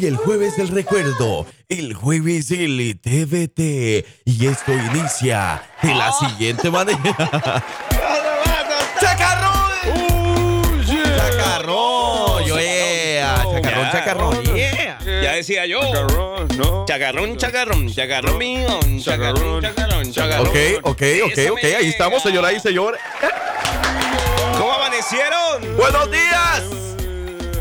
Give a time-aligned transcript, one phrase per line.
[0.00, 4.06] y el jueves del recuerdo, el jueves del TVT.
[4.24, 7.00] Y esto inicia de la siguiente manera.
[9.00, 9.72] ¡Chacarrón!
[10.86, 12.44] ¡Chacarrón!
[12.46, 13.44] Yo, yeah.
[13.50, 14.98] Chacarrón, chacarrón, yeah.
[15.04, 15.80] Ya decía yo.
[16.86, 18.68] Chacarrón, chacarrón, chacarrón mío.
[19.02, 20.46] Chacarrón, chacarrón, chacarrón.
[20.48, 21.64] Ok, ok, ok, ok.
[21.76, 22.96] Ahí estamos, señora y señor.
[24.56, 25.76] ¿Cómo amanecieron?
[25.76, 26.77] ¡Buenos días!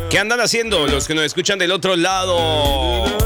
[0.09, 3.16] ¿Qué andan haciendo los que nos escuchan del otro lado?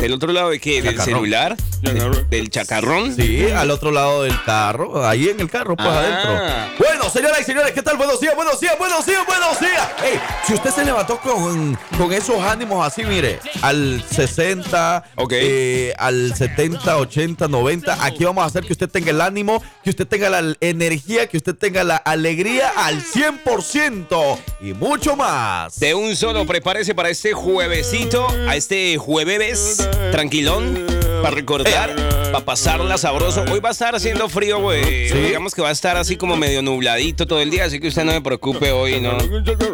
[0.00, 0.80] ¿Del otro lado de qué?
[0.80, 1.04] ¿Del Chacarrón.
[1.16, 1.56] celular?
[1.82, 3.14] ¿Del, del chacarrón?
[3.14, 5.98] Sí, al otro lado del carro, ahí en el carro, pues Ah.
[5.98, 6.76] adentro.
[6.78, 7.96] Bueno, señoras y señores, ¿qué tal?
[7.96, 9.88] Buenos días, buenos días, buenos días, buenos días.
[10.04, 15.32] Ey, si usted se levantó con, con esos ánimos así, mire, al 60, Ok.
[15.34, 19.90] eh, al 70, 80, 90, aquí vamos a hacer que usted tenga el ánimo, que
[19.90, 25.78] usted tenga la energía, que usted tenga la alegría al 100% y mucho más.
[25.80, 30.86] De un solo, prepárese para este juevesito, a este jueves tranquilón,
[31.22, 31.94] para recordar,
[32.32, 33.44] para pasarla sabroso.
[33.50, 35.08] Hoy va a estar haciendo frío, güey.
[35.08, 35.14] Sí.
[35.18, 38.04] Digamos que va a estar así como medio nubladito todo el día, así que usted
[38.04, 39.18] no me preocupe hoy, ¿no?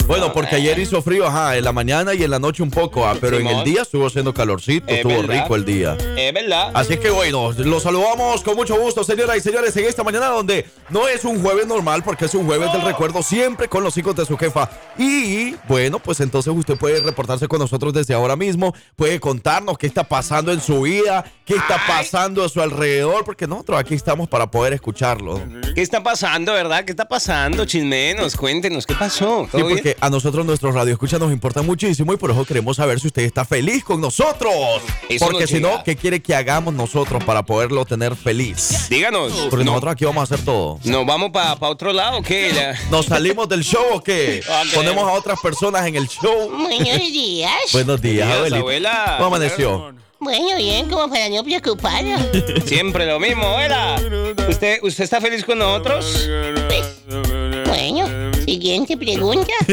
[0.06, 3.06] Bueno, porque ayer hizo frío, ajá, en la mañana y en la noche un poco,
[3.06, 5.42] ah, pero en el día estuvo haciendo calorcito, Es estuvo verdad.
[5.42, 5.96] rico el día.
[6.16, 6.70] Es verdad.
[6.74, 10.66] Así que bueno, los saludamos con mucho gusto, señoras y señores, en esta mañana donde
[10.90, 14.16] no es un jueves normal porque es un jueves del recuerdo siempre con los hijos
[14.16, 14.70] de su jefa.
[14.98, 19.86] Y bueno, pues entonces usted puede reportarse con nosotros desde ahora mismo, puede contarnos qué
[19.86, 24.28] está pasando en su vida, qué está pasando a su alrededor, porque nosotros aquí estamos
[24.28, 25.40] para poder escucharlo.
[25.74, 26.84] ¿Qué está pasando, verdad?
[26.84, 28.36] ¿Qué está pasando, chismenos?
[28.36, 29.48] Cuéntenos, ¿qué pasó?
[29.54, 33.08] Sí, porque a nosotros nuestros radioescuchas nos importa muchísimo y por eso queremos saber si
[33.08, 34.52] usted está feliz con nosotros.
[35.08, 35.82] Eso porque si no.
[35.84, 38.88] ¿qué quiere que hagamos nosotros para poderlo tener feliz?
[38.88, 39.32] Díganos.
[39.50, 40.78] Porque no- nosotros aquí vamos a hacer todo.
[40.84, 42.52] ¿Nos vamos para otro lado o qué?
[42.52, 44.42] La- ¿Nos salimos del show o qué?
[44.74, 46.50] ¿Ponemos a otras personas en el show?
[46.50, 47.50] Buenos días.
[47.72, 48.58] Buenos días, Días, abuelita.
[48.60, 49.14] abuela.
[49.18, 49.93] ¿Cómo amaneció?
[50.24, 52.18] Bueno, bien, como para no preocuparnos.
[52.64, 54.00] Siempre lo mismo, abuela.
[54.48, 56.26] ¿Usted, ¿Usted está feliz con nosotros?
[56.66, 57.33] Pues,
[58.44, 59.52] siguiente pregunta.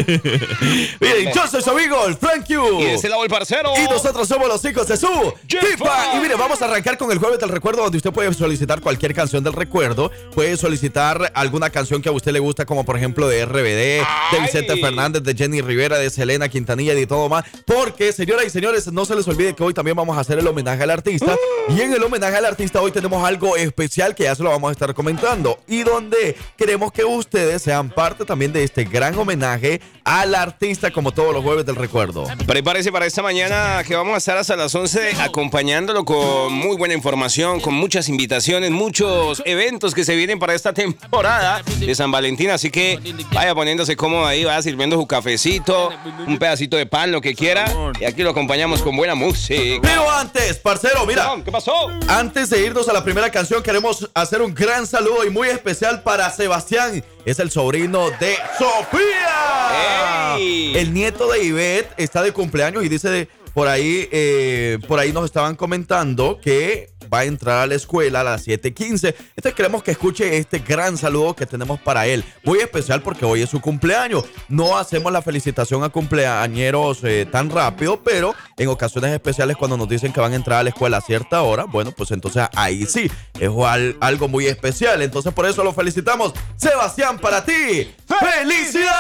[1.00, 2.82] Miren, yo soy su amigo, el Thank You.
[2.82, 3.74] Y ese lado el parcero.
[3.78, 5.08] Y nosotros somos los hijos de su.
[5.48, 6.16] Jefa.
[6.16, 9.14] Y mire, vamos a arrancar con el jueves del recuerdo, donde usted puede solicitar cualquier
[9.14, 10.12] canción del recuerdo.
[10.34, 14.42] Puede solicitar alguna canción que a usted le gusta, como por ejemplo de RBD, de.
[14.42, 17.46] Vicente Fernández, de Jenny Rivera, de Selena Quintanilla y de todo más.
[17.66, 20.48] Porque, señoras y señores, no se les olvide que hoy también vamos a hacer el
[20.48, 21.36] homenaje al artista.
[21.70, 24.70] Y en el homenaje al artista hoy tenemos algo especial que ya se lo vamos
[24.70, 25.60] a estar comentando.
[25.68, 31.12] Y donde queremos que ustedes sean parte también de este gran homenaje al artista, como
[31.12, 32.26] todos los jueves del recuerdo.
[32.48, 36.94] Prepárese para esta mañana que vamos a estar hasta las 11 acompañándolo con muy buena
[36.94, 42.50] información, con muchas invitaciones, muchos eventos que se vienen para esta temporada de San Valentín.
[42.50, 43.00] Así que
[43.34, 45.92] vaya poniéndose cómodo ahí, vaya sirviendo su cafecito,
[46.28, 47.72] un pedacito de pan, lo que quiera.
[48.00, 49.80] Y aquí lo acompañamos con buena música.
[49.82, 51.36] Pero antes, parcero, mira.
[51.44, 51.90] ¿Qué pasó?
[52.08, 56.04] Antes de irnos a la primera canción, queremos hacer un gran saludo y muy especial
[56.04, 57.04] para Sebastián.
[57.26, 60.36] Es el sobrino de Sofía.
[60.38, 60.74] ¡Ey!
[60.78, 65.12] El nieto de Ivette está de cumpleaños y dice de- por ahí, eh, por ahí
[65.12, 69.16] nos estaban comentando que va a entrar a la escuela a las 7:15.
[69.36, 72.24] Entonces queremos que escuche este gran saludo que tenemos para él.
[72.44, 74.24] Muy especial porque hoy es su cumpleaños.
[74.48, 79.90] No hacemos la felicitación a cumpleañeros eh, tan rápido, pero en ocasiones especiales cuando nos
[79.90, 82.86] dicen que van a entrar a la escuela a cierta hora, bueno, pues entonces ahí
[82.86, 85.02] sí, es al- algo muy especial.
[85.02, 86.34] Entonces por eso lo felicitamos.
[86.56, 88.92] Sebastián, para ti, ¡felicidades!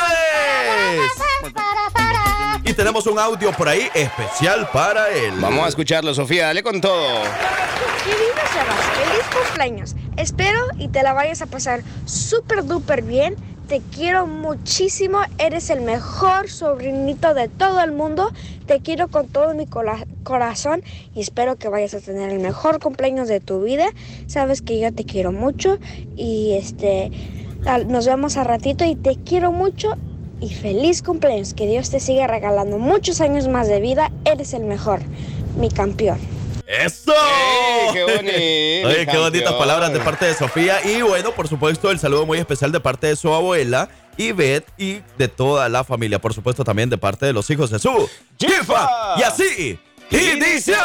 [2.64, 5.34] Y tenemos un audio por ahí especial para él.
[5.40, 7.24] Vamos a escucharlo, Sofía, dale con todo.
[8.03, 9.95] Querido Sebas, feliz cumpleaños.
[10.17, 13.35] Espero y te la vayas a pasar súper duper bien.
[13.67, 15.19] Te quiero muchísimo.
[15.38, 18.31] Eres el mejor sobrinito de todo el mundo.
[18.66, 20.81] Te quiero con todo mi corazón
[21.13, 23.85] y espero que vayas a tener el mejor cumpleaños de tu vida.
[24.25, 25.78] Sabes que yo te quiero mucho
[26.16, 27.12] y este
[27.88, 29.94] nos vemos a ratito y te quiero mucho
[30.39, 31.54] y feliz cumpleaños.
[31.54, 34.12] Que Dios te siga regalando muchos años más de vida.
[34.25, 35.01] Eres el mejor,
[35.56, 36.41] mi campeón.
[36.71, 37.13] ¡Eso!
[37.13, 40.79] ¡Ey, qué bonito, Oye, qué bonitas palabras de parte de Sofía.
[40.85, 45.01] Y bueno, por supuesto, el saludo muy especial de parte de su abuela, Ivette, y
[45.18, 46.19] de toda la familia.
[46.19, 48.09] Por supuesto, también de parte de los hijos de su
[48.39, 48.88] ¡Jefa!
[49.18, 49.79] Y así,
[50.12, 50.81] ¡iniciamos!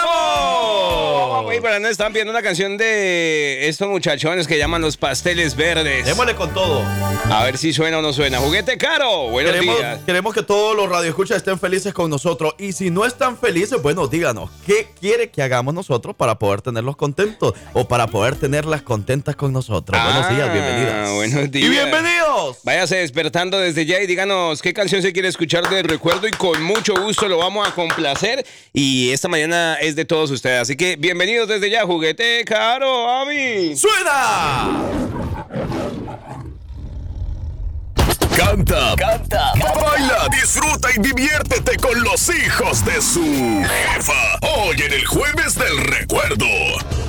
[1.62, 6.04] Pero no están viendo una canción de estos muchachones que llaman los pasteles verdes.
[6.06, 6.82] Démosle con todo.
[7.30, 8.38] A ver si suena o no suena.
[8.38, 9.30] Juguete caro.
[9.30, 10.00] Buenos Queremos, días.
[10.06, 12.54] queremos que todos los radioescuchas estén felices con nosotros.
[12.58, 16.96] Y si no están felices, bueno, díganos, ¿qué quiere que hagamos nosotros para poder tenerlos
[16.96, 17.54] contentos?
[17.72, 20.00] O para poder tenerlas contentas con nosotros.
[20.00, 21.12] buenos días, Ah, bienvenidas.
[21.14, 21.66] buenos días.
[21.66, 22.25] Y bienvenidos.
[22.62, 26.62] Váyase despertando desde ya y díganos qué canción se quiere escuchar de recuerdo y con
[26.62, 28.44] mucho gusto lo vamos a complacer.
[28.72, 30.62] Y esta mañana es de todos ustedes.
[30.62, 33.76] Así que bienvenidos desde ya, juguete caro, Ami.
[33.76, 35.16] ¡Suena!
[38.36, 44.38] Canta, canta, baila, disfruta y diviértete con los hijos de su jefa.
[44.42, 47.05] Hoy en el jueves del recuerdo.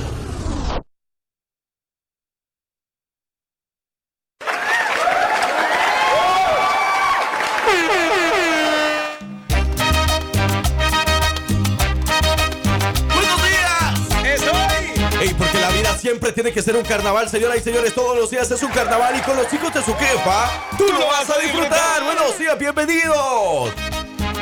[16.08, 17.92] Siempre tiene que ser un carnaval, señoras y señores.
[17.92, 21.06] Todos los días es un carnaval y con los hijos de su jefa, tú lo
[21.06, 22.02] vas a disfrutar.
[22.02, 23.74] Buenos días, bienvenidos.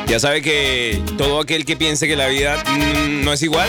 [0.07, 3.69] Ya sabe que todo aquel que piense que la vida mm, no es igual,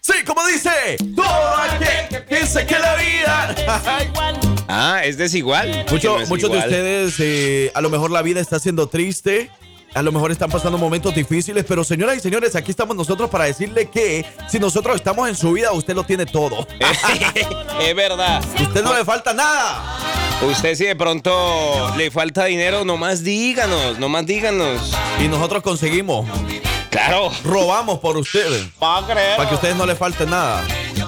[0.00, 3.54] Sí, como dice, todo aquel que piense que la vida.
[4.68, 5.86] ah, es desigual.
[5.88, 6.70] Mucho- no es muchos de igual.
[6.70, 9.48] ustedes, eh, a lo mejor la vida está siendo triste.
[9.94, 13.44] A lo mejor están pasando momentos difíciles, pero señoras y señores, aquí estamos nosotros para
[13.44, 16.66] decirle que si nosotros estamos en su vida, usted lo tiene todo.
[17.80, 18.44] es verdad.
[18.60, 19.82] Usted no le falta nada.
[20.42, 24.92] Usted si de pronto le falta dinero, nomás díganos, nomás díganos.
[25.24, 26.26] Y nosotros conseguimos,
[26.90, 27.30] Claro.
[27.42, 28.66] robamos por ustedes,
[29.06, 29.36] creer.
[29.36, 30.62] para que a ustedes no le falte nada.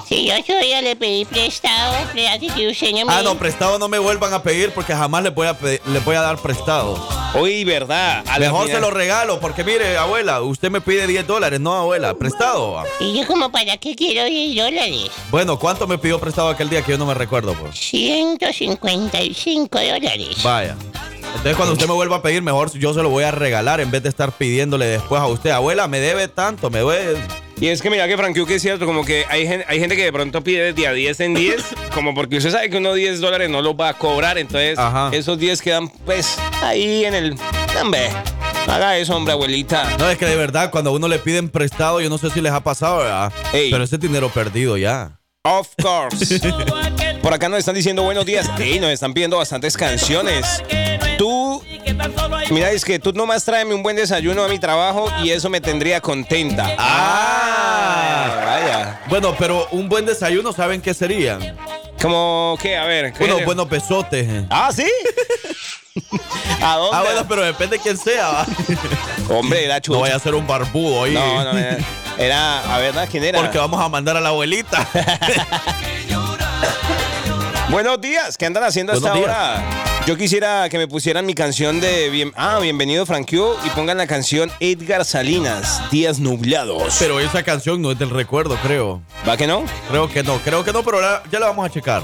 [0.08, 3.12] Si yo soy yo le pedí prestado, espérate que usted no me...
[3.12, 6.16] Ah, no, prestado no me vuelvan a pedir porque jamás les voy a, les voy
[6.16, 6.98] a dar prestado.
[7.34, 8.24] Hoy, verdad.
[8.26, 11.74] A Mejor final- se lo regalo porque mire, abuela, usted me pide 10 dólares, no,
[11.74, 12.82] abuela, prestado.
[13.00, 15.10] ¿Y yo como para qué quiero 10 dólares?
[15.30, 17.52] Bueno, ¿cuánto me pidió prestado aquel día que yo no me recuerdo?
[17.52, 17.78] Pues?
[17.78, 20.42] 155 dólares.
[20.42, 20.74] Vaya.
[21.22, 23.90] Entonces cuando usted me vuelva a pedir, mejor yo se lo voy a regalar en
[23.90, 27.18] vez de estar pidiéndole después a usted, abuela, me debe tanto, me debe...
[27.60, 29.96] Y es que mira que Frank que es cierto, como que hay, gen- hay gente
[29.96, 31.64] que de pronto pide de a 10 en 10,
[31.94, 35.10] como porque usted sabe que uno 10 dólares no los va a cobrar, entonces Ajá.
[35.12, 37.34] esos 10 quedan pues ahí en el...
[37.80, 38.10] Hombre,
[38.68, 39.96] haga eso, hombre, abuelita.
[39.98, 42.40] No, es que de verdad, cuando a uno le piden prestado, yo no sé si
[42.40, 43.32] les ha pasado, ¿verdad?
[43.52, 43.70] Ey.
[43.72, 45.18] Pero ese dinero perdido ya.
[45.42, 46.40] Of course.
[47.22, 48.48] Por acá nos están diciendo buenos días.
[48.58, 50.62] Ey, nos están pidiendo bastantes canciones.
[52.50, 55.60] Mira, es que tú nomás tráeme un buen desayuno a mi trabajo y eso me
[55.60, 56.74] tendría contenta.
[56.78, 59.00] Ah, vaya.
[59.08, 61.56] Bueno, pero un buen desayuno, ¿saben qué serían?
[62.00, 62.76] Como, ¿qué?
[62.76, 63.12] A ver.
[63.12, 63.24] ¿qué?
[63.24, 64.26] Unos buenos besotes.
[64.28, 64.46] eh.
[64.50, 64.86] Ah, ¿sí?
[66.62, 66.96] ¿A dónde?
[66.96, 68.46] Ah, bueno, pero depende de quién sea, ¿va?
[69.30, 69.98] Hombre, era chulo.
[69.98, 71.14] No vaya a ser un barbudo ahí.
[71.14, 71.76] No, no, era,
[72.18, 73.04] era- a ver, ¿no?
[73.06, 73.40] ¿quién era?
[73.40, 74.86] Porque vamos a mandar a la abuelita.
[77.70, 79.62] Buenos días, ¿qué andan haciendo hasta ahora?
[80.06, 83.98] Yo quisiera que me pusieran mi canción de bien, ah, bienvenido Frank Q, y pongan
[83.98, 86.96] la canción Edgar Salinas, Días Nublados.
[86.98, 89.02] pero esa canción no es del recuerdo, creo.
[89.28, 89.64] ¿Va que no?
[89.90, 92.02] Creo que no, creo que no, pero ahora ya la vamos a checar.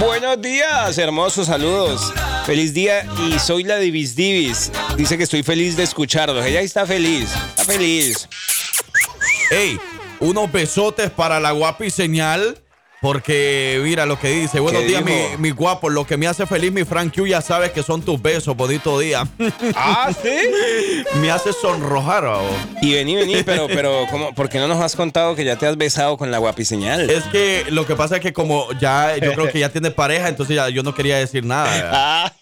[0.00, 2.12] Buenos días, hermosos saludos.
[2.44, 4.72] Feliz día y soy la Divis Divis.
[4.96, 6.44] Dice que estoy feliz de escucharlos.
[6.44, 8.28] Ella está feliz, está feliz.
[9.50, 9.78] Ey,
[10.18, 12.58] unos besotes para la guapi señal.
[13.00, 14.58] Porque mira lo que dice.
[14.58, 15.04] Buenos ¿Qué días,
[15.38, 15.88] mi, guapo.
[15.88, 18.56] Lo que me hace feliz, mi Frank Q, ya sabes que son tus besos.
[18.56, 19.26] Bonito día.
[19.74, 20.28] Ah, ¿sí?
[21.20, 22.24] me hace sonrojar.
[22.24, 22.48] babo.
[22.82, 25.66] Y vení, vení, pero, pero, ¿cómo, ¿por qué no nos has contado que ya te
[25.66, 27.08] has besado con la guapiseñal?
[27.10, 30.28] Es que lo que pasa es que como ya, yo creo que ya tiene pareja,
[30.28, 31.68] entonces ya yo no quería decir nada.
[32.00, 32.32] Ah,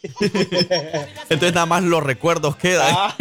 [1.29, 2.87] Entonces nada más los recuerdos quedan.
[2.97, 3.15] Ah.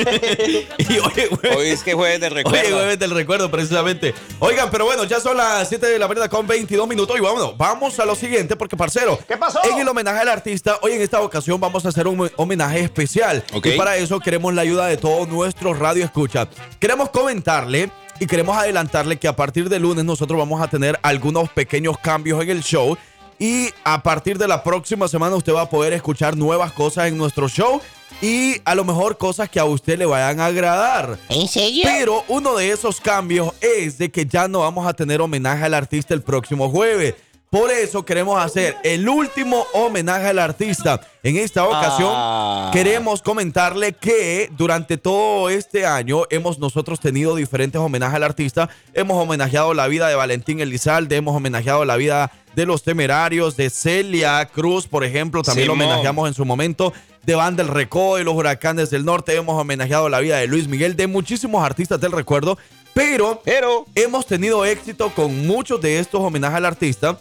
[0.77, 2.75] y hoy es que jueves de Oye, recuerdo.
[2.75, 4.13] jueves del recuerdo, precisamente.
[4.39, 7.15] Oigan, pero bueno, ya son las 7 de la mañana con 22 minutos.
[7.25, 9.59] Vámonos, vamos a lo siguiente, porque, parcero, ¿Qué pasó?
[9.63, 13.43] En el homenaje al artista, hoy en esta ocasión vamos a hacer un homenaje especial.
[13.51, 13.65] Ok.
[13.65, 16.47] Y para eso queremos la ayuda de todos nuestros radio escucha.
[16.79, 17.89] Queremos comentarle
[18.19, 22.43] y queremos adelantarle que a partir de lunes nosotros vamos a tener algunos pequeños cambios
[22.43, 22.95] en el show.
[23.39, 27.17] Y a partir de la próxima semana usted va a poder escuchar nuevas cosas en
[27.17, 27.81] nuestro show
[28.21, 31.17] y a lo mejor cosas que a usted le vayan a agradar.
[31.29, 31.83] ¿En serio?
[31.85, 35.73] Pero uno de esos cambios es de que ya no vamos a tener homenaje al
[35.73, 37.15] artista el próximo jueves.
[37.49, 40.99] Por eso queremos hacer el último homenaje al artista.
[41.23, 42.69] En esta ocasión Ah.
[42.73, 48.69] queremos comentarle que durante todo este año hemos nosotros tenido diferentes homenajes al artista.
[48.93, 53.69] Hemos homenajeado la vida de Valentín Elizalde, hemos homenajeado la vida de los temerarios, de
[53.69, 56.91] Celia Cruz, por ejemplo, también lo homenajeamos en su momento,
[57.25, 60.67] de Van del Recodo y los Huracanes del Norte, hemos homenajeado la vida de Luis
[60.67, 62.57] Miguel, de muchísimos artistas del recuerdo,
[62.93, 67.19] pero Pero, hemos tenido éxito con muchos de estos homenajes al artista.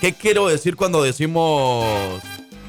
[0.00, 1.86] ¿Qué quiero decir cuando decimos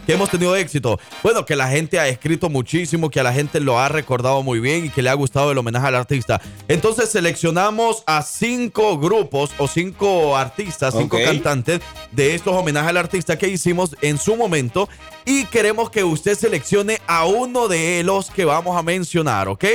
[0.06, 1.00] que hemos tenido éxito?
[1.24, 4.60] Bueno, que la gente ha escrito muchísimo, que a la gente lo ha recordado muy
[4.60, 6.42] bien y que le ha gustado el homenaje al artista.
[6.68, 11.80] Entonces seleccionamos a cinco grupos o cinco artistas, cinco cantantes
[12.12, 14.90] de estos homenajes al artista que hicimos en su momento.
[15.26, 19.66] Y queremos que usted seleccione a uno de los que vamos a mencionar, ¿ok?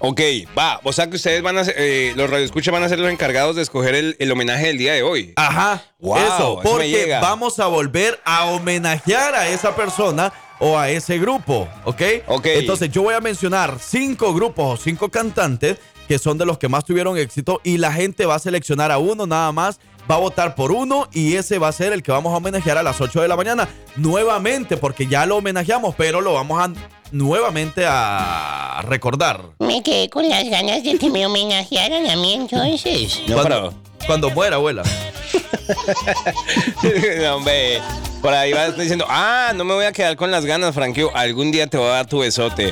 [0.00, 0.20] Ok,
[0.56, 0.80] va.
[0.84, 3.56] O sea que ustedes van a ser, eh, los radioescuchas van a ser los encargados
[3.56, 5.32] de escoger el, el homenaje del día de hoy.
[5.36, 11.18] Ajá, Wow, eso, porque vamos a volver a homenajear a esa persona o a ese
[11.18, 12.02] grupo, ¿ok?
[12.26, 12.46] Ok.
[12.46, 16.68] Entonces yo voy a mencionar cinco grupos o cinco cantantes que son de los que
[16.68, 19.78] más tuvieron éxito y la gente va a seleccionar a uno nada más,
[20.10, 22.78] va a votar por uno y ese va a ser el que vamos a homenajear
[22.78, 26.72] a las 8 de la mañana nuevamente porque ya lo homenajeamos, pero lo vamos a
[27.10, 29.40] nuevamente a recordar.
[29.58, 33.22] Me quedé con las ganas de que me homenajearan a mí entonces.
[33.26, 33.74] No, cuando,
[34.06, 34.82] cuando muera, abuela.
[37.22, 37.80] No, hombre,
[38.22, 41.06] por ahí vas diciendo, ah, no me voy a quedar con las ganas, Frankie.
[41.12, 42.70] Algún día te voy a dar tu besote.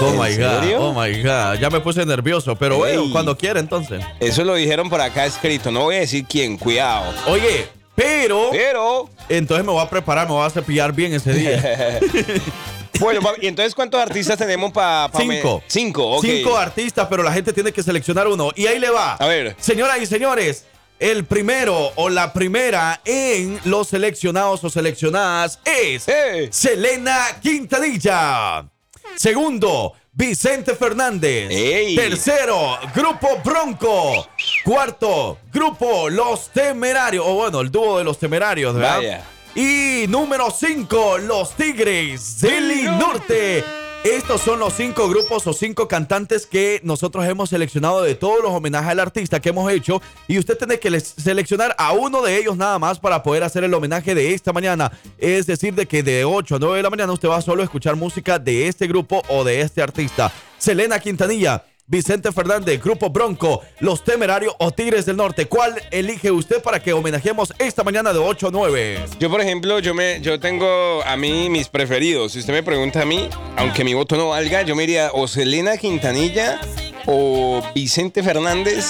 [0.00, 0.80] Oh ¿En my God, serio?
[0.80, 1.58] oh my God.
[1.58, 4.04] Ya me puse nervioso, pero bueno, cuando quiera entonces.
[4.20, 5.70] Eso lo dijeron por acá escrito.
[5.70, 7.14] No voy a decir quién, cuidado.
[7.26, 12.00] Oye, pero Pero, entonces me voy a preparar, me voy a cepillar bien ese día.
[13.00, 15.62] bueno, ¿y entonces cuántos artistas tenemos para Cinco.
[15.66, 16.24] Cinco, ok.
[16.24, 18.50] Cinco artistas, pero la gente tiene que seleccionar uno.
[18.54, 19.14] Y ahí le va.
[19.14, 19.56] A ver.
[19.58, 20.66] Señoras y señores,
[20.98, 26.48] el primero o la primera en los seleccionados o seleccionadas es ¡Eh!
[26.50, 28.66] Selena Quintanilla.
[29.14, 31.50] Segundo, Vicente Fernández.
[31.50, 31.94] ¡Ey!
[31.94, 34.26] Tercero, Grupo Bronco.
[34.64, 37.24] Cuarto, Grupo Los Temerarios.
[37.26, 38.96] O bueno, el dúo de los Temerarios, ¿verdad?
[38.96, 39.24] Vaya.
[39.54, 43.85] Y número 5, Los Tigres del Norte.
[44.06, 48.52] Estos son los cinco grupos o cinco cantantes que nosotros hemos seleccionado de todos los
[48.52, 50.00] homenajes al artista que hemos hecho.
[50.28, 53.74] Y usted tiene que seleccionar a uno de ellos nada más para poder hacer el
[53.74, 54.92] homenaje de esta mañana.
[55.18, 57.64] Es decir, de que de 8 a 9 de la mañana usted va solo a
[57.64, 60.32] escuchar música de este grupo o de este artista.
[60.56, 61.64] Selena Quintanilla.
[61.88, 65.46] Vicente Fernández, Grupo Bronco, Los Temerarios o Tigres del Norte.
[65.46, 69.04] ¿Cuál elige usted para que homenajemos esta mañana de 8 a 9?
[69.20, 72.32] Yo, por ejemplo, yo me, yo tengo a mí mis preferidos.
[72.32, 75.28] Si usted me pregunta a mí, aunque mi voto no valga, yo me iría o
[75.28, 76.60] Selena Quintanilla
[77.06, 78.84] o Vicente Fernández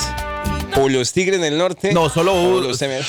[0.81, 1.93] o los Tigres del Norte.
[1.93, 2.69] No, solo uno.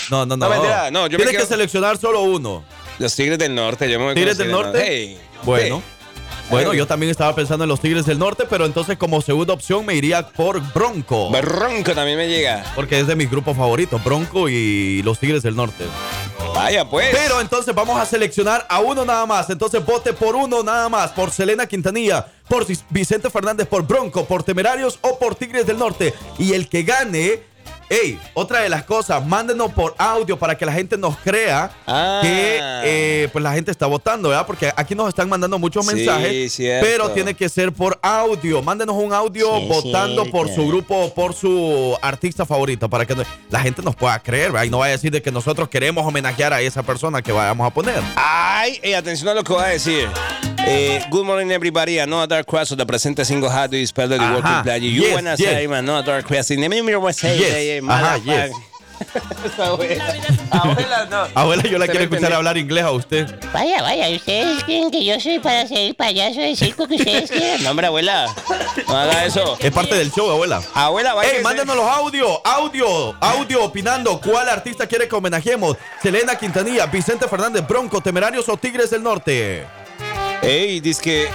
[0.09, 0.37] No, no, no.
[0.37, 2.65] No, mentira, no, yo me Tienes quedo- que seleccionar solo uno.
[2.99, 4.83] Los Tigres del Norte, yo me voy ¿Tigres del Norte?
[4.85, 5.81] Hey, Bueno.
[5.85, 5.93] hey.
[6.49, 9.85] Bueno, yo también estaba pensando en los Tigres del Norte, pero entonces como segunda opción
[9.85, 11.29] me iría por Bronco.
[11.29, 12.63] Bronco también me llega.
[12.73, 15.85] Porque es de mis grupos favoritos, Bronco y los Tigres del Norte.
[16.55, 17.09] Vaya, pues.
[17.11, 19.49] Pero entonces vamos a seleccionar a uno nada más.
[19.49, 21.11] Entonces vote por uno nada más.
[21.11, 26.13] Por Selena Quintanilla, por Vicente Fernández, por Bronco, por Temerarios o por Tigres del Norte.
[26.39, 27.56] Y el que gane...
[27.89, 32.19] Ey, otra de las cosas, mándenos por audio para que la gente nos crea Ah.
[32.21, 34.45] que eh, pues la gente está votando, ¿verdad?
[34.45, 36.85] Porque aquí nos están mandando muchos Sí, mensajes, cierto.
[36.85, 38.61] pero tiene que ser por audio.
[38.61, 40.31] Mándenos un audio Sí, votando cierto.
[40.37, 44.19] por su grupo o por su artista favorito para que no- la gente nos pueda
[44.19, 44.65] creer, ¿verdad?
[44.65, 47.65] Y no vaya a decir de que nosotros queremos homenajear a esa persona que vayamos
[47.65, 48.01] a poner.
[48.17, 50.09] Ay, eh, atención a lo que voy a decir.
[50.69, 51.99] Eh, good morning, everybody.
[52.01, 54.35] I know a dark cross of the present single how do you spell the Ajá.
[54.35, 54.77] working player.
[54.81, 55.39] You Yes, wanna yes.
[55.39, 56.51] say, man, no a dark cross.
[56.51, 57.83] In the name of say, Yes.
[57.83, 58.51] Ajá, motherfucker.
[59.45, 60.03] Esa abuela.
[60.51, 61.27] Abuela, no.
[61.39, 62.37] Abuela, yo la quiero me escuchar entendió.
[62.37, 63.27] hablar inglés a usted.
[63.53, 67.29] Vaya, vaya, ¿ustedes creen que yo soy para ser el payaso de circo que ustedes
[67.31, 67.63] quieren?
[67.63, 68.27] No, hombre, abuela.
[68.87, 69.55] No haga eso.
[69.59, 70.61] Es parte del show, abuela.
[70.73, 71.31] Abuela, vaya.
[71.31, 72.45] ¡Ey, mándenos los audio!
[72.45, 73.15] ¡Audio!
[73.21, 74.19] ¡Audio opinando!
[74.19, 75.77] ¿Cuál artista quiere que homenajemos?
[76.01, 79.65] Selena Quintanilla, Vicente Fernández, Bronco, Temerarios o Tigres del Norte.
[80.41, 81.27] Ey, dice.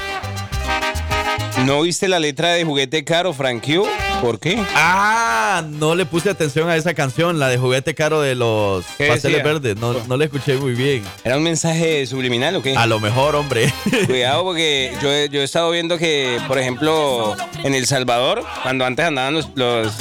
[1.67, 3.83] ¿No viste la letra de Juguete Caro, Frankie?
[4.23, 4.57] ¿Por qué?
[4.77, 9.09] Ah, no le puse atención a esa canción, la de juguete caro de los ¿Qué
[9.09, 9.43] pasteles decía?
[9.43, 9.77] verdes.
[9.77, 11.03] No, no la escuché muy bien.
[11.25, 12.77] ¿Era un mensaje subliminal o qué?
[12.77, 13.75] A lo mejor, hombre.
[14.07, 18.85] Cuidado porque yo, he- yo he estado viendo que, por ejemplo, en El Salvador, cuando
[18.87, 19.93] antes andaban los, los,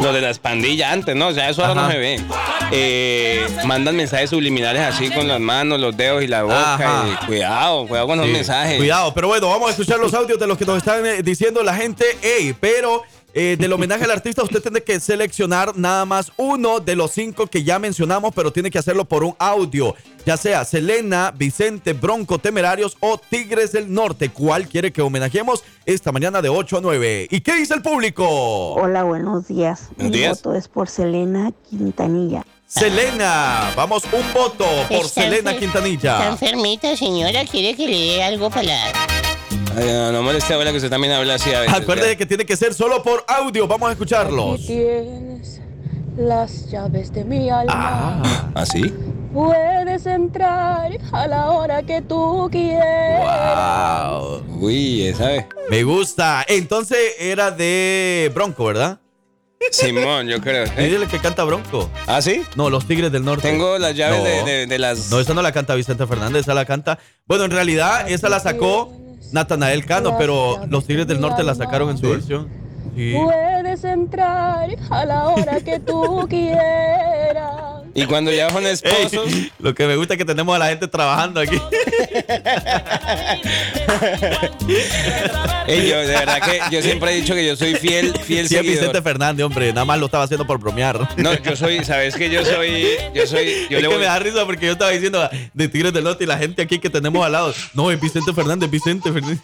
[0.00, 1.28] los de las pandillas, antes, ¿no?
[1.28, 1.88] O sea, eso ahora Ajá.
[1.88, 2.20] no se ve.
[2.70, 7.04] Eh, mandan mensajes subliminales así con las manos, los dedos y la boca.
[7.22, 8.78] Y cuidado, cuidado con los Sí, mensajes.
[8.78, 11.62] Cuidado, pero bueno, vamos a escuchar los audios de los que nos están eh, diciendo
[11.62, 12.04] la gente.
[12.22, 13.02] Ey, pero
[13.34, 17.46] eh, del homenaje al artista, usted tiene que seleccionar nada más uno de los cinco
[17.46, 19.94] que ya mencionamos, pero tiene que hacerlo por un audio.
[20.26, 24.28] Ya sea Selena, Vicente, Bronco, Temerarios o Tigres del Norte.
[24.30, 27.28] ¿Cuál quiere que homenajemos esta mañana de 8 a 9?
[27.30, 28.24] ¿Y qué dice el público?
[28.74, 29.88] Hola, buenos días.
[29.96, 30.42] Buenos Mi días.
[30.42, 32.44] voto es por Selena Quintanilla.
[32.66, 36.28] Selena, vamos un voto por Está Selena enfer- Está Quintanilla.
[36.28, 39.21] enfermita, señora, quiere que le dé algo para la...
[39.76, 41.74] Ay, no, no moleste, abuela, que usted también habla así a veces.
[41.76, 43.66] Acuérdese que tiene que ser solo por audio.
[43.66, 44.54] Vamos a escucharlos.
[44.54, 45.60] Aquí tienes
[46.16, 47.72] las llaves de mi alma.
[48.24, 48.92] Ah, ¿Ah, sí?
[49.32, 54.10] Puedes entrar a la hora que tú quieras.
[54.10, 54.42] wow.
[54.60, 55.46] Uy, ¿sabe?
[55.70, 56.44] Me gusta.
[56.46, 58.98] Entonces era de Bronco, ¿verdad?
[59.70, 60.64] Simón, yo creo.
[60.64, 60.94] Es ¿Eh?
[60.96, 61.88] el que canta Bronco.
[62.06, 62.42] ¿Ah, sí?
[62.56, 63.48] No, los Tigres del Norte.
[63.48, 64.24] Tengo las llaves No.
[64.24, 65.10] de, de- de las.
[65.10, 66.98] No, esa no la canta Vicente Fernández, esa la canta.
[67.26, 68.92] Bueno, en realidad, esa la sacó
[69.30, 72.48] Natanael Cano, pero los Tigres del Norte la sacaron en su versión.
[72.96, 73.14] Sí.
[73.16, 77.81] Puedes entrar a la hora que tú quieras.
[77.94, 79.30] Y cuando ya son Ey, esposos.
[79.58, 81.56] lo que me gusta es que tenemos a la gente trabajando aquí.
[85.66, 88.54] Ey, yo, de verdad que yo siempre he dicho que yo soy fiel, fiel Sí,
[88.56, 88.78] es seguidor.
[88.80, 89.68] Vicente Fernández, hombre.
[89.72, 91.06] Nada más lo estaba haciendo por bromear.
[91.16, 94.04] No, yo soy, ¿sabes que Yo soy, yo soy, yo es le que voy- me
[94.04, 96.90] da risa porque yo estaba diciendo de Tigres del Norte y la gente aquí que
[96.90, 97.54] tenemos al lado.
[97.74, 99.38] No, es Vicente Fernández, Vicente Fernández.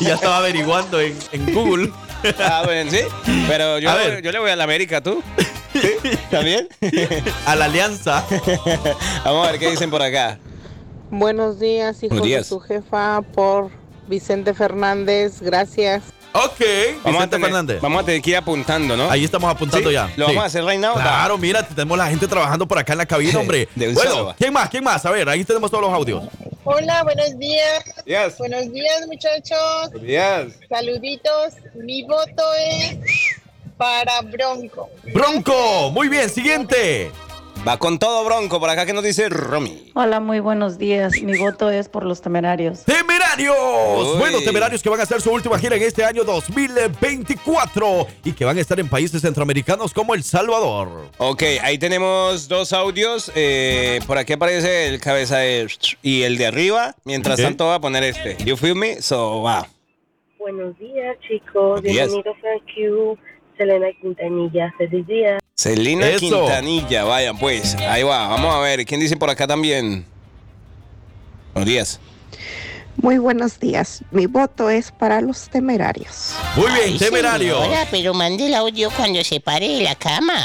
[0.00, 1.90] Y ya estaba averiguando en, en Google.
[2.38, 3.00] Ah, bueno, sí.
[3.48, 4.22] Pero yo, A ver.
[4.22, 5.22] yo le voy a la América, ¿tú?
[5.80, 6.10] ¿Sí?
[6.30, 6.68] ¿También?
[7.46, 8.24] A la alianza.
[9.24, 10.38] Vamos a ver qué dicen por acá.
[11.10, 12.42] Buenos días, hijos Buenos días.
[12.42, 13.70] de su jefa, por
[14.06, 15.40] Vicente Fernández.
[15.40, 16.02] Gracias.
[16.32, 16.60] Ok,
[17.02, 17.80] Vamos a, Vicente tener, Fernández.
[17.80, 19.10] vamos a tener que ir apuntando, ¿no?
[19.10, 19.94] Ahí estamos apuntando ¿Sí?
[19.94, 20.04] ya.
[20.16, 20.32] ¿Lo Sí.
[20.34, 20.94] vamos a hacer right now?
[20.94, 23.68] Claro, mira, tenemos la gente trabajando por acá en la cabina, hombre.
[23.74, 24.34] De un bueno, solo.
[24.38, 24.70] ¿quién más?
[24.70, 25.04] ¿Quién más?
[25.04, 26.22] A ver, ahí tenemos todos los audios.
[26.62, 27.82] Hola, buenos días.
[28.04, 28.38] Yes.
[28.38, 29.90] Buenos días, muchachos.
[30.02, 30.56] Yes.
[30.68, 31.54] Saluditos.
[31.74, 32.96] Mi voto es
[33.80, 34.90] para Bronco.
[35.14, 37.10] Bronco, muy bien, siguiente.
[37.66, 39.90] Va con todo bronco por acá que nos dice Romy.
[39.94, 41.12] Hola, muy buenos días.
[41.22, 42.84] Mi voto es por los temerarios.
[42.84, 43.54] Temerarios.
[43.56, 44.18] Uy.
[44.18, 48.44] Bueno, temerarios que van a hacer su última gira en este año 2024 y que
[48.44, 51.08] van a estar en países centroamericanos como El Salvador.
[51.18, 53.32] Ok, ahí tenemos dos audios.
[53.34, 55.66] eh, por aquí aparece el cabeza de
[56.02, 56.94] y el de arriba.
[57.04, 58.36] Mientras tanto va a poner este.
[58.44, 59.00] You feel me?
[59.00, 59.64] So, wow.
[60.38, 61.82] Buenos días, chicos.
[61.82, 63.18] Bienvenidos a Q.
[63.60, 64.74] Selena Quintanilla.
[64.78, 65.38] Feliz día.
[65.54, 66.18] Celina Eso.
[66.20, 67.74] Quintanilla, vayan pues.
[67.74, 68.86] Ahí va, vamos a ver.
[68.86, 70.06] ¿Quién dice por acá también?
[71.52, 72.00] Buenos días.
[72.96, 74.02] Muy buenos días.
[74.12, 76.34] Mi voto es para los temerarios.
[76.56, 80.38] Muy bien, Ay, señora, pero mande el audio cuando se pare de la cama.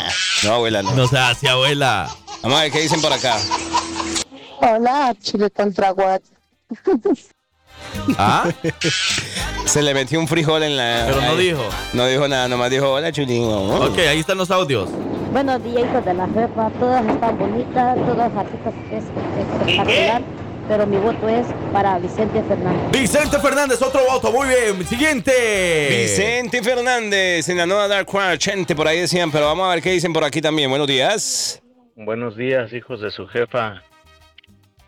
[0.43, 0.93] No, abuela, no.
[0.93, 2.13] No se hace, abuela.
[2.43, 3.37] Vamos a ver qué dicen por acá.
[4.59, 6.21] Hola, Chile contra Guat.
[8.17, 8.49] ¿Ah?
[9.65, 11.03] Se le metió un frijol en la.
[11.07, 11.37] Pero no ahí.
[11.47, 11.63] dijo.
[11.93, 13.43] No dijo nada, nomás dijo hola, chulín.
[13.43, 13.87] Oh.
[13.87, 14.89] Ok, ahí están los audios.
[15.31, 16.69] Buenos días, hijos de la jefa.
[16.79, 19.03] Todas están bonitas, todas artistas es
[19.39, 20.21] espectacular.
[20.67, 22.91] Pero mi voto es para Vicente Fernández.
[22.91, 24.31] Vicente Fernández, otro voto.
[24.31, 24.87] Muy bien.
[24.87, 25.31] Siguiente.
[26.07, 29.83] Vicente Fernández en la nueva Dark Corner 80, por ahí decían, pero vamos a ver
[29.83, 30.69] qué dicen por aquí también.
[30.69, 31.61] Buenos días.
[31.95, 33.81] Buenos días, hijos de su jefa.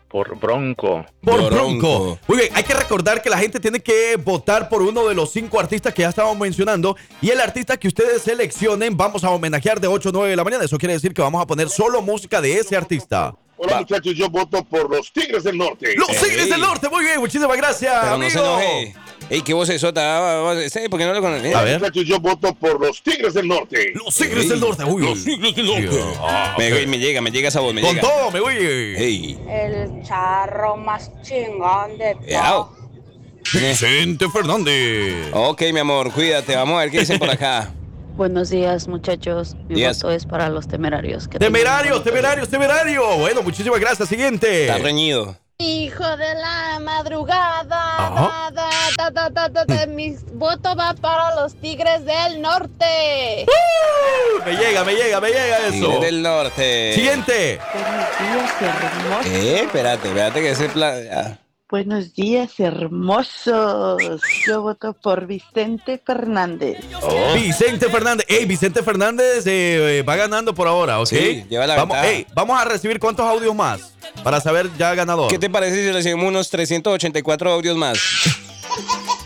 [0.08, 1.04] Por Bronco.
[1.20, 1.50] Por Bronco.
[1.50, 2.18] Bronco.
[2.26, 5.30] Muy bien, hay que recordar que la gente tiene que votar por uno de los
[5.30, 6.96] cinco artistas que ya estábamos mencionando.
[7.20, 10.44] Y el artista que ustedes seleccionen, vamos a homenajear de 8 a 9 de la
[10.44, 10.64] mañana.
[10.64, 13.34] Eso quiere decir que vamos a poner solo música de ese artista.
[13.60, 13.78] Hola Va.
[13.80, 15.94] muchachos, yo voto por los Tigres del Norte.
[15.96, 16.28] Los Ey.
[16.30, 18.30] Tigres del Norte, muy bien, muchísimas gracias, Pero no amigo.
[18.30, 18.94] se enoje.
[19.30, 20.54] Ey, qué voz es sota.
[20.88, 21.54] ¿Por qué no lo conoces?
[21.54, 21.80] A ver.
[21.80, 23.92] Muchachos, yo voto por los Tigres del Norte.
[23.94, 25.02] Los Tigres del Norte, uy.
[25.02, 26.04] Los Tigres del Norte.
[26.56, 28.08] Me, me llega, me llega esa voz, me Con llega.
[28.08, 28.54] todo, me voy.
[28.56, 32.72] Ey, El charro más chingón de yao.
[33.52, 35.30] Vicente Fernández.
[35.32, 36.54] Ok, mi amor, cuídate.
[36.54, 37.72] Vamos a ver qué dicen por acá.
[38.18, 39.54] Buenos días, muchachos.
[39.68, 40.02] Mi Días.
[40.02, 41.28] voto es para los temerarios.
[41.28, 43.16] Que Temerarios, temerarios, temerarios.
[43.16, 44.08] Bueno, muchísimas gracias.
[44.08, 44.66] Siguiente.
[44.66, 45.36] Está reñido.
[45.60, 51.54] Hijo de la madrugada, da, da, da, da, da, da, mi voto va para los
[51.54, 53.46] Tigres del Norte.
[54.44, 55.70] Me llega, me llega, me llega eso.
[55.70, 56.92] Tigres del Norte.
[56.94, 57.60] Siguiente.
[59.26, 61.38] Eh, espérate, espérate que ese plan.
[61.70, 64.00] Buenos días, hermosos.
[64.46, 66.78] Yo voto por Vicente Fernández.
[67.34, 68.24] Vicente Fernández.
[68.26, 71.08] Ey, Vicente Fernández eh, eh, va ganando por ahora, ¿ok?
[71.08, 73.92] Sí, lleva la vamos, ey, vamos a recibir cuántos audios más
[74.24, 75.30] para saber ya ganador.
[75.30, 77.98] ¿Qué te parece si le hacemos unos 384 audios más?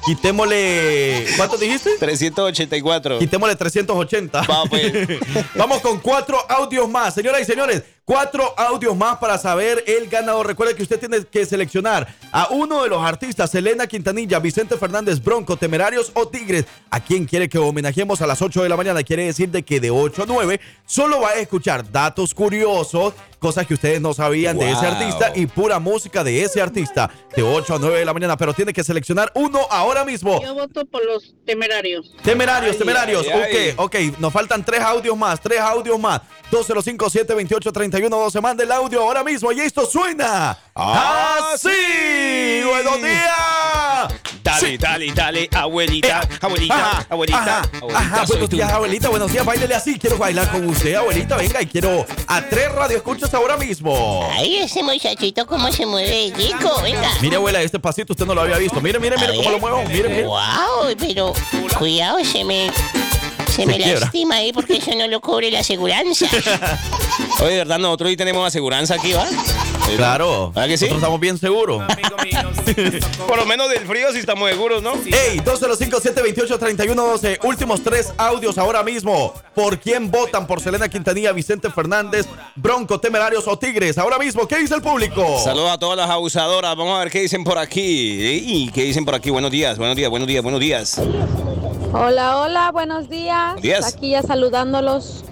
[0.04, 1.26] Quitémosle.
[1.36, 1.90] ¿Cuánto dijiste?
[1.98, 3.20] 384.
[3.20, 4.42] Quitémosle 380.
[4.42, 4.92] Va, pues.
[5.54, 7.14] Vamos con cuatro audios más.
[7.14, 10.46] Señoras y señores, cuatro audios más para saber el ganador.
[10.46, 15.22] Recuerde que usted tiene que seleccionar a uno de los artistas, Selena Quintanilla, Vicente Fernández,
[15.22, 16.64] Bronco, Temerarios o Tigres.
[16.90, 19.02] ¿A quién quiere que homenajemos a las 8 de la mañana?
[19.02, 23.66] Quiere decir de que de 8 a 9 solo va a escuchar datos curiosos, cosas
[23.66, 27.74] que ustedes no sabían de ese artista y pura música de ese artista de 8
[27.74, 28.36] a 9 de la mañana.
[28.36, 30.40] Pero tiene que seleccionar uno ahora mismo.
[30.42, 32.12] Yo voto por los temerarios.
[32.22, 33.26] Temerarios, Ay, temerarios.
[33.32, 33.74] ay, ay.
[33.76, 33.80] Ok,
[34.12, 34.18] ok.
[34.18, 36.20] Nos faltan tres audios más, tres audios más.
[37.92, 38.40] 205-728-3112.
[38.40, 42.62] Mande el audio ahora mismo y esto suena así.
[42.66, 44.22] ¡Buenos días!
[44.42, 44.76] Dale, Sí.
[44.76, 48.56] dale, dale, abuelita, abuelita, Ajá, abuelita, ajá, abuelita, ajá, buenos tú.
[48.56, 49.98] días, abuelita, buenos días, bailele así.
[49.98, 54.28] Quiero bailar con usted, abuelita, venga, y quiero a tres radioescuchas ahora mismo.
[54.32, 57.08] Ay, ese muchachito cómo se mueve rico, venga.
[57.20, 58.80] Mire, abuela, este pasito usted no lo había visto.
[58.80, 59.82] Mire, mire, mire A cómo lo muevo.
[59.84, 60.24] Mire, mire.
[60.24, 60.40] Wow,
[60.98, 61.32] pero
[61.78, 62.70] cuidado, se me
[63.54, 66.26] Se me lastima ahí porque eso no lo cubre la aseguranza.
[67.40, 69.26] Oye, de verdad, nosotros hoy tenemos aseguranza aquí, ¿va?
[69.96, 70.52] Claro.
[70.54, 70.84] ¿Verdad que sí?
[70.86, 71.82] Nosotros estamos bien seguros.
[73.26, 74.94] Por lo menos del frío sí estamos seguros, ¿no?
[74.94, 77.40] Ey, 205-728-3112.
[77.42, 79.34] Últimos tres audios ahora mismo.
[79.54, 80.46] ¿Por quién votan?
[80.46, 83.98] ¿Por Selena Quintanilla, Vicente Fernández, Bronco, Temerarios o Tigres?
[83.98, 85.38] Ahora mismo, ¿qué dice el público?
[85.44, 86.74] Saludos a todas las abusadoras.
[86.74, 88.22] Vamos a ver qué dicen por aquí.
[88.22, 89.28] Ey, ¿Qué dicen por aquí?
[89.28, 90.98] Buenos días, buenos días, buenos días, buenos días.
[91.94, 93.52] Hola, hola, buenos días.
[93.52, 93.94] Buenos días.
[93.94, 95.24] Aquí ya saludándolos.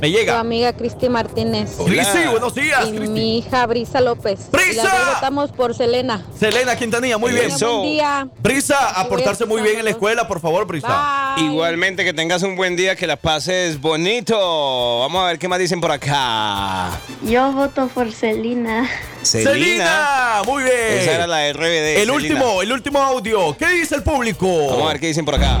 [0.00, 0.40] Me Tu llega.
[0.40, 1.76] amiga Cristi Martínez.
[1.84, 2.86] Cristi, buenos días.
[2.88, 4.50] Y mi hija Brisa López.
[4.50, 4.82] ¡Brisa!
[4.84, 6.24] Y votamos por Selena.
[6.38, 7.50] Selena Quintanilla, muy bien.
[7.58, 8.28] Buen día.
[8.42, 11.36] Brisa, a portarse muy bien en la escuela, por favor, Brisa.
[11.38, 14.98] Igualmente que tengas un buen día, que la pases bonito.
[15.00, 16.90] Vamos a ver qué más dicen por acá.
[17.22, 18.88] Yo voto por Celina.
[19.22, 20.74] Celina, muy bien.
[21.00, 22.02] Esa era la RBD.
[22.02, 23.56] El último, el último audio.
[23.56, 24.46] ¿Qué dice el público?
[24.68, 25.60] Vamos a ver qué dicen por acá.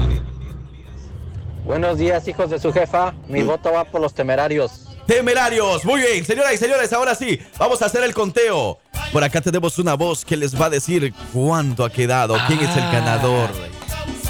[1.64, 3.14] Buenos días, hijos de su jefa.
[3.26, 4.82] Mi voto va por los temerarios.
[5.06, 8.78] Temerarios, muy bien, señoras y señores, ahora sí, vamos a hacer el conteo.
[9.12, 12.74] Por acá tenemos una voz que les va a decir cuánto ha quedado, quién es
[12.76, 13.50] el ganador.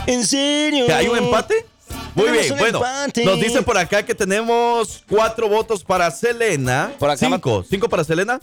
[0.06, 0.86] ¿En serio?
[0.86, 1.66] ¿Que ¿Hay un empate?
[2.14, 3.24] Muy Tenemos bien, bueno, empate.
[3.24, 6.92] nos dicen por acá que tenemos cuatro votos para Selena.
[6.98, 8.40] Por acá cinco, cinco para Selena,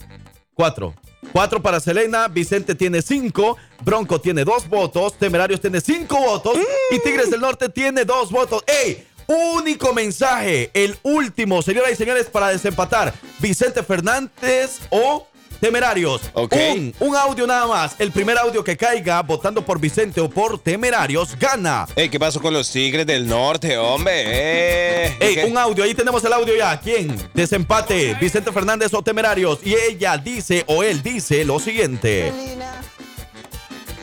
[0.53, 0.93] cuatro.
[1.31, 6.57] Cuatro para Selena, Vicente tiene cinco, Bronco tiene dos votos, Temerarios tiene cinco votos
[6.91, 8.63] y Tigres del Norte tiene dos votos.
[8.67, 9.07] ¡Ey!
[9.27, 13.13] Único mensaje, el último, señoras y señores, para desempatar.
[13.39, 15.25] Vicente Fernández o
[15.61, 16.21] Temerarios.
[16.33, 16.53] Ok.
[16.75, 17.95] Un, un audio nada más.
[17.99, 21.87] El primer audio que caiga votando por Vicente o por Temerarios gana.
[21.95, 24.23] Ey, ¿qué pasó con los Tigres del Norte, hombre?
[24.25, 26.79] Eh, Ey, un audio, ahí tenemos el audio ya.
[26.79, 27.15] ¿Quién?
[27.33, 29.59] Desempate, Vicente Fernández o Temerarios.
[29.63, 32.33] Y ella dice o él dice lo siguiente.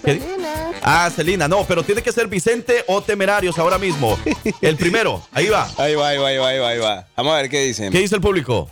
[0.05, 0.23] ¿Qué di-
[0.81, 4.17] Ah, Celina, no, pero tiene que ser Vicente o Temerarios ahora mismo.
[4.63, 5.69] El primero, ahí va.
[5.77, 7.07] Ahí va, ahí va, ahí va, ahí va, ahí va.
[7.17, 7.91] Vamos a ver qué dicen.
[7.93, 8.71] ¿Qué dice el público?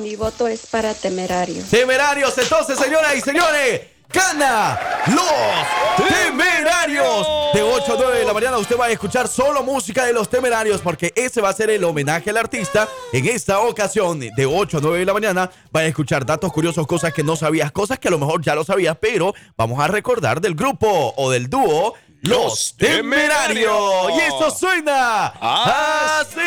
[0.00, 1.68] Mi voto es para Temerarios.
[1.68, 7.26] Temerarios, entonces, señoras y señores, gana los Temerarios.
[7.52, 10.30] De 8 a 9 de la mañana usted va a escuchar solo música de los
[10.30, 12.88] Temerarios porque ese va a ser el homenaje al artista.
[13.12, 16.86] En esta ocasión, de 8 a 9 de la mañana, va a escuchar datos curiosos,
[16.86, 19.88] cosas que no sabías, cosas que a lo mejor ya lo sabías, pero vamos a
[19.88, 21.94] recordar del grupo o del dúo.
[22.22, 24.10] Los Temerarios.
[24.16, 26.40] Y esto suena así.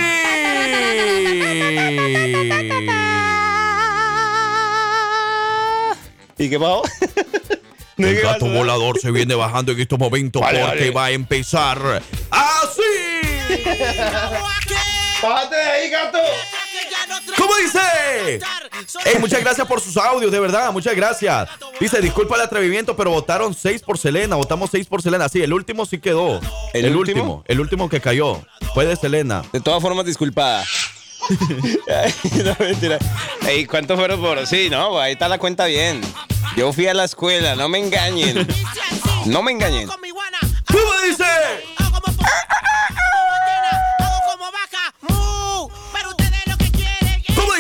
[6.38, 6.84] ¿Y qué pasó?
[7.98, 10.92] El gato volador se viene bajando en estos momentos Vale, porque vale.
[10.92, 12.82] va a empezar así.
[15.22, 16.18] ¡Bájate de ahí, gato!
[17.38, 18.40] ¿Cómo dice?
[19.06, 21.50] Ey, muchas gracias por sus audios, de verdad, muchas gracias.
[21.80, 25.30] Dice, disculpa el atrevimiento, pero votaron seis por Selena, votamos seis por Selena.
[25.30, 26.42] Sí, el último sí quedó.
[26.74, 27.22] ¿El El, último?
[27.22, 27.44] último?
[27.48, 28.42] el último que cayó.
[28.74, 29.44] Fue de Selena.
[29.54, 30.66] De todas formas, disculpada.
[32.44, 33.00] No, mentira.
[33.48, 34.46] Ey, ¿cuántos fueron por?
[34.48, 36.02] Sí, no, ahí está la cuenta bien.
[36.58, 38.48] Yo fui a la escuela, no me engañen.
[39.26, 39.88] No me engañen.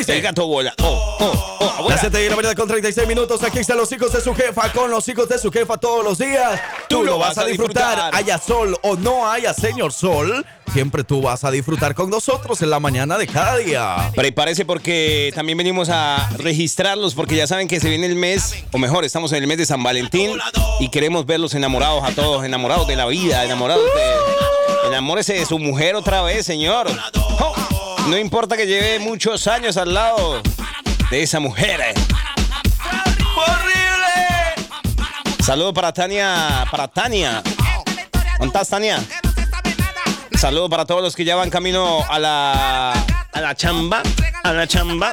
[0.05, 0.17] Dice?
[0.17, 0.73] El gato bola.
[0.81, 1.95] Oh, oh, oh, abuela.
[1.95, 3.43] Las 7 de la mañana con 36 minutos.
[3.43, 6.17] Aquí están los hijos de su jefa con los hijos de su jefa todos los
[6.17, 6.59] días.
[6.87, 8.11] Tú, lo vas a disfrutar.
[8.13, 10.45] Haya sol o no haya señor sol.
[10.71, 14.11] Siempre tú vas a disfrutar con nosotros en la mañana de cada día.
[14.15, 18.77] Prepárese porque también venimos a registrarlos porque ya saben que se viene el mes, o
[18.79, 20.31] mejor, estamos en el mes de San Valentín
[20.79, 24.87] y queremos verlos enamorados a todos, enamorados de la vida, enamorados de...
[24.87, 26.87] Enamórese de su mujer otra vez, señor.
[27.39, 27.55] Oh,
[28.07, 30.41] no importa que lleve muchos años al lado
[31.09, 31.79] de esa mujer.
[31.81, 31.93] eh.
[35.43, 37.41] Saludos para Tania, para Tania.
[38.39, 39.03] ¿Dónde estás, Tania?
[40.37, 42.91] Saludos para todos los que ya van camino a la
[43.31, 44.03] a la chamba,
[44.43, 45.11] a la chamba,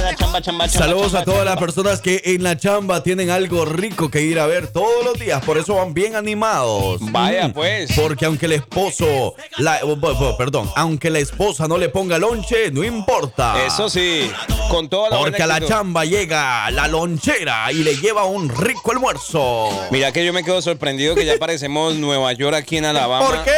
[0.00, 0.68] chamba, chamba, chamba.
[0.68, 4.46] Saludos a todas las personas que en la chamba tienen algo rico que ir a
[4.46, 5.42] ver todos los días.
[5.44, 7.00] Por eso van bien animados.
[7.12, 7.52] Vaya, Mm.
[7.52, 7.92] pues.
[7.96, 12.84] Porque aunque el esposo, la, oh, perdón, aunque la esposa no le ponga lonche, no
[12.84, 13.64] importa.
[13.66, 14.30] Eso sí,
[14.70, 18.92] con toda la Porque a la chamba llega la lonchera y le lleva un rico
[18.92, 19.68] almuerzo.
[19.90, 23.26] Mira que yo me quedo sorprendido que ya parecemos Nueva York aquí en Alabama.
[23.26, 23.50] ¿Por qué?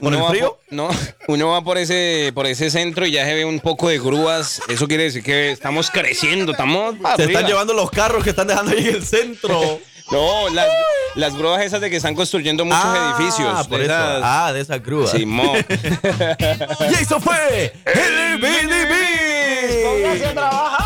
[0.00, 0.88] ¿Por Uno el va por- no,
[1.28, 4.60] uno va por ese, por ese centro y ya se ve un poco de grúas.
[4.68, 8.72] Eso quiere decir que estamos creciendo, estamos Se están llevando los carros que están dejando
[8.72, 9.78] ahí en el centro.
[10.08, 10.68] No, las,
[11.16, 13.66] las grúas esas de que están construyendo muchos Ah, edificios.
[13.66, 15.10] por de esas- Ah, de esa cruz.
[15.10, 15.56] Simón.
[15.68, 20.28] y eso fue el BDB.
[20.28, 20.85] a trabajar!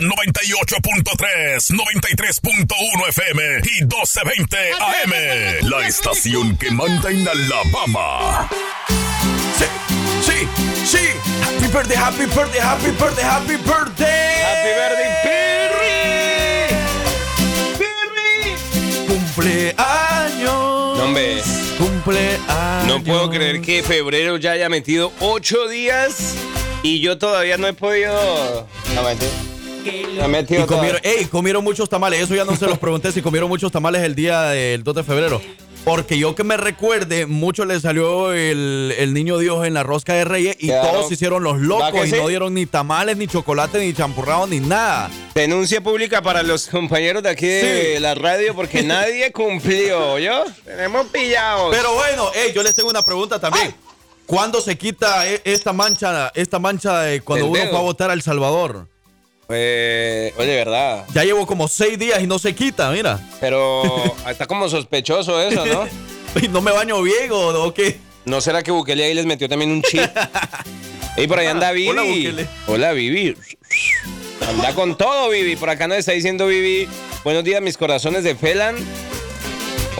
[0.00, 5.12] 98.3, 93.1 FM y 1220 AM.
[5.68, 8.48] La estación que manda en Alabama.
[9.58, 9.66] Sí,
[10.22, 10.48] sí,
[10.86, 10.98] sí.
[11.42, 14.42] Happy birthday, happy birthday, happy birthday, happy birthday.
[14.42, 15.10] Happy birthday,
[19.06, 20.98] Cumpleaños.
[20.98, 21.42] No, hombre.
[21.78, 22.86] Cumpleaños.
[22.86, 26.36] No puedo creer que febrero ya haya metido ocho días
[26.82, 28.66] y yo todavía no he podido.
[28.94, 29.02] No,
[29.84, 32.20] Y comieron, ey, comieron muchos tamales.
[32.22, 35.04] Eso ya no se los pregunté si comieron muchos tamales el día del 2 de
[35.04, 35.40] febrero.
[35.84, 40.12] Porque yo que me recuerde, mucho le salió el, el niño Dios en la rosca
[40.12, 40.90] de Reyes y Claro.
[40.90, 41.58] todos se hicieron los ¿Va
[41.90, 42.16] locos y sí?
[42.18, 45.10] no dieron ni tamales, ni chocolate, ni champurrado, ni nada.
[45.34, 50.44] Denuncia pública para los compañeros de aquí de la radio porque nadie cumplió, ¿yo?
[50.66, 51.74] Tenemos pillados.
[51.74, 53.74] Pero bueno, ey, yo les tengo una pregunta también.
[54.26, 57.70] ¿Cuándo se quita e- esta mancha, esta mancha de cuando uno dedo.
[57.70, 58.86] fue a votar a El Salvador?
[59.52, 61.04] Eh, oye, ¿verdad?
[61.14, 63.20] Ya llevo como seis días y no se quita, mira.
[63.40, 63.82] Pero
[64.28, 65.86] está como sospechoso eso, ¿no?
[66.50, 67.98] No me baño bien o, o qué.
[68.24, 70.02] ¿No será que Bukele ahí les metió también un chip?
[71.16, 71.88] Y por ahí anda Vivi.
[71.88, 72.46] Hola, Bukele.
[72.68, 73.36] Hola, Vivi.
[74.48, 75.56] Anda con todo, Vivi.
[75.56, 76.88] Por acá nos está diciendo Vivi.
[77.24, 78.76] Buenos días, mis corazones de Felan.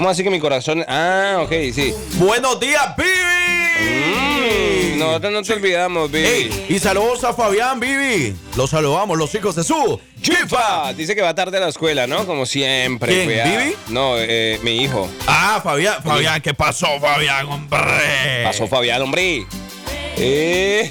[0.01, 0.83] ¿Cómo así que mi corazón?
[0.89, 1.93] Ah, ok, sí.
[2.15, 4.95] Buenos días, Vivi.
[4.95, 6.51] Mm, nosotros no te olvidamos, Vivi.
[6.71, 8.35] Y saludos a Fabián, Vivi.
[8.57, 10.95] Los saludamos, los hijos de su Chifa.
[10.95, 12.25] Dice que va tarde a la escuela, ¿no?
[12.25, 13.13] Como siempre.
[13.13, 13.51] ¿Quién, cuidado.
[13.51, 13.77] Vivi?
[13.89, 15.07] No, eh, mi hijo.
[15.27, 18.45] Ah, Fabián, Fabián, ¿qué pasó, Fabián, hombre?
[18.45, 19.45] Pasó Fabián, hombre.
[20.17, 20.91] Eh.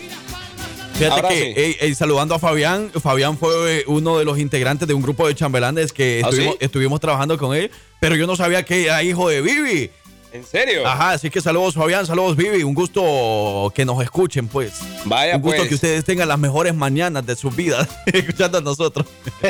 [0.99, 1.53] Fíjate Ahora que, sí.
[1.55, 5.25] ey, ey, saludando a Fabián, Fabián fue eh, uno de los integrantes de un grupo
[5.29, 6.65] de chambelanes que ¿Ah, estuvimos, sí?
[6.65, 9.91] estuvimos trabajando con él, pero yo no sabía que era hijo de Vivi.
[10.32, 10.86] ¿En serio?
[10.88, 14.74] Ajá, así que saludos Fabián, saludos Vivi, un gusto que nos escuchen pues.
[15.06, 15.70] Vaya, un gusto pues.
[15.70, 19.08] que ustedes tengan las mejores mañanas de sus vidas escuchando a nosotros.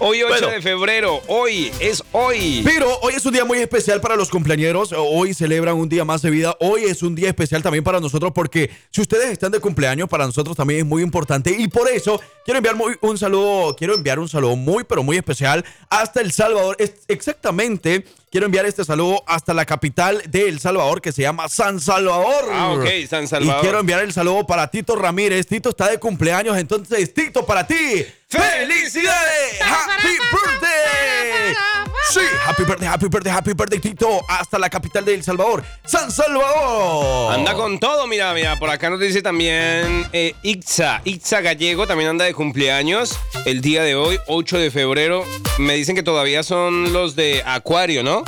[0.00, 0.48] Hoy 8 Bueno.
[0.48, 1.22] de febrero.
[1.28, 2.60] Hoy es hoy.
[2.62, 4.92] Pero hoy es un día muy especial para los cumpleañeros.
[4.94, 6.54] Hoy celebran un día más de vida.
[6.60, 10.26] Hoy es un día especial también para nosotros porque si ustedes están de cumpleaños, para
[10.26, 11.56] nosotros también es muy importante.
[11.58, 15.16] Y por eso quiero enviar muy- un saludo, quiero enviar un saludo muy, pero muy
[15.16, 16.76] especial hasta El Salvador.
[16.78, 21.48] Es- exactamente, quiero enviar este saludo hasta la capital de El Salvador que se llama
[21.50, 22.46] San Salvador.
[22.50, 23.58] Ah, ok, San Salvador.
[23.58, 25.46] Y quiero enviar el saludo para Tito Ramírez.
[25.46, 28.06] Tito está de cumpleaños, entonces Tito para ti.
[28.28, 29.60] ¡Felicidades!
[29.60, 31.91] ¡Happy birthday!
[32.10, 34.20] Sí, happy birthday, happy birthday, happy birthday, Tito.
[34.28, 37.32] Hasta la capital de El Salvador, San Salvador.
[37.32, 42.10] Anda con todo, mira, mira, por acá nos dice también eh, Itza, Itza Gallego también
[42.10, 45.24] anda de cumpleaños el día de hoy, 8 de febrero.
[45.58, 48.24] Me dicen que todavía son los de Acuario, ¿no?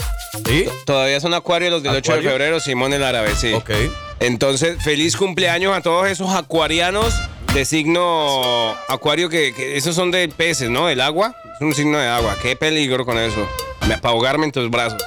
[0.46, 0.66] Sí.
[0.87, 2.30] Todavía son Acuario los del 8 de ¿Acuario?
[2.30, 3.52] febrero, Simón el árabe, sí.
[3.52, 3.70] Ok.
[4.20, 7.12] Entonces, feliz cumpleaños a todos esos acuarianos
[7.52, 10.87] de signo acuario que, que esos son de peces, ¿no?
[10.87, 11.34] Del agua.
[11.64, 12.37] Un signo de agua.
[12.42, 13.48] Qué peligro con eso.
[13.88, 15.03] Me, para ahogarme en tus brazos.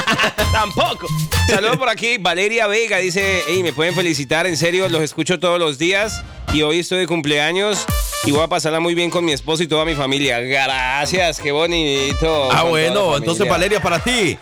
[0.52, 1.06] Tampoco.
[1.46, 2.18] Saludos por aquí.
[2.18, 6.62] Valeria Vega dice, hey, me pueden felicitar, en serio, los escucho todos los días y
[6.62, 7.86] hoy estoy de cumpleaños
[8.24, 10.40] y voy a pasarla muy bien con mi esposo y toda mi familia.
[10.40, 12.50] Gracias, qué bonito.
[12.50, 13.48] Ah, bueno, entonces.
[13.48, 14.36] Valeria para ti.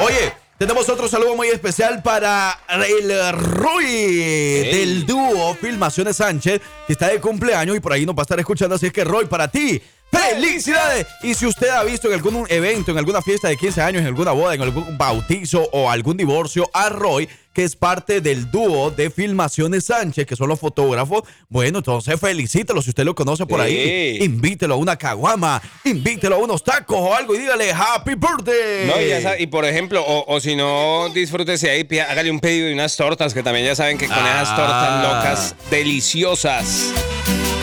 [0.00, 7.08] Oye, tenemos otro saludo muy especial para el Roy del dúo Filmaciones Sánchez, que está
[7.08, 8.74] de cumpleaños y por ahí nos va a estar escuchando.
[8.74, 9.82] Así es que, Roy, para ti.
[10.10, 11.06] ¡Felicidades!
[11.22, 14.06] Y si usted ha visto en algún evento, en alguna fiesta de 15 años, en
[14.06, 18.90] alguna boda, en algún bautizo o algún divorcio, a Roy, que es parte del dúo
[18.90, 23.62] de Filmaciones Sánchez, que son los fotógrafos, bueno, entonces felicítelo si usted lo conoce por
[23.62, 24.18] ahí.
[24.18, 24.24] Sí.
[24.26, 28.86] Invítelo a una caguama, invítelo a unos tacos o algo y dígale Happy Birthday.
[28.86, 32.40] No, y, ya sabe- y por ejemplo, o, o si no, disfrútese ahí, hágale un
[32.40, 34.56] pedido de unas tortas, que también ya saben que con esas Ah.
[34.56, 36.92] tortas locas, deliciosas.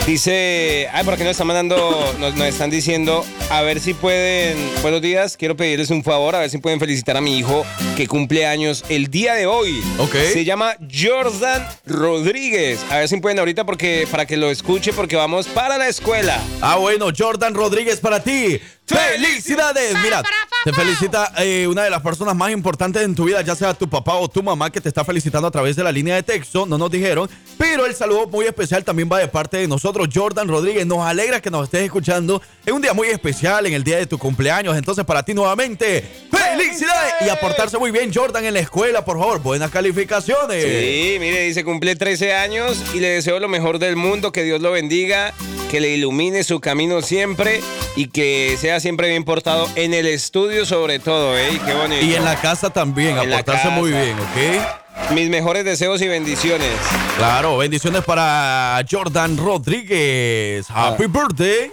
[0.06, 4.58] Dice, ay, por aquí nos están mandando, nos, nos están diciendo, a ver si pueden,
[4.82, 8.06] buenos días, quiero pedirles un favor, a ver si pueden felicitar a mi hijo que
[8.06, 9.82] cumple años el día de hoy.
[10.00, 10.13] Ok.
[10.34, 12.82] Se llama Jordan Rodríguez.
[12.89, 16.38] A ver si pueden ahorita porque, para que lo escuche porque vamos para la escuela.
[16.62, 18.60] Ah, bueno, Jordan Rodríguez para ti.
[18.86, 19.96] ¡Felicidades!
[20.04, 20.22] Mira,
[20.63, 23.89] te felicita eh, una de las personas más importantes en tu vida, ya sea tu
[23.89, 26.65] papá o tu mamá, que te está felicitando a través de la línea de texto.
[26.65, 30.47] No nos dijeron, pero el saludo muy especial también va de parte de nosotros, Jordan
[30.47, 30.86] Rodríguez.
[30.86, 34.06] Nos alegra que nos estés escuchando en un día muy especial, en el día de
[34.06, 34.78] tu cumpleaños.
[34.78, 37.13] Entonces, para ti nuevamente, ¡felicidades!
[37.26, 39.41] Y aportarse muy bien, Jordan, en la escuela, por favor.
[39.41, 40.63] Buenas calificaciones.
[40.63, 44.62] Sí, mire, dice cumple 13 años y le deseo lo mejor del mundo, que Dios
[44.62, 45.34] lo bendiga,
[45.69, 47.60] que le ilumine su camino siempre
[47.95, 51.60] y que sea siempre bien portado en el estudio sobre todo, ¿eh?
[51.66, 52.06] Qué bonito.
[52.06, 55.12] Y en la casa también, En aportarse muy bien, ¿ok?
[55.12, 56.72] Mis mejores deseos y bendiciones.
[57.18, 60.66] Claro, bendiciones para Jordan Rodríguez.
[60.70, 61.72] Happy birthday.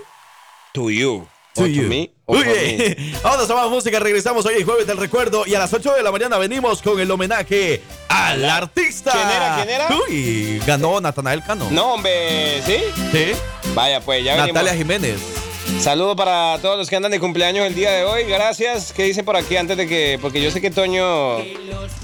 [0.72, 1.26] To you.
[1.54, 1.82] To Or to you.
[1.88, 3.12] me, or Muy for bien.
[3.22, 3.98] Vamos a más música.
[3.98, 5.44] Regresamos hoy el jueves del recuerdo.
[5.46, 9.10] Y a las 8 de la mañana venimos con el homenaje al artista.
[9.12, 9.56] ¿Quién era?
[9.56, 9.88] ¿Quién era?
[10.08, 11.68] Uy, ganó Natanael Cano.
[11.70, 12.76] No, hombre, ¿sí?
[13.12, 13.32] Sí.
[13.74, 14.54] Vaya, pues ya venimos.
[14.54, 15.18] Natalia Jiménez.
[15.80, 18.24] Saludo para todos los que andan de cumpleaños el día de hoy.
[18.24, 18.92] Gracias.
[18.92, 20.18] ¿Qué dicen por aquí antes de que.?
[20.20, 21.38] Porque yo sé que Toño.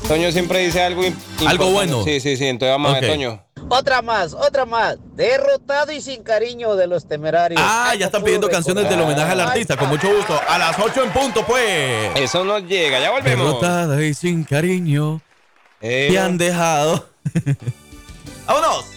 [0.08, 1.02] Toño siempre dice algo.
[1.46, 2.02] Algo bueno.
[2.02, 2.46] Sí, sí, sí.
[2.46, 3.44] Entonces vamos a ver, Toño.
[3.68, 4.96] Otra más, otra más.
[5.14, 7.60] Derrotado y sin cariño de los temerarios.
[7.62, 9.76] Ah, ya están pidiendo canciones del homenaje al artista.
[9.76, 10.40] Con mucho gusto.
[10.48, 12.12] A las 8 en punto, pues.
[12.14, 12.98] Eso no llega.
[12.98, 13.46] Ya volvemos.
[13.46, 15.20] Derrotada y sin cariño.
[15.82, 17.10] Eh, Te han dejado.
[18.46, 18.95] ¡Vámonos!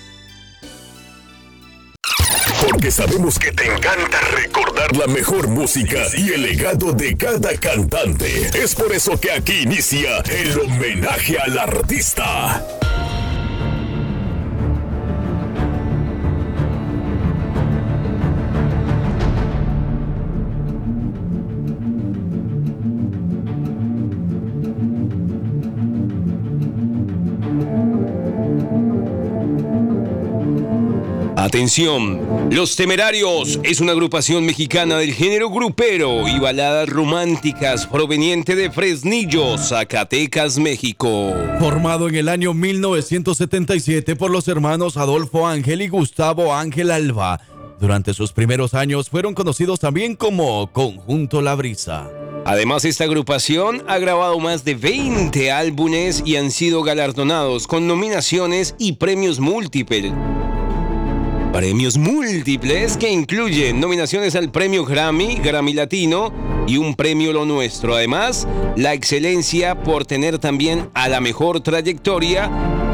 [2.61, 8.49] Porque sabemos que te encanta recordar la mejor música y el legado de cada cantante.
[8.53, 12.65] Es por eso que aquí inicia el homenaje al artista.
[31.59, 38.71] Atención, Los Temerarios es una agrupación mexicana del género grupero y baladas románticas proveniente de
[38.71, 41.33] Fresnillo, Zacatecas, México.
[41.59, 47.41] Formado en el año 1977 por los hermanos Adolfo Ángel y Gustavo Ángel Alba.
[47.77, 52.09] Durante sus primeros años fueron conocidos también como Conjunto La Brisa.
[52.45, 58.75] Además, esta agrupación ha grabado más de 20 álbumes y han sido galardonados con nominaciones
[58.79, 60.13] y premios múltiples.
[61.53, 66.31] Premios múltiples que incluyen nominaciones al premio Grammy, Grammy Latino
[66.67, 67.95] y un premio Lo Nuestro.
[67.95, 72.51] Además, la excelencia por tener también a la mejor trayectoria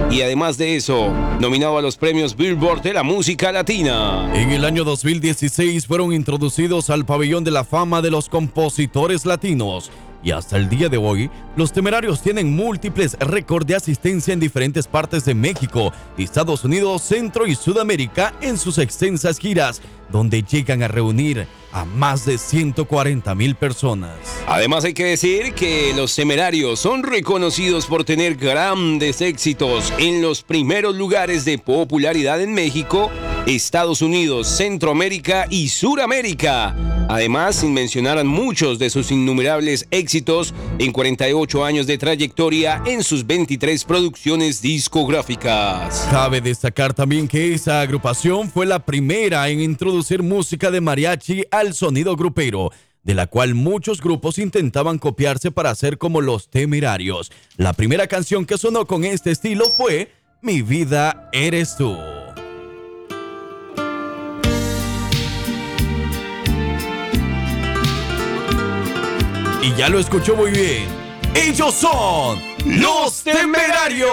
[0.10, 4.32] y además de eso, nominado a los premios Billboard de la música latina.
[4.34, 9.92] En el año 2016 fueron introducidos al pabellón de la fama de los compositores latinos.
[10.26, 14.88] Y hasta el día de hoy, los temerarios tienen múltiples récords de asistencia en diferentes
[14.88, 19.84] partes de México, Estados Unidos, Centro y Sudamérica en sus extensas giras,
[20.16, 24.16] donde llegan a reunir a más de 140 mil personas.
[24.48, 30.42] Además hay que decir que los temerarios son reconocidos por tener grandes éxitos en los
[30.42, 33.12] primeros lugares de popularidad en México,
[33.46, 36.74] Estados Unidos, Centroamérica y Suramérica.
[37.08, 43.28] Además, sin mencionar muchos de sus innumerables éxitos en 48 años de trayectoria en sus
[43.28, 46.08] 23 producciones discográficas.
[46.10, 51.74] Cabe destacar también que esa agrupación fue la primera en introducir música de mariachi al
[51.74, 52.72] sonido grupero,
[53.04, 57.32] de la cual muchos grupos intentaban copiarse para hacer como los temerarios.
[57.58, 61.98] La primera canción que sonó con este estilo fue Mi vida eres tú.
[69.62, 70.86] Y ya lo escuchó muy bien.
[71.34, 74.06] Ellos son los temerarios.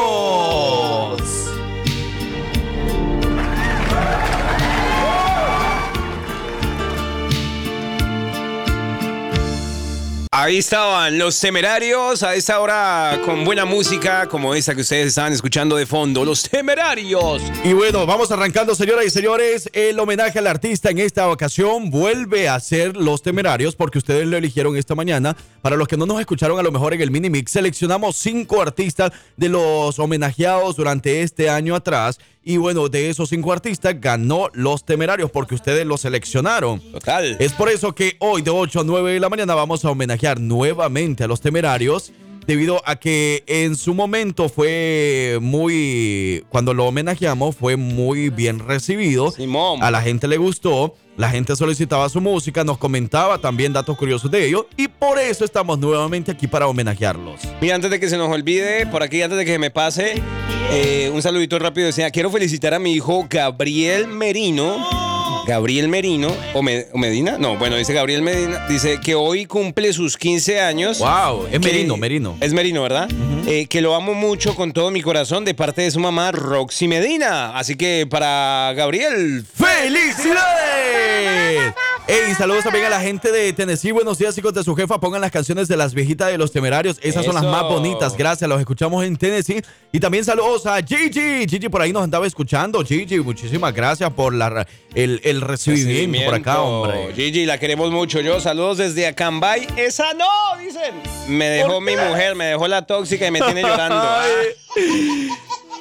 [10.34, 15.34] Ahí estaban los temerarios a esta hora con buena música como esa que ustedes estaban
[15.34, 16.24] escuchando de fondo.
[16.24, 17.42] Los temerarios.
[17.62, 19.68] Y bueno, vamos arrancando, señoras y señores.
[19.74, 24.38] El homenaje al artista en esta ocasión vuelve a ser Los Temerarios porque ustedes lo
[24.38, 25.36] eligieron esta mañana.
[25.60, 28.62] Para los que no nos escucharon, a lo mejor en el mini mix, seleccionamos cinco
[28.62, 32.18] artistas de los homenajeados durante este año atrás.
[32.44, 36.80] Y bueno, de esos cinco artistas ganó Los Temerarios porque ustedes los seleccionaron.
[36.92, 37.36] Total.
[37.38, 40.40] Es por eso que hoy de 8 a 9 de la mañana vamos a homenajear
[40.40, 42.12] nuevamente a Los Temerarios.
[42.46, 46.44] Debido a que en su momento fue muy.
[46.48, 49.32] Cuando lo homenajeamos, fue muy bien recibido.
[49.80, 50.96] A la gente le gustó.
[51.16, 54.64] La gente solicitaba su música, nos comentaba también datos curiosos de ellos.
[54.76, 57.40] Y por eso estamos nuevamente aquí para homenajearlos.
[57.60, 60.22] Y antes de que se nos olvide, por aquí, antes de que me pase,
[60.70, 61.86] eh, un saludito rápido.
[61.86, 65.01] Decía, quiero felicitar a mi hijo Gabriel Merino.
[65.46, 69.92] Gabriel Merino, o, Me- o Medina, no, bueno, dice Gabriel Medina, dice que hoy cumple
[69.92, 70.98] sus 15 años.
[71.00, 72.36] Wow, es Que- Merino, Merino.
[72.40, 73.08] Es Merino, ¿verdad?
[73.46, 76.86] Eh, que lo amo mucho con todo mi corazón de parte de su mamá, Roxy
[76.86, 77.56] Medina.
[77.58, 81.74] Así que para Gabriel, ¡Felicidades!
[82.08, 83.92] Ey, saludos también a la gente de Tennessee.
[83.92, 84.98] Buenos días, hijos de su jefa.
[84.98, 86.98] Pongan las canciones de las viejitas de los temerarios.
[87.00, 88.16] Esas son las más bonitas.
[88.16, 89.62] Gracias, los escuchamos en Tennessee.
[89.92, 91.46] Y también saludos a Gigi.
[91.48, 92.84] Gigi por ahí nos andaba escuchando.
[92.84, 97.12] Gigi, muchísimas gracias por la, el, el recibimiento por acá, hombre.
[97.14, 98.20] Gigi, la queremos mucho.
[98.20, 99.68] Yo, saludos desde Acambay.
[99.76, 100.94] Esa no, dicen.
[101.28, 104.02] Me dejó mi mujer, me dejó la tóxica y me tiene llorando.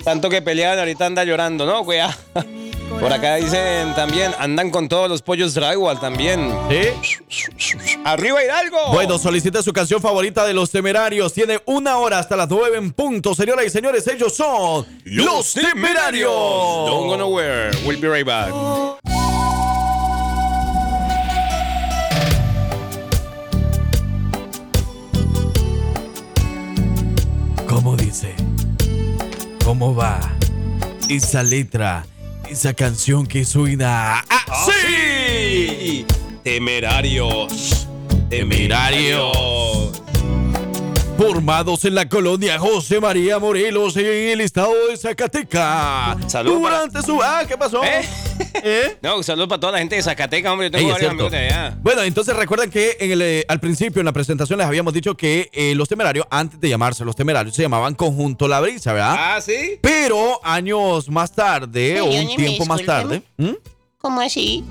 [0.04, 2.00] Tanto que peleaban, ahorita anda llorando, ¿no, güey?
[3.00, 6.54] Por acá dicen también, andan con todos los pollos drywall también.
[6.70, 7.98] ¿Sí?
[8.06, 8.92] ¡Arriba Hidalgo!
[8.92, 11.34] Bueno, solicite su canción favorita de los temerarios.
[11.34, 13.34] Tiene una hora hasta las nueve en punto.
[13.34, 16.32] Señoras y señores, ellos son los temerarios.
[16.32, 17.72] Don't go nowhere.
[17.86, 18.52] We'll be right back.
[27.68, 28.36] ¿Cómo dice?
[29.66, 30.20] ¿Cómo va?
[31.10, 32.06] Esa letra,
[32.52, 36.06] esa canción que suena así.
[36.44, 37.88] Temerarios.
[38.30, 40.02] Temerarios.
[41.22, 46.18] Formados en la colonia José María Morelos en el estado de Zacatecas.
[46.32, 47.22] Salud para- Durante su.
[47.22, 47.84] Ah, ¿qué pasó?
[47.84, 48.98] ¿Eh?
[49.04, 50.68] No, saludos para toda la gente de Zacatecas, hombre.
[50.68, 51.78] Yo tengo Ey, varios amigos de allá.
[51.84, 55.16] Bueno, entonces recuerden que en el, eh, al principio, en la presentación, les habíamos dicho
[55.16, 59.16] que eh, los temerarios, antes de llamarse los temerarios, se llamaban Conjunto La Brisa, ¿verdad?
[59.36, 59.78] Ah, ¿sí?
[59.80, 63.22] Pero años más tarde, o un tiempo más tarde.
[63.38, 63.52] ¿Mm?
[64.00, 64.64] ¿Cómo así?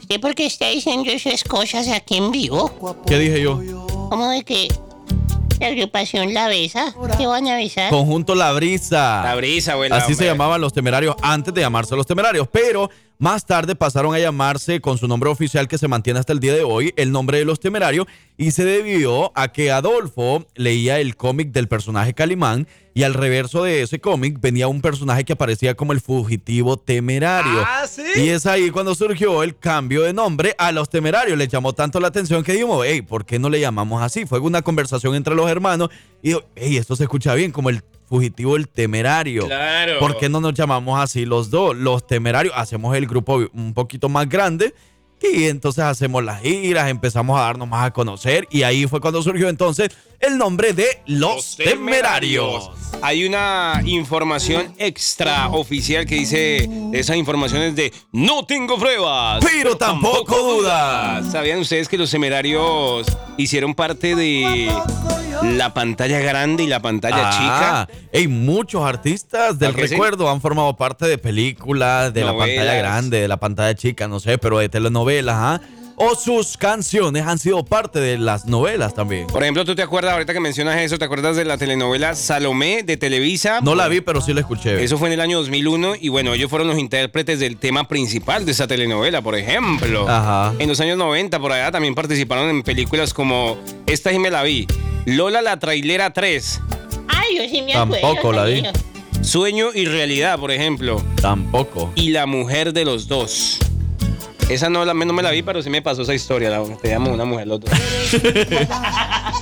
[0.00, 2.96] ¿Usted por qué está diciendo esas cosas aquí en vivo?
[3.06, 3.60] ¿Qué dije yo?
[4.08, 4.68] ¿Cómo de que
[5.60, 6.94] la agrupación La Besa?
[7.16, 7.90] ¿Qué van a besar?
[7.90, 9.22] Conjunto La Brisa.
[9.24, 9.90] La brisa, güey.
[9.92, 14.18] Así se llamaban los temerarios antes de llamarse los temerarios, pero más tarde pasaron a
[14.18, 17.38] llamarse con su nombre oficial que se mantiene hasta el día de hoy, el nombre
[17.38, 22.66] de los temerarios, y se debió a que Adolfo leía el cómic del personaje Calimán
[22.96, 27.62] y al reverso de ese cómic venía un personaje que aparecía como el fugitivo temerario.
[27.62, 28.02] Ah, ¿sí?
[28.16, 31.36] Y es ahí cuando surgió el cambio de nombre a los temerarios.
[31.36, 34.24] Les llamó tanto la atención que dijimos, hey, ¿por qué no le llamamos así?
[34.24, 35.90] Fue una conversación entre los hermanos
[36.22, 39.44] y dijo, hey, esto se escucha bien, como el fugitivo el temerario.
[39.44, 39.98] Claro.
[39.98, 41.76] ¿Por qué no nos llamamos así los dos?
[41.76, 44.72] Los temerarios, hacemos el grupo un poquito más grande
[45.20, 49.22] y entonces hacemos las giras, empezamos a darnos más a conocer y ahí fue cuando
[49.22, 49.90] surgió entonces
[50.20, 52.70] el nombre de Los, temerarios.
[53.02, 59.44] Hay una información extraoficial que dice esas informaciones de no tengo pruebas.
[59.44, 61.30] Pero tampoco dudas.
[61.30, 63.06] ¿Sabían ustedes que los temerarios
[63.36, 64.70] hicieron parte de
[65.42, 67.88] la pantalla grande y la pantalla Ah, chica?
[68.14, 73.28] Hay muchos artistas del recuerdo han formado parte de películas, de la pantalla grande, de
[73.28, 75.60] la pantalla chica, no sé, pero de telenovelas, ¿ah?
[75.98, 79.26] O sus canciones han sido parte de las novelas también.
[79.28, 82.82] Por ejemplo, ¿tú te acuerdas, ahorita que mencionas eso, te acuerdas de la telenovela Salomé
[82.82, 83.60] de Televisa?
[83.62, 84.84] No la vi, pero sí la escuché.
[84.84, 88.44] Eso fue en el año 2001 y bueno, ellos fueron los intérpretes del tema principal
[88.44, 90.06] de esa telenovela, por ejemplo.
[90.06, 90.52] Ajá.
[90.58, 94.42] En los años 90 por allá también participaron en películas como esta sí me la
[94.42, 94.66] vi,
[95.06, 96.60] Lola la trailera 3,
[97.08, 98.06] Ay, yo sí me acuerdo.
[98.06, 98.62] Tampoco la vi.
[99.22, 101.90] Sueño y realidad, por ejemplo, Tampoco.
[101.94, 103.58] y La mujer de los dos.
[104.48, 106.50] Esa no, la, no me la vi, pero sí me pasó esa historia.
[106.50, 107.70] La, te llamo una mujer los dos.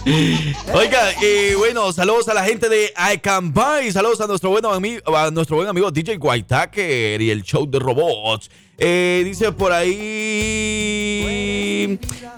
[0.75, 1.13] Oiga,
[1.59, 5.91] bueno, saludos a la gente de Acambay, saludos a nuestro, bueno a nuestro buen amigo
[5.91, 8.51] DJ Whitaker y el show de robots.
[8.79, 9.99] Eh, dice por ahí.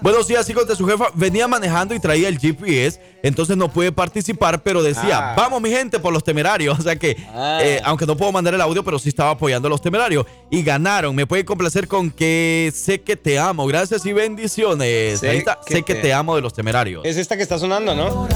[0.01, 1.05] Buenos días, hijos de su jefa.
[1.15, 5.33] Venía manejando y traía el GPS, entonces no pude participar, pero decía, Ah.
[5.35, 6.77] vamos mi gente por los temerarios.
[6.79, 7.17] O sea que,
[7.61, 10.25] eh, aunque no puedo mandar el audio, pero sí estaba apoyando a los temerarios.
[10.51, 11.15] Y ganaron.
[11.15, 13.65] Me puede complacer con que sé que te amo.
[13.65, 15.19] Gracias y bendiciones.
[15.21, 17.03] Sé ahí está, que sé que te- te amo de los temerarios.
[17.03, 18.27] Es esta que está sonando, ¿no?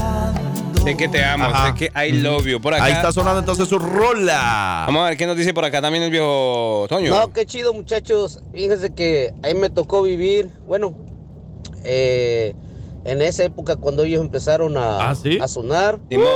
[0.84, 1.68] Sé que te amo, Ajá.
[1.76, 2.60] sé que I love you.
[2.60, 2.84] Por acá.
[2.84, 4.82] Ahí está sonando entonces su rola.
[4.86, 7.10] Vamos a ver qué nos dice por acá también el viejo Toño.
[7.10, 8.40] No, qué chido, muchachos.
[8.52, 10.50] Fíjense que ahí me tocó vivir.
[10.66, 10.94] Bueno,
[11.84, 12.54] eh,
[13.04, 15.38] en esa época cuando ellos empezaron a, ¿Ah, sí?
[15.40, 16.26] a sonar, Simón.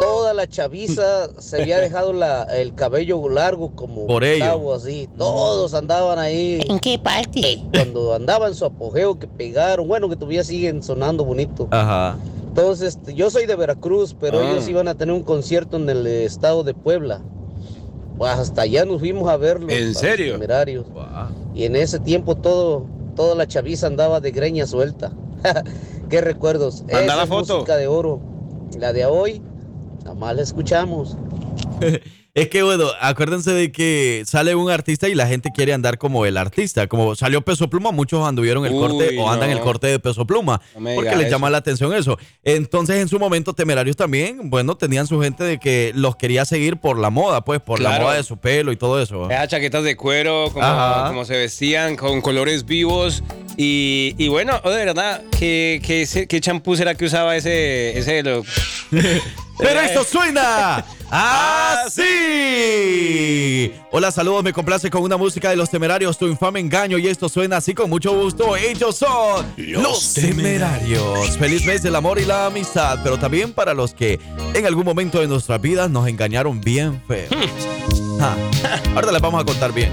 [0.00, 4.74] toda la chaviza se había dejado la- el cabello largo como Por ello.
[4.74, 5.08] Así.
[5.16, 6.60] Todos andaban ahí.
[6.68, 7.62] ¿En qué parte?
[7.72, 9.88] Cuando andaban su apogeo, que pegaron.
[9.88, 11.68] Bueno, que todavía siguen sonando bonito.
[11.70, 12.18] Ajá.
[12.56, 14.50] Entonces, yo soy de Veracruz, pero Ah.
[14.52, 17.20] ellos iban a tener un concierto en el estado de Puebla.
[18.16, 19.72] Pues hasta allá nos fuimos a verlos.
[19.72, 20.34] ¿En los serio?
[20.34, 20.86] Temerarios.
[21.52, 22.86] Y en ese tiempo todo,
[23.16, 25.10] toda la chaviza andaba de greña suelta.
[26.08, 26.82] Qué recuerdos.
[26.82, 27.54] Manda Esa la foto.
[27.56, 28.20] música de oro.
[28.78, 29.42] La de hoy,
[30.04, 31.16] nada más la escuchamos.
[32.36, 36.26] Es que bueno, acuérdense de que sale un artista y la gente quiere andar como
[36.26, 36.88] el artista.
[36.88, 39.56] Como salió Peso Pluma, muchos anduvieron el Uy, corte o andan no.
[39.56, 40.60] el corte de Peso Pluma.
[40.76, 41.30] No porque les eso.
[41.30, 42.18] llama la atención eso.
[42.42, 46.78] Entonces, en su momento, Temerarios también, bueno, tenían su gente de que los quería seguir
[46.78, 49.30] por la moda, pues, por la moda de su pelo y todo eso.
[49.30, 53.22] Esas chaquetas de cuero, como, se vestían, con colores vivos.
[53.56, 55.80] Y, y bueno, oh, de verdad, ¿qué,
[56.28, 58.42] qué, champú será que usaba ese, ese lo-
[59.58, 62.02] Pero esto suena así.
[63.90, 66.98] Hola, saludos, me complace con una música de los temerarios, tu infame engaño.
[66.98, 68.56] Y esto suena así con mucho gusto.
[68.56, 71.36] Ellos son los temerarios.
[71.38, 74.18] Feliz mes del amor y la amistad, pero también para los que
[74.54, 77.28] en algún momento de nuestras vidas nos engañaron bien feo.
[78.20, 78.36] Ah,
[78.94, 79.92] Ahora les vamos a contar bien.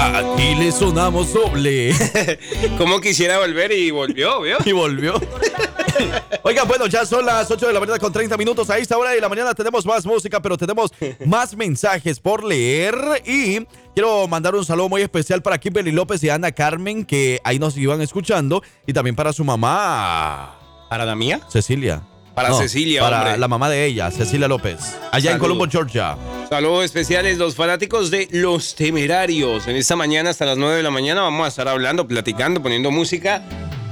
[0.00, 1.92] Aquí le sonamos doble.
[2.78, 4.56] Como quisiera volver y volvió, ¿vio?
[4.64, 5.20] Y volvió.
[6.42, 8.70] Oigan, bueno, ya son las 8 de la mañana con 30 minutos.
[8.70, 10.90] A esta hora de la mañana tenemos más música, pero tenemos
[11.26, 12.94] más mensajes por leer.
[13.26, 17.58] Y quiero mandar un saludo muy especial para Kimberly López y Ana Carmen, que ahí
[17.58, 18.62] nos iban escuchando.
[18.86, 20.56] Y también para su mamá.
[20.88, 21.40] ¿Para la mía?
[21.50, 22.02] Cecilia.
[22.42, 23.38] Para Cecilia, Para hombre.
[23.38, 24.96] la mamá de ella, Cecilia López.
[25.12, 25.38] Allá en.
[25.38, 26.16] Colombo, Georgia.
[26.48, 29.66] Saludos especiales, los fanáticos de Los Temerarios.
[29.66, 32.90] En esta mañana hasta las 9 de la mañana vamos a estar hablando, platicando, poniendo
[32.90, 33.42] música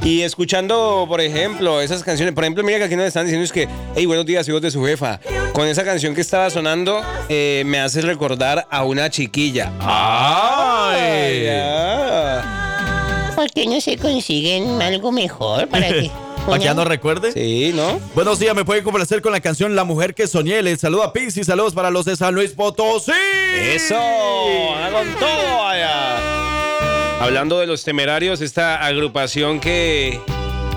[0.03, 2.35] y escuchando, por ejemplo, esas canciones.
[2.35, 4.71] Por ejemplo, mira que aquí nos están diciendo es que, hey, buenos días, hijos de
[4.71, 5.21] su jefa.
[5.53, 9.73] Con esa canción que estaba sonando, eh, me hace recordar a una chiquilla.
[9.81, 11.45] ¡Ay!
[11.45, 13.33] ya.
[13.35, 16.11] ¿Por qué no se consiguen algo mejor para que...
[16.49, 17.33] ¿Para que ya no recuerde?
[17.33, 18.01] Sí, ¿no?
[18.15, 20.63] Buenos días, me pueden complacer con la canción La Mujer que Soñé.
[20.63, 23.13] Les saludo a Pizzi, saludos para los de San Luis Potosí.
[23.55, 23.97] ¡Eso!
[24.75, 27.21] ¡Haga con todo allá!
[27.21, 30.21] Hablando de los temerarios, esta agrupación que,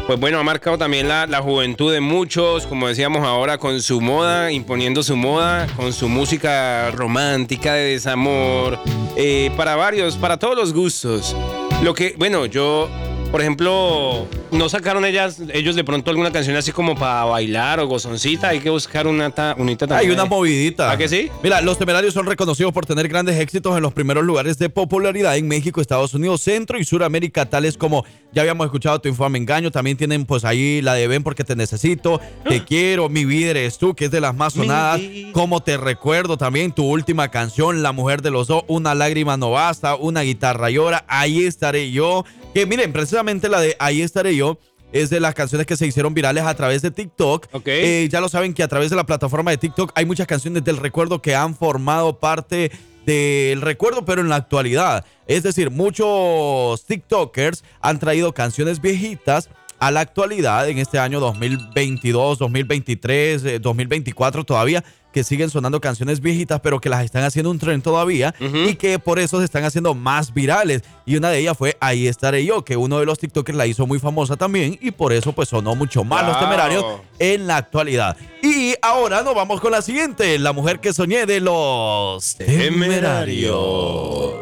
[0.07, 4.01] pues bueno, ha marcado también la, la juventud de muchos, como decíamos ahora, con su
[4.01, 8.77] moda, imponiendo su moda, con su música romántica de desamor,
[9.15, 11.33] eh, para varios, para todos los gustos.
[11.81, 12.89] Lo que, bueno, yo,
[13.31, 17.87] por ejemplo, no sacaron ellas, ellos de pronto alguna canción así como para bailar o
[17.87, 20.09] gozoncita, hay que buscar una ta- unita también.
[20.09, 20.91] Hay una movidita.
[20.91, 21.29] ¿A que sí?
[21.41, 25.37] Mira, los temerarios son reconocidos por tener grandes éxitos en los primeros lugares de popularidad
[25.37, 28.03] en México, Estados Unidos, Centro y Suramérica, tales como
[28.33, 29.71] ya habíamos escuchado Tu Infame Engaño.
[29.71, 33.77] También tienen pues ahí la de Ven porque te necesito, Te quiero, Mi vida eres
[33.77, 34.99] tú, que es de las más sonadas.
[35.31, 39.51] Como te recuerdo también tu última canción, La mujer de los dos, Una lágrima no
[39.51, 42.25] basta, Una guitarra llora, Ahí estaré yo.
[42.53, 44.59] Que miren, precisamente la de Ahí estaré yo
[44.91, 47.47] es de las canciones que se hicieron virales a través de TikTok.
[47.65, 50.63] Eh, ya lo saben que a través de la plataforma de TikTok hay muchas canciones
[50.65, 52.71] del recuerdo que han formado parte
[53.05, 55.05] del recuerdo, pero en la actualidad.
[55.27, 59.49] Es decir, muchos TikTokers han traído canciones viejitas
[59.79, 66.21] a la actualidad en este año 2022, 2023, eh, 2024 todavía, que siguen sonando canciones
[66.21, 69.63] viejitas, pero que las están haciendo un tren todavía y que por eso se están
[69.63, 70.83] haciendo más virales.
[71.05, 73.87] Y una de ellas fue Ahí estaré yo, que uno de los TikTokers la hizo
[73.87, 76.85] muy famosa también y por eso pues sonó mucho más los temerarios
[77.19, 78.17] en la actualidad.
[78.41, 84.35] Y ahora nos vamos con la siguiente, la mujer que soñé de los temerarios.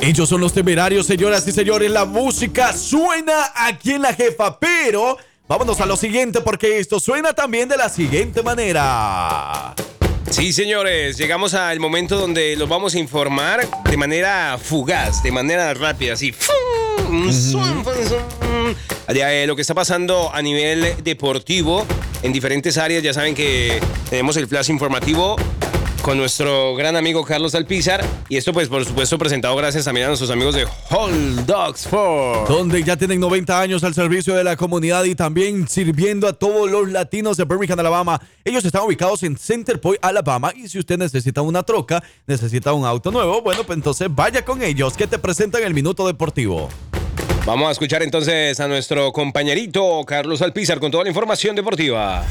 [0.00, 1.90] Ellos son los temerarios, señoras y señores.
[1.90, 5.18] La música suena aquí en la jefa, pero
[5.48, 9.74] vámonos a lo siguiente porque esto suena también de la siguiente manera.
[10.30, 15.72] Sí, señores, llegamos al momento donde los vamos a informar de manera fugaz, de manera
[15.72, 16.34] rápida, así.
[19.08, 21.86] De, eh, lo que está pasando a nivel deportivo
[22.22, 23.02] en diferentes áreas.
[23.02, 23.80] Ya saben que
[24.10, 25.36] tenemos el flash informativo
[26.02, 28.04] con nuestro gran amigo Carlos Alpizar.
[28.28, 32.48] Y esto, pues, por supuesto, presentado gracias también a nuestros amigos de Hold Dogs for.
[32.48, 36.70] Donde ya tienen 90 años al servicio de la comunidad y también sirviendo a todos
[36.70, 38.20] los latinos de Birmingham, Alabama.
[38.44, 40.52] Ellos están ubicados en Center Point, Alabama.
[40.54, 44.62] Y si usted necesita una troca, necesita un auto nuevo, bueno, pues entonces vaya con
[44.62, 46.68] ellos que te presentan el Minuto Deportivo.
[47.48, 52.24] Vamos a escuchar entonces a nuestro compañerito Carlos Alpizar con toda la información deportiva.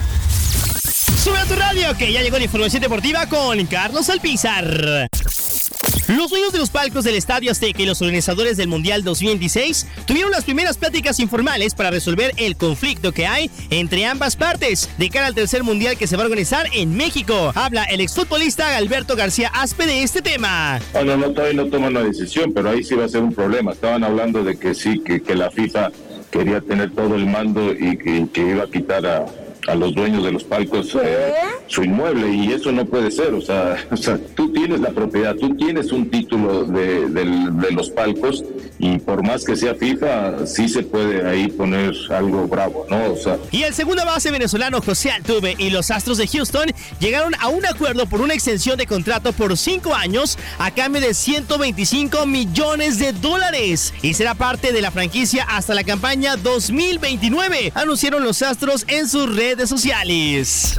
[1.28, 5.09] Sube a tu radio que ya llegó la información deportiva con Carlos Alpizar.
[6.07, 10.32] Los dueños de los palcos del Estadio Azteca y los organizadores del Mundial 2026 tuvieron
[10.32, 15.28] las primeras pláticas informales para resolver el conflicto que hay entre ambas partes de cara
[15.28, 17.51] al tercer Mundial que se va a organizar en México.
[17.55, 20.80] Habla el exfutbolista Alberto García Aspe de este tema.
[20.93, 23.73] Bueno, no, todavía no toman la decisión, pero ahí sí va a ser un problema.
[23.73, 25.91] Estaban hablando de que sí, que, que la FIFA
[26.32, 29.25] quería tener todo el mando y que, que iba a quitar a,
[29.68, 31.34] a los dueños de los palcos eh,
[31.68, 33.34] su inmueble y eso no puede ser.
[33.34, 37.72] O sea, o sea, tú tienes la propiedad, tú tienes un título de, del- de
[37.72, 38.43] los palcos
[38.80, 43.13] y por más que sea FIFA, sí se puede ahí poner algo bravo, ¿no?
[43.13, 46.68] O sea, Y el segundo base venezolano José Altuve y los Astros de Houston
[46.99, 51.13] llegaron a un acuerdo por una extensión de contrato por cinco años a cambio de
[51.13, 58.24] 125 millones de dólares y será parte de la franquicia hasta la campaña 2029, anunciaron
[58.24, 59.36] los Astros en sus
[59.66, 60.76] sociales.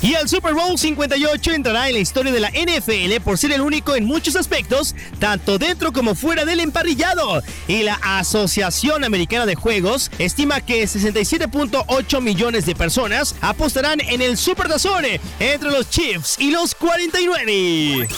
[0.00, 3.60] Y el Super Bowl 58 entrará en la historia de la NFL por ser el
[3.60, 7.42] único en muchos aspectos, tanto dentro como fuera del emparrillado.
[7.66, 14.36] Y la Asociación Americana de Juegos estima que 67.8 millones de personas apostarán en el
[14.36, 15.04] Super Tazón
[15.40, 18.08] entre los Chiefs y los 49.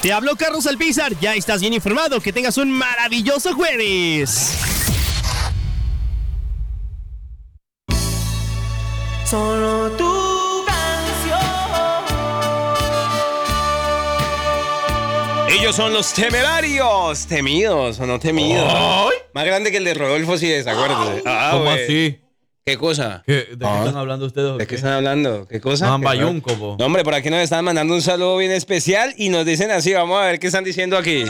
[0.00, 4.95] Te habló Carlos Alpizar, ya estás bien informado, que tengas un maravilloso jueves.
[9.28, 10.06] Solo tu
[15.48, 17.26] Ellos son los temerarios.
[17.26, 18.72] Temidos o no temidos.
[19.32, 21.22] Más grande que el de Rodolfo, sí es, acuérdate.
[21.24, 22.20] Ah, ¿Cómo así?
[22.64, 23.22] ¿Qué cosa?
[23.26, 23.78] ¿Qué- ¿De qué Ah.
[23.84, 24.52] están hablando ustedes?
[24.58, 24.74] ¿De qué qué?
[24.76, 25.46] están hablando?
[25.48, 25.86] ¿Qué cosa?
[25.86, 26.60] No, ¿Qué bayunco, raro.
[26.60, 26.76] po.
[26.78, 29.92] No, hombre, por aquí nos están mandando un saludo bien especial y nos dicen así,
[29.94, 31.24] vamos a ver qué están diciendo aquí.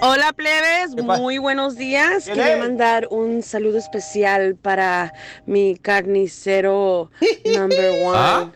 [0.00, 2.24] Hola plebes, muy buenos días.
[2.24, 2.58] ¿Quién Quería es?
[2.60, 5.12] mandar un saludo especial para
[5.46, 7.10] mi carnicero
[7.44, 8.52] number one, ¿Ah?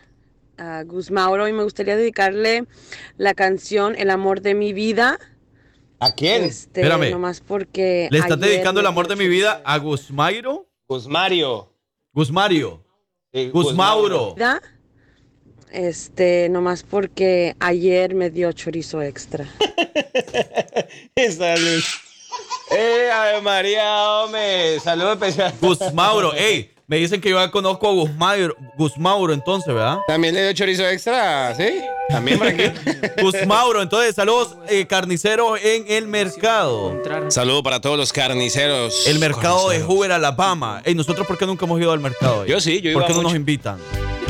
[0.57, 2.65] a Gus Mauro, y me gustaría dedicarle
[3.17, 5.19] la canción El amor de mi vida.
[5.99, 6.43] ¿A quién?
[6.43, 7.11] Este, Espérame.
[7.11, 10.69] nomás porque ¿Le estás dedicando el amor de mi vida a Guzmairo?
[10.87, 11.73] Guzmario.
[12.13, 12.83] Guzmario.
[13.51, 14.35] Guzmauro.
[14.35, 14.61] vida,
[15.73, 19.45] Este, nomás porque ayer me dio chorizo extra.
[21.37, 21.83] Salud.
[22.71, 24.79] Eh, Ave María, hombre.
[24.79, 25.51] Saludo especial.
[25.59, 26.33] Guzmauro.
[26.35, 29.97] Ey, me dicen que yo ya conozco a Guzmauro, Guzmauro entonces, ¿verdad?
[30.07, 31.81] También le dio chorizo extra, ¿sí?
[32.07, 32.65] También por aquí.
[33.23, 36.95] Guzmauro, entonces saludos eh, carnicero en el mercado.
[37.29, 39.07] Saludo para todos los carniceros.
[39.07, 40.83] El mercado de Hoover, Alabama.
[40.85, 42.45] Ey, nosotros por qué nunca hemos ido al mercado?
[42.45, 43.29] Yo sí, yo iba ¿Por qué no mucho.
[43.29, 43.79] nos invitan?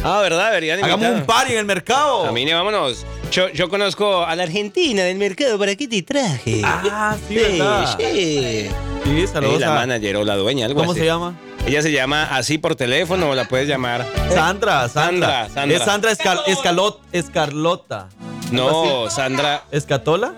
[0.02, 0.46] Ah, ¿verdad?
[0.48, 2.28] Deberían Hagamos un party en el mercado.
[2.28, 3.06] A mí vámonos.
[3.30, 5.60] Yo, yo conozco a la Argentina del mercado.
[5.60, 6.62] ¿Para qué te traje?
[6.64, 7.98] Ah, sí, ¿verdad?
[8.00, 8.70] Sí.
[9.04, 11.02] Sí, saludos Es la a- manager o la dueña, algo ¿Cómo así.
[11.02, 11.38] se llama?
[11.66, 14.06] Ella se llama así por teléfono o la puedes llamar.
[14.34, 14.90] Sandra, Sandra.
[14.90, 15.78] Sandra, Sandra.
[15.78, 18.10] Es Sandra Escal- Escalot, Escarlota.
[18.52, 19.64] No, Sandra.
[19.72, 20.34] ¿Escatola?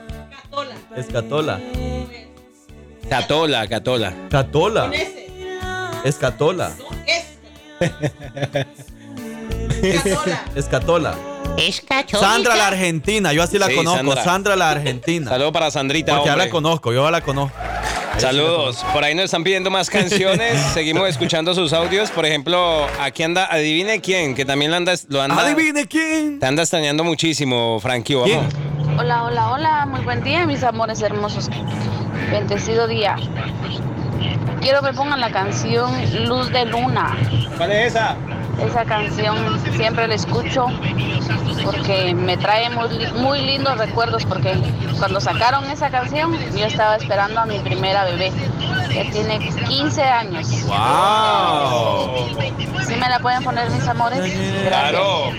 [0.96, 1.60] Escatola.
[3.10, 4.14] Catola, Catola.
[4.30, 4.92] Catola.
[6.04, 6.72] Escatola.
[10.56, 11.16] Escatola.
[11.58, 12.20] Es católica.
[12.20, 13.98] Sandra la Argentina, yo así la Sí, conozco.
[14.00, 14.24] Sandra.
[14.24, 14.56] Sandra.
[14.56, 15.30] la Argentina.
[15.32, 16.46] Saludo para Sandrita, Porque ya hombre.
[16.48, 17.58] la conozco, yo ya la conozco.
[18.18, 18.84] Saludos.
[18.94, 20.60] Por ahí nos están pidiendo más canciones.
[20.74, 22.12] Seguimos escuchando sus audios.
[22.12, 25.40] Por ejemplo, aquí anda, adivine quién, que también lo anda, lo anda.
[25.42, 26.40] Adivine quién.
[26.40, 28.16] Te anda extrañando muchísimo, Frankie.
[28.16, 28.54] Vamos.
[28.98, 31.50] Hola, hola, hola, muy buen día, mis amores hermosos.
[32.32, 33.18] Bendecido día.
[34.62, 35.92] Quiero que pongan la canción
[36.26, 37.16] Luz de Luna.
[37.58, 38.16] ¿Cuál es esa?
[38.60, 39.38] Esa canción
[39.76, 40.68] siempre la escucho
[41.64, 44.54] porque me trae muy, muy lindos recuerdos porque
[44.98, 48.32] cuando sacaron esa canción yo estaba esperando a mi primera bebé
[48.92, 50.48] que tiene 15 años.
[50.68, 52.28] ¡Wow!
[52.88, 54.20] ¿Sí me la pueden poner mis amores?
[54.20, 54.68] Gracias.
[54.68, 55.32] Claro.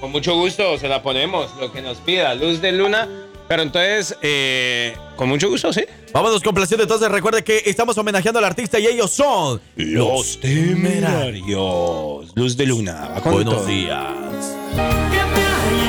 [0.00, 2.34] Con mucho gusto se la ponemos, lo que nos pida.
[2.34, 3.08] Luz de luna.
[3.52, 5.84] Pero entonces, eh, con mucho gusto, sí.
[6.10, 7.10] Vámonos complaciendo entonces.
[7.10, 12.32] Recuerde que estamos homenajeando al artista y ellos son Los temerarios.
[12.34, 13.10] Luz de luna.
[13.14, 13.66] Va con Buenos todo.
[13.66, 14.56] días.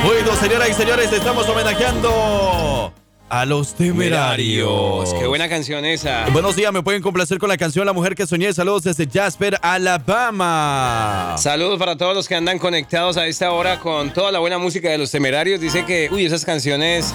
[0.03, 2.91] Bueno, señoras y señores, estamos homenajeando
[3.29, 5.13] a los temerarios.
[5.13, 6.25] Qué buena canción esa.
[6.33, 8.51] Buenos días, me pueden complacer con la canción La Mujer que Soñé.
[8.53, 11.35] Saludos desde Jasper, Alabama.
[11.37, 14.89] Saludos para todos los que andan conectados a esta hora con toda la buena música
[14.89, 15.61] de los temerarios.
[15.61, 17.13] Dice que, uy, esas canciones,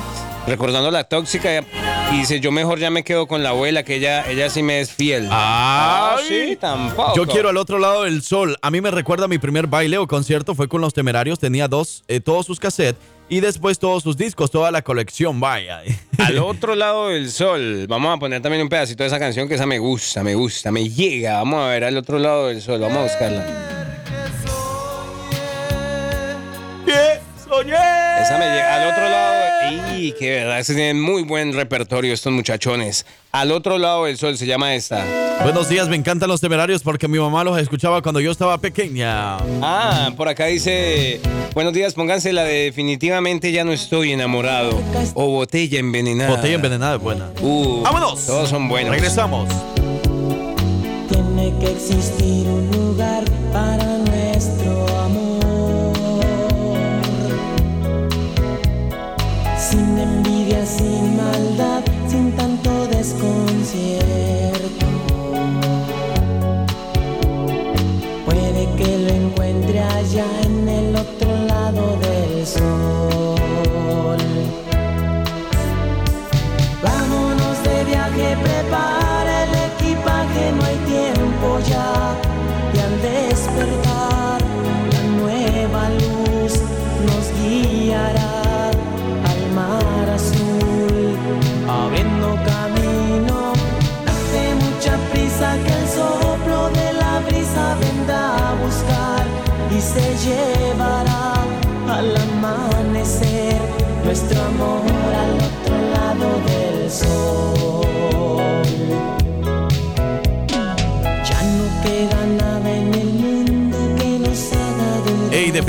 [0.48, 1.64] recordando la tóxica,
[2.12, 4.80] y dice, yo mejor ya me quedo con la abuela, que ella, ella sí me
[4.80, 5.28] es fiel.
[5.30, 7.14] Ah, sí, tampoco.
[7.14, 8.56] Yo quiero al otro lado del sol.
[8.62, 11.38] A mí me recuerda mi primer baile o concierto fue con los temerarios.
[11.38, 15.38] Tenía dos, eh, todos sus cassettes y después todos sus discos, toda la colección.
[15.38, 15.82] Vaya.
[16.18, 17.86] Al otro lado del sol.
[17.88, 20.72] Vamos a poner también un pedacito de esa canción que esa me gusta, me gusta,
[20.72, 21.34] me llega.
[21.34, 22.80] Vamos a ver al otro lado del sol.
[22.80, 23.46] Vamos a buscarla.
[27.48, 27.74] Soñé.
[28.22, 28.74] Esa me llega.
[28.74, 29.47] Al otro lado.
[29.98, 30.60] ¡Y qué verdad!
[30.60, 33.04] Ese tienen muy buen repertorio estos muchachones.
[33.32, 35.04] Al otro lado del sol se llama esta.
[35.42, 39.38] Buenos días, me encantan los temerarios porque mi mamá los escuchaba cuando yo estaba pequeña.
[39.60, 41.20] Ah, por acá dice,
[41.52, 44.80] buenos días, pónganse la de definitivamente ya no estoy enamorado.
[45.14, 46.30] O botella envenenada.
[46.30, 47.30] Botella envenenada es buena.
[47.40, 48.24] Uh, ¡Vámonos!
[48.24, 48.92] Todos son buenos.
[48.92, 49.48] Regresamos.
[51.08, 53.24] Tiene que existir un lugar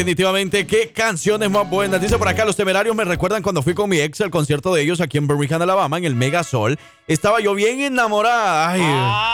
[0.10, 2.01] definitivamente, qué canciones más buenas.
[2.01, 4.82] Dice por acá, los temerarios me recuerdan cuando fui con mi ex al concierto de
[4.82, 6.80] ellos aquí en Birmingham, Alabama, en el Mega Sol.
[7.07, 8.72] Estaba yo bien enamorada.
[8.72, 8.82] Ay,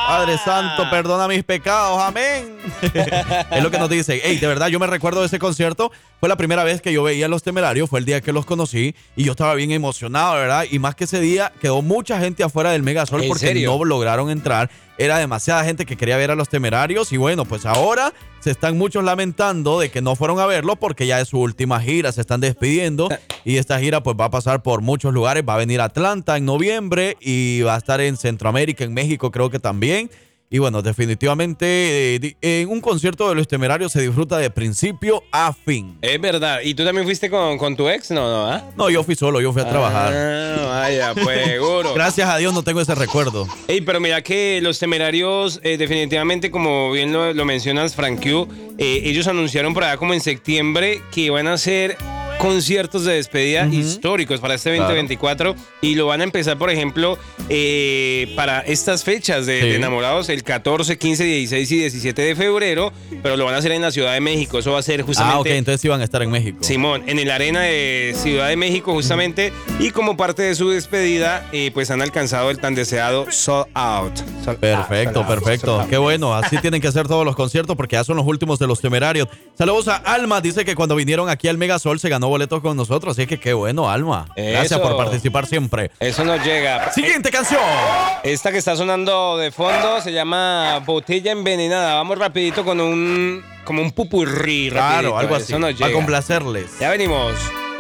[0.07, 2.01] Padre Santo, perdona mis pecados.
[2.01, 2.57] Amén.
[3.51, 4.19] es lo que nos dice.
[4.21, 5.93] Hey, de verdad, yo me recuerdo de ese concierto.
[6.19, 7.89] Fue la primera vez que yo veía a los temerarios.
[7.89, 8.95] Fue el día que los conocí.
[9.15, 10.65] Y yo estaba bien emocionado, ¿verdad?
[10.69, 13.77] Y más que ese día, quedó mucha gente afuera del Mega Sol ¿En porque serio?
[13.77, 14.69] no lograron entrar.
[14.97, 17.11] Era demasiada gente que quería ver a los temerarios.
[17.11, 21.07] Y bueno, pues ahora se están muchos lamentando de que no fueron a verlo porque
[21.07, 22.11] ya es su última gira.
[22.11, 23.09] Se están despidiendo.
[23.43, 25.43] Y esta gira pues va a pasar por muchos lugares.
[25.47, 29.31] Va a venir a Atlanta en noviembre y va a estar en Centroamérica, en México
[29.31, 30.09] creo que también.
[30.55, 35.51] Y bueno, definitivamente eh, en un concierto de los temerarios se disfruta de principio a
[35.51, 35.97] fin.
[36.01, 36.61] Es verdad.
[36.63, 38.09] ¿Y tú también fuiste con, con tu ex?
[38.11, 38.63] No, no, ¿ah?
[38.77, 40.13] No, yo fui solo, yo fui a trabajar.
[40.15, 41.93] Ah, vaya, pues seguro.
[41.95, 43.49] Gracias a Dios no tengo ese recuerdo.
[43.67, 48.47] Ey, pero mira que los temerarios, eh, definitivamente, como bien lo, lo mencionas, Frank Q,
[48.77, 51.97] eh, ellos anunciaron por allá como en septiembre que iban a hacer
[52.37, 54.83] conciertos de despedida históricos para este Claro.
[54.85, 57.17] 2024 y lo van a empezar, por ejemplo,
[57.49, 59.67] eh, para estas fechas de, Sí.
[59.69, 62.91] de enamorados, el 14, 15, 16 y 17 de febrero,
[63.23, 64.59] pero lo van a hacer en la Ciudad de México.
[64.59, 65.35] Eso va a ser justamente...
[65.37, 66.57] Ah, ok, entonces iban a estar en México.
[66.61, 71.47] Simón, en el arena de Ciudad de México justamente y como parte de su despedida
[71.51, 74.13] eh, pues han alcanzado el tan deseado sold out.
[74.43, 75.79] Sold Perfecto, out, sold out, perfecto.
[75.81, 75.89] out.
[75.89, 78.67] Qué bueno, así tienen que hacer todos los conciertos porque ya son los últimos de
[78.67, 79.27] los temerarios.
[79.57, 83.17] Saludos a Alma, dice que cuando vinieron aquí al Megasol se ganó boletos con nosotros,
[83.17, 84.27] así que qué bueno, Alma.
[84.35, 84.81] Gracias Eso.
[84.81, 85.91] por participar siempre.
[85.99, 86.91] Eso nos llega.
[86.91, 87.61] Siguiente canción.
[88.23, 91.95] Esta que está sonando de fondo se llama Botella Envenenada.
[91.95, 94.69] Vamos rapidito con un como un pupurrí.
[94.69, 95.17] Claro, rapidito.
[95.17, 95.43] algo así.
[95.53, 95.91] Eso nos A llega.
[95.93, 96.79] complacerles.
[96.79, 97.33] Ya venimos.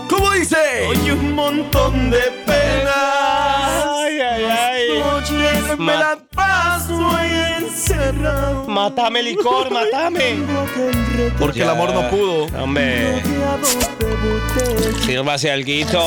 [0.09, 0.55] ¿Cómo dice?
[0.87, 3.85] Hoy un montón de penas.
[3.85, 4.99] Ay, ay, ay.
[4.99, 7.19] Noches me la paso
[7.57, 8.65] encerrado.
[8.67, 10.37] Matame licor, matame.
[11.39, 12.45] Porque el amor no pudo.
[12.61, 13.21] Hombre.
[15.05, 16.03] Sírvase alguito.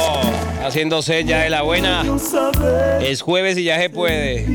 [0.65, 2.05] Haciéndose ya de la buena.
[3.01, 4.47] Es jueves y ya se puede.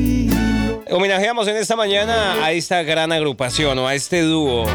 [0.90, 4.66] Homenajeamos en esta mañana a esta gran agrupación o a este dúo.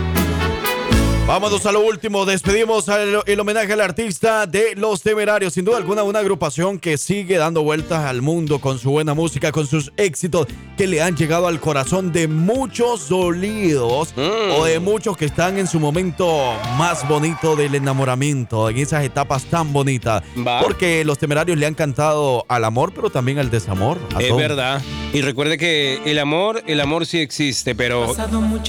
[1.29, 2.25] Vámonos a lo último.
[2.25, 2.87] Despedimos
[3.27, 5.53] el homenaje al artista de Los Temerarios.
[5.53, 9.51] Sin duda alguna, una agrupación que sigue dando vueltas al mundo con su buena música,
[9.51, 15.15] con sus éxitos que le han llegado al corazón de muchos dolidos o de muchos
[15.17, 20.23] que están en su momento más bonito del enamoramiento, en esas etapas tan bonitas.
[20.35, 20.61] Va.
[20.61, 23.99] Porque Los Temerarios le han cantado al amor, pero también al desamor.
[24.15, 24.37] a Es todo.
[24.39, 24.81] verdad.
[25.13, 28.15] Y recuerde que el amor, el amor sí existe, pero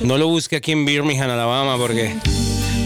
[0.03, 2.15] no lo busque aquí en Birmingham, Alabama, porque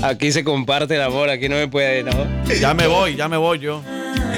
[0.03, 2.13] aquí se comparte el amor, aquí no me puede, ¿no?
[2.61, 3.83] Ya me voy, ya me voy yo.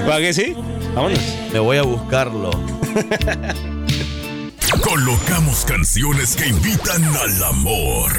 [0.07, 0.55] ¿Para que sí?
[0.95, 1.19] Vámonos.
[1.53, 2.51] Me voy a buscarlo.
[4.83, 8.13] Colocamos canciones que invitan al amor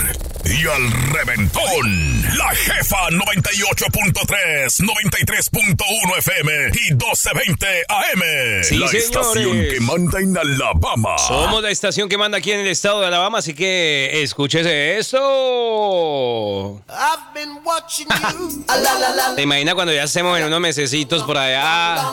[0.50, 2.22] y al reventón.
[2.38, 8.64] La jefa 98.3, 93.1 FM y 1220 AM.
[8.64, 8.94] Sí, la señores.
[9.06, 11.18] estación que manda en Alabama.
[11.18, 16.82] Somos la estación que manda aquí en el estado de Alabama, así que escúchese esto.
[16.90, 18.64] I've been watching you.
[18.68, 22.04] La, la, la, ¿Te imaginas cuando ya estemos en unos mesecitos por allá?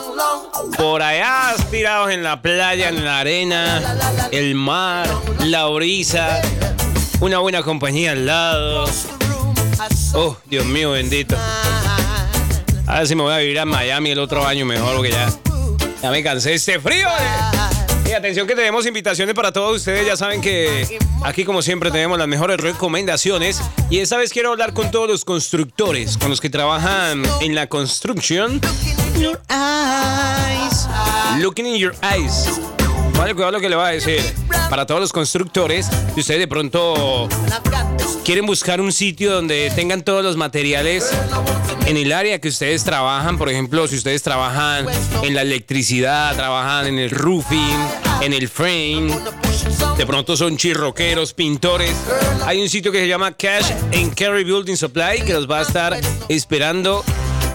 [0.77, 5.07] Por allá tirados en la playa, en la arena, el mar,
[5.39, 6.41] la brisa,
[7.19, 8.85] una buena compañía al lado.
[10.13, 11.35] Oh, Dios mío bendito.
[12.87, 15.27] A ver si me voy a vivir a Miami el otro año mejor, porque ya,
[16.01, 17.07] ya me cansé de este frío.
[17.07, 17.75] eh.
[18.07, 20.05] Y atención que tenemos invitaciones para todos ustedes.
[20.05, 23.59] Ya saben que aquí como siempre tenemos las mejores recomendaciones.
[23.89, 27.67] Y esta vez quiero hablar con todos los constructores, con los que trabajan en la
[27.67, 28.61] construcción.
[29.17, 30.87] your eyes.
[31.39, 32.47] Looking in your eyes.
[33.17, 34.21] Vale, cuidado lo que le va a decir.
[34.69, 37.29] Para todos los constructores, si ustedes de pronto
[38.23, 41.11] quieren buscar un sitio donde tengan todos los materiales
[41.85, 44.85] en el área que ustedes trabajan, por ejemplo, si ustedes trabajan
[45.23, 47.77] en la electricidad, trabajan en el roofing,
[48.21, 49.07] en el frame,
[49.97, 51.95] de pronto son chirroqueros, pintores,
[52.45, 55.61] hay un sitio que se llama Cash and Carry Building Supply que los va a
[55.61, 55.97] estar
[56.27, 57.03] esperando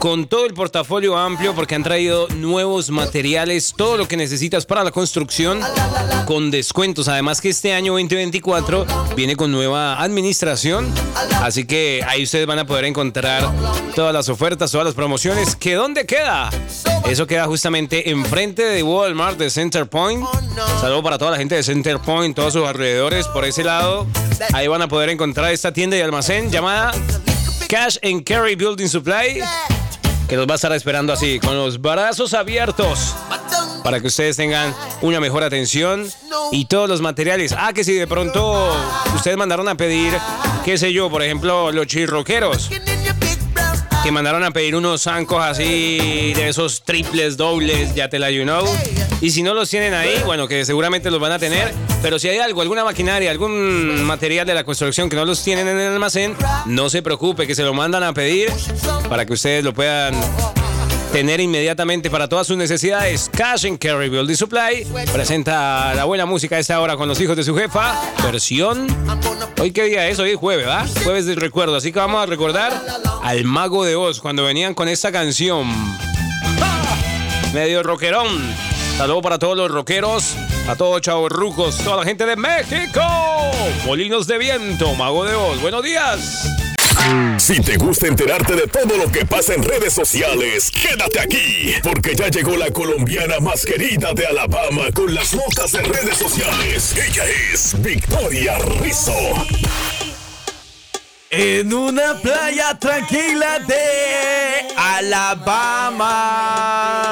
[0.01, 4.83] con todo el portafolio amplio porque han traído nuevos materiales, todo lo que necesitas para
[4.83, 5.61] la construcción
[6.25, 7.07] con descuentos.
[7.07, 10.91] Además que este año 2024 viene con nueva administración,
[11.43, 13.47] así que ahí ustedes van a poder encontrar
[13.95, 15.55] todas las ofertas, todas las promociones.
[15.55, 16.49] ¿Que dónde queda?
[17.05, 20.25] Eso queda justamente enfrente de Walmart de Center Point.
[20.81, 24.07] Saludo para toda la gente de Center Point, todos sus alrededores por ese lado.
[24.55, 26.93] Ahí van a poder encontrar esta tienda y almacén llamada
[27.69, 29.43] Cash and Carry Building Supply
[30.31, 33.17] que los va a estar esperando así, con los brazos abiertos,
[33.83, 34.73] para que ustedes tengan
[35.03, 36.09] una mejor atención
[36.53, 37.53] y todos los materiales.
[37.59, 38.73] Ah, que si de pronto
[39.17, 40.17] ustedes mandaron a pedir,
[40.65, 42.71] qué sé yo, por ejemplo, los chirroqueros.
[44.03, 48.45] Que mandaron a pedir unos zancos así de esos triples, dobles, ya te la you
[48.45, 48.65] know.
[49.21, 51.75] Y si no los tienen ahí, bueno, que seguramente los van a tener.
[52.03, 55.69] Pero si hay algo, alguna maquinaria, algún material de la construcción que no los tienen
[55.69, 56.35] en el almacén,
[56.65, 58.51] no se preocupe, que se lo mandan a pedir
[59.09, 60.15] para que ustedes lo puedan
[61.13, 63.31] tener inmediatamente para todas sus necesidades.
[63.37, 67.37] Cash and Carry Building Supply presenta la buena música a esta hora con los hijos
[67.37, 68.01] de su jefa.
[68.23, 68.87] Versión.
[69.61, 70.87] Hoy qué día es, hoy es jueves, ¿va?
[71.05, 71.77] Jueves del recuerdo.
[71.77, 72.83] Así que vamos a recordar
[73.23, 75.69] al Mago de Oz cuando venían con esta canción.
[77.53, 78.27] Medio rockerón.
[78.97, 80.35] Saludos para todos los rockeros,
[80.67, 83.03] a todos chavos rucos, toda la gente de México.
[83.85, 85.61] Molinos de viento, Mago de Oz.
[85.61, 86.60] Buenos días.
[87.39, 92.15] Si te gusta enterarte de todo lo que pasa en redes sociales, quédate aquí, porque
[92.15, 96.95] ya llegó la colombiana más querida de Alabama con las notas de redes sociales.
[96.97, 99.13] Ella es Victoria Rizzo.
[101.31, 106.31] En una playa tranquila de Alabama.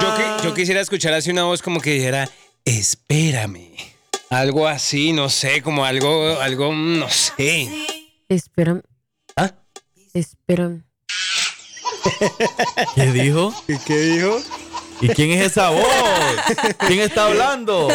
[0.01, 2.29] Yo, yo quisiera escuchar así una voz como que dijera,
[2.64, 3.76] espérame.
[4.31, 7.68] Algo así, no sé, como algo, algo, no sé.
[8.29, 8.83] Espérame.
[10.09, 10.19] ¿Ah?
[10.19, 10.85] Espérame.
[12.95, 13.55] ¿Qué dijo?
[13.87, 14.41] ¿Qué dijo?
[15.01, 15.85] ¿Y quién es esa voz?
[16.87, 17.89] ¿Quién está hablando?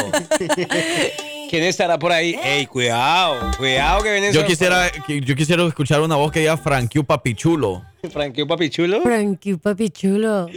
[1.50, 2.40] ¿Quién estará por ahí?
[2.42, 7.04] Ey, cuidado, cuidado que viene Yo quisiera, yo quisiera escuchar una voz que diga Frankie
[7.04, 7.84] Papichulo.
[8.12, 9.02] Frankie Papichulo.
[9.02, 10.48] Frankie, papi chulo.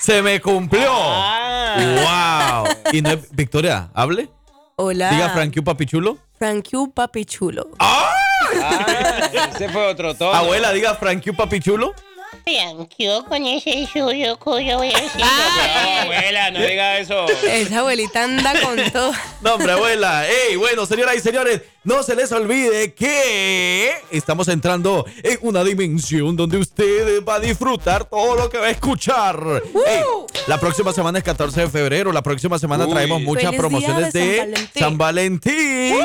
[0.00, 0.90] ¡Se me cumplió!
[0.92, 2.64] Ah.
[2.64, 2.92] ¡Wow!
[2.92, 4.28] Y no es, Victoria, hable.
[4.76, 5.10] Hola.
[5.10, 6.18] Diga Frankie Papichulo.
[6.38, 7.70] Frankie, papi chulo.
[8.60, 10.32] Ah, ese fue otro tono.
[10.32, 11.94] Abuela, diga Frankie Papichulo.
[12.44, 15.20] Tranquilo con ese suyo cuyo voy a decir.
[15.20, 17.26] No, abuela, no diga eso.
[17.46, 19.12] Esa abuelita anda con todo.
[19.42, 20.26] No, hombre, abuela.
[20.26, 26.36] Ey, bueno, señoras y señores, no se les olvide que estamos entrando en una dimensión
[26.36, 29.62] donde usted va a disfrutar todo lo que va a escuchar.
[30.46, 32.12] La próxima semana es 14 de febrero.
[32.12, 32.92] La próxima semana Uy.
[32.92, 34.68] traemos muchas promociones de San Valentín.
[34.82, 35.96] San Valentín.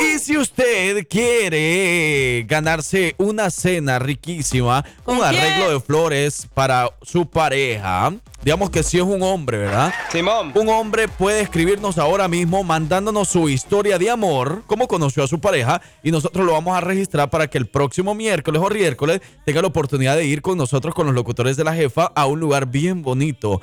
[0.00, 8.12] Y si usted quiere ganarse una cena riquísima, un arreglo de flores para su pareja,
[8.42, 9.92] digamos que si es un hombre, ¿verdad?
[10.10, 10.52] Simón.
[10.54, 15.40] Un hombre puede escribirnos ahora mismo mandándonos su historia de amor, cómo conoció a su
[15.40, 19.62] pareja, y nosotros lo vamos a registrar para que el próximo miércoles o miércoles tenga
[19.62, 22.66] la oportunidad de ir con nosotros, con los locutores de la jefa, a un lugar
[22.66, 23.60] bien bonito.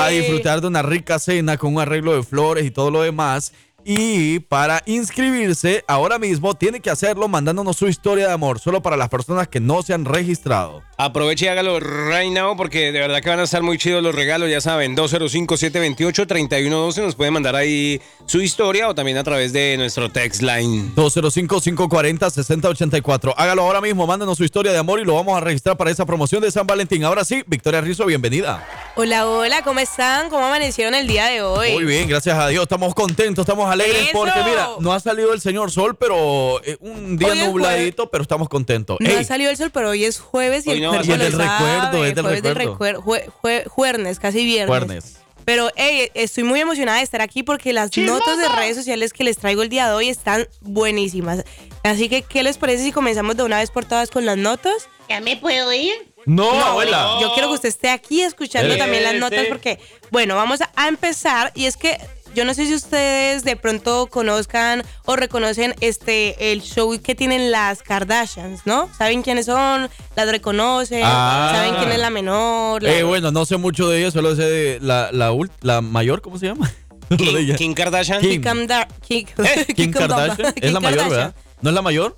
[0.00, 3.52] A disfrutar de una rica cena con un arreglo de flores y todo lo demás.
[3.90, 8.98] Y para inscribirse ahora mismo tiene que hacerlo mandándonos su historia de amor, solo para
[8.98, 10.82] las personas que no se han registrado.
[10.98, 14.14] Aproveche y hágalo right now porque de verdad que van a estar muy chidos los
[14.14, 19.78] regalos, ya saben, 205-728-3112 nos pueden mandar ahí su historia o también a través de
[19.78, 20.92] nuestro text line.
[20.94, 23.32] 205-540-6084.
[23.38, 26.04] Hágalo ahora mismo, mándenos su historia de amor y lo vamos a registrar para esa
[26.04, 27.04] promoción de San Valentín.
[27.04, 28.68] Ahora sí, Victoria Rizzo, bienvenida.
[28.96, 30.28] Hola, hola, ¿cómo están?
[30.28, 31.72] ¿Cómo amanecieron el día de hoy?
[31.72, 32.64] Muy bien, gracias a Dios.
[32.64, 34.10] Estamos contentos, estamos alegres ¡Eso!
[34.12, 38.48] porque mira, no ha salido el señor sol, pero eh, un día nubladito, pero estamos
[38.48, 38.96] contentos.
[39.00, 41.06] No Ey, ha salido el sol, pero hoy es jueves y Hoy el no, cuerpo
[41.06, 41.48] y es lo del sabe.
[41.48, 43.02] recuerdo, es del Jueves recuerdo.
[43.02, 44.68] recuer- jue- jue- juernes, casi viernes.
[44.68, 45.14] Juernes.
[45.44, 49.24] Pero hey, estoy muy emocionada de estar aquí porque las notas de redes sociales que
[49.24, 51.42] les traigo el día de hoy están buenísimas.
[51.84, 54.74] Así que, ¿qué les parece si comenzamos de una vez por todas con las notas?
[55.08, 55.94] ¿Ya me puedo ir?
[56.26, 57.16] No, abuela.
[57.22, 59.78] Yo quiero que usted esté aquí escuchando Eh, también las notas porque,
[60.10, 61.98] bueno, vamos a empezar y es que
[62.38, 67.50] yo no sé si ustedes de pronto conozcan o reconocen este el show que tienen
[67.50, 68.88] las Kardashians, ¿no?
[68.96, 69.90] ¿Saben quiénes son?
[70.14, 71.50] Las reconocen, Ah.
[71.52, 74.44] saben quién es la menor, la- eh, bueno, no sé mucho de ella, solo sé
[74.44, 76.70] de la, la, ult- la mayor, ¿cómo se llama?
[77.58, 78.20] Kim Kardashian.
[78.20, 79.26] Kim, Kim, Dar- Kim-
[79.74, 80.52] Kim Kardashian.
[80.54, 81.08] Kim Es la mayor, Kardashian.
[81.10, 81.34] ¿verdad?
[81.60, 82.16] ¿No es la mayor?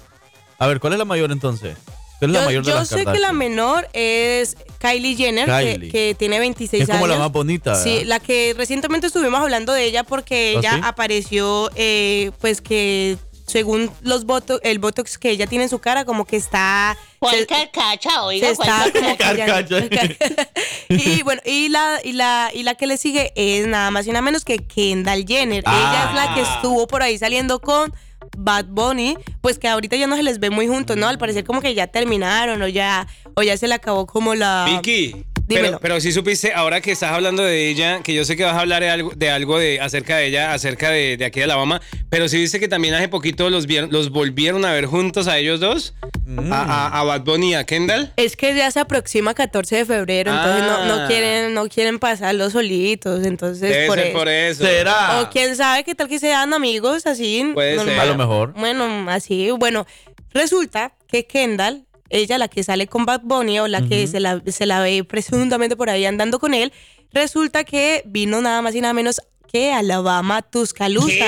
[0.59, 1.77] A ver, ¿cuál es la mayor entonces?
[2.21, 5.47] ¿Cuál es la Yo, mayor de yo las sé que la menor es Kylie Jenner,
[5.47, 5.91] que- Kylie.
[5.91, 7.17] Que, tiene 26 Es como años.
[7.17, 7.83] la más bonita, ¿verdad?
[7.85, 10.81] Sí, la que recientemente estuvimos hablando de ella porque ¿Ah, ella sí?
[10.85, 13.17] apareció, eh, pues que
[13.47, 16.97] según los botox, el botox que ella tiene en su cara, como que está.
[17.19, 18.23] ¿Cuál carcacha?
[18.23, 19.81] Oiga, se ¿cuál está como carcacha?
[20.89, 24.11] y bueno, y la, y la, y la que le sigue es nada más y
[24.11, 25.65] nada menos que Kendall Jenner.
[25.67, 26.55] Ella es la que Ah.
[26.57, 27.93] estuvo por ahí saliendo con
[28.37, 31.09] Bad Bunny, pues que ahorita ya no se les ve muy juntos, ¿no?
[31.09, 34.67] Al parecer como que ya terminaron o ya, o ya se le acabó como la.
[34.69, 35.25] Vicky.
[35.51, 35.67] Dímelo.
[35.69, 38.55] Pero, pero sí supiste, ahora que estás hablando de ella, que yo sé que vas
[38.55, 41.45] a hablar de algo de, algo de acerca de ella, acerca de, de aquí de
[41.45, 45.27] Alabama, pero sí viste que también hace poquito los, vier- los volvieron a ver juntos
[45.29, 45.93] a ellos dos,
[46.27, 46.53] Mm.
[46.53, 48.13] a, a- a Bad Bunny y a Kendall.
[48.17, 51.07] Es que ya se aproxima 14 de febrero, entonces no, no Ah.
[51.09, 54.19] quieren, no quieren pasarlos solitos, entonces Debe por ser eso.
[54.19, 54.65] por eso.
[54.65, 55.21] ¿Será?
[55.23, 57.51] O quién sabe qué tal que sean amigos así.
[57.53, 57.99] Puede ser.
[57.99, 58.53] A lo mejor.
[58.53, 59.87] Bueno, así, bueno,
[60.33, 64.43] resulta que Kendall ella la que sale con Bad Bunny o la que se la,
[64.47, 66.73] se la ve presuntamente por ahí andando con él,
[67.13, 71.27] resulta que vino nada más y nada menos que Alabama Tuscaloosa.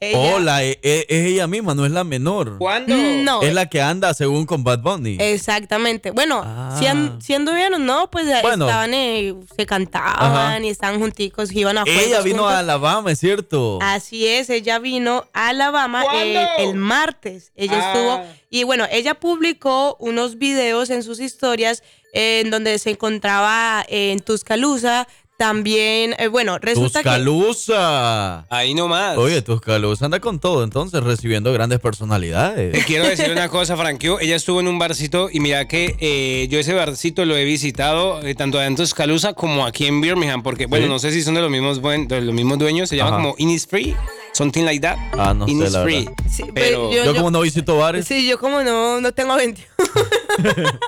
[0.00, 2.56] Ella- Hola, e- e- es, ella misma, no es la menor.
[2.58, 2.94] ¿Cuándo?
[2.96, 3.42] No.
[3.42, 5.16] Es la que anda según con Bad Bunny.
[5.20, 6.12] Exactamente.
[6.12, 6.44] Bueno,
[6.78, 8.38] sien- siendo bien o no, pues Ah.
[8.42, 8.66] Bueno.
[8.66, 10.60] estaban, eh, se cantaban Ajá.
[10.60, 12.52] y estaban junticos, iban a ella vino juntos.
[12.52, 13.78] a Alabama, es cierto.
[13.82, 17.52] Así es, ella vino a Alabama eh, el martes.
[17.56, 17.92] Ella Ah.
[17.92, 21.82] estuvo y bueno, ella publicó unos videos en sus historias
[22.14, 25.06] eh, en donde se encontraba eh, en Tuscaloosa.
[25.38, 28.44] También, eh, bueno, resulta que Tuscaloosa.
[28.50, 29.16] Ahí nomás.
[29.18, 32.72] Oye, Tuscaloosa anda con todo, entonces, recibiendo grandes personalidades.
[32.72, 34.18] Te quiero decir una cosa, Franquio.
[34.18, 38.20] Ella estuvo en un barcito y mira que eh, yo ese barcito lo he visitado
[38.26, 40.90] eh, tanto en Tuscaloosa como aquí en Birmingham, porque, bueno, Sí.
[40.90, 42.88] no sé si son de los mismos, buen- de los mismos dueños.
[42.88, 43.18] Se llama Ajá.
[43.22, 43.94] como Innisfree,
[44.32, 44.96] something like that.
[45.16, 45.98] Ah, no sé, la Innisfree.
[46.04, 46.12] verdad.
[46.28, 48.06] Sí, Pero Yo, como no visito bares.
[48.08, 49.68] Sí, yo como no, no tengo 21.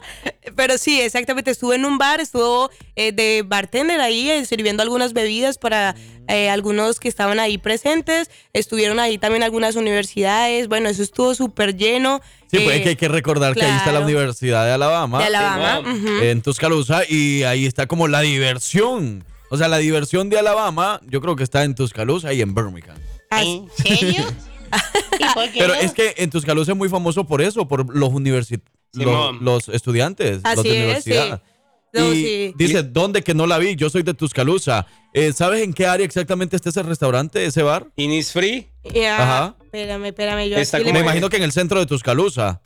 [0.57, 1.51] Pero sí, exactamente.
[1.53, 5.95] Estuvo en un bar, estuvo eh, de bartender ahí eh, sirviendo algunas bebidas para
[6.29, 8.31] eh, algunos que estaban ahí presentes.
[8.53, 10.69] Estuvieron ahí también algunas universidades.
[10.69, 12.21] Bueno, eso estuvo súper lleno.
[12.51, 14.01] Sí, pues Eh, es que hay que recordar que ahí está la.
[14.01, 15.19] Universidad de Alabama.
[15.19, 15.83] De Alabama,
[16.23, 17.03] en- Tuscaloosa.
[17.09, 19.25] Y ahí está como la diversión.
[19.51, 22.97] O sea, la diversión de Alabama, yo creo que está en Tuscaloosa y en Birmingham.
[23.31, 23.69] ¿En
[25.59, 28.63] Pero es que en Tuscaloosa es muy famoso por eso, por los universi-
[28.93, 31.43] los, los estudiantes, los Así de es, universidad.
[31.45, 31.50] sí.
[31.93, 32.55] No, y sí.
[32.57, 33.75] dice, ¿dónde que no la vi?
[33.77, 34.87] Yo soy de Tuscaloosa.
[35.13, 37.87] Eh, ¿Sabes en qué área exactamente está ese restaurante, ese bar?
[37.97, 38.71] Innisfree.
[38.95, 39.57] Ya, Ajá.
[39.65, 40.49] Espérame, espérame.
[40.49, 42.61] Yo Está aquí le- Me imagino que en el centro de Tuscaloosa.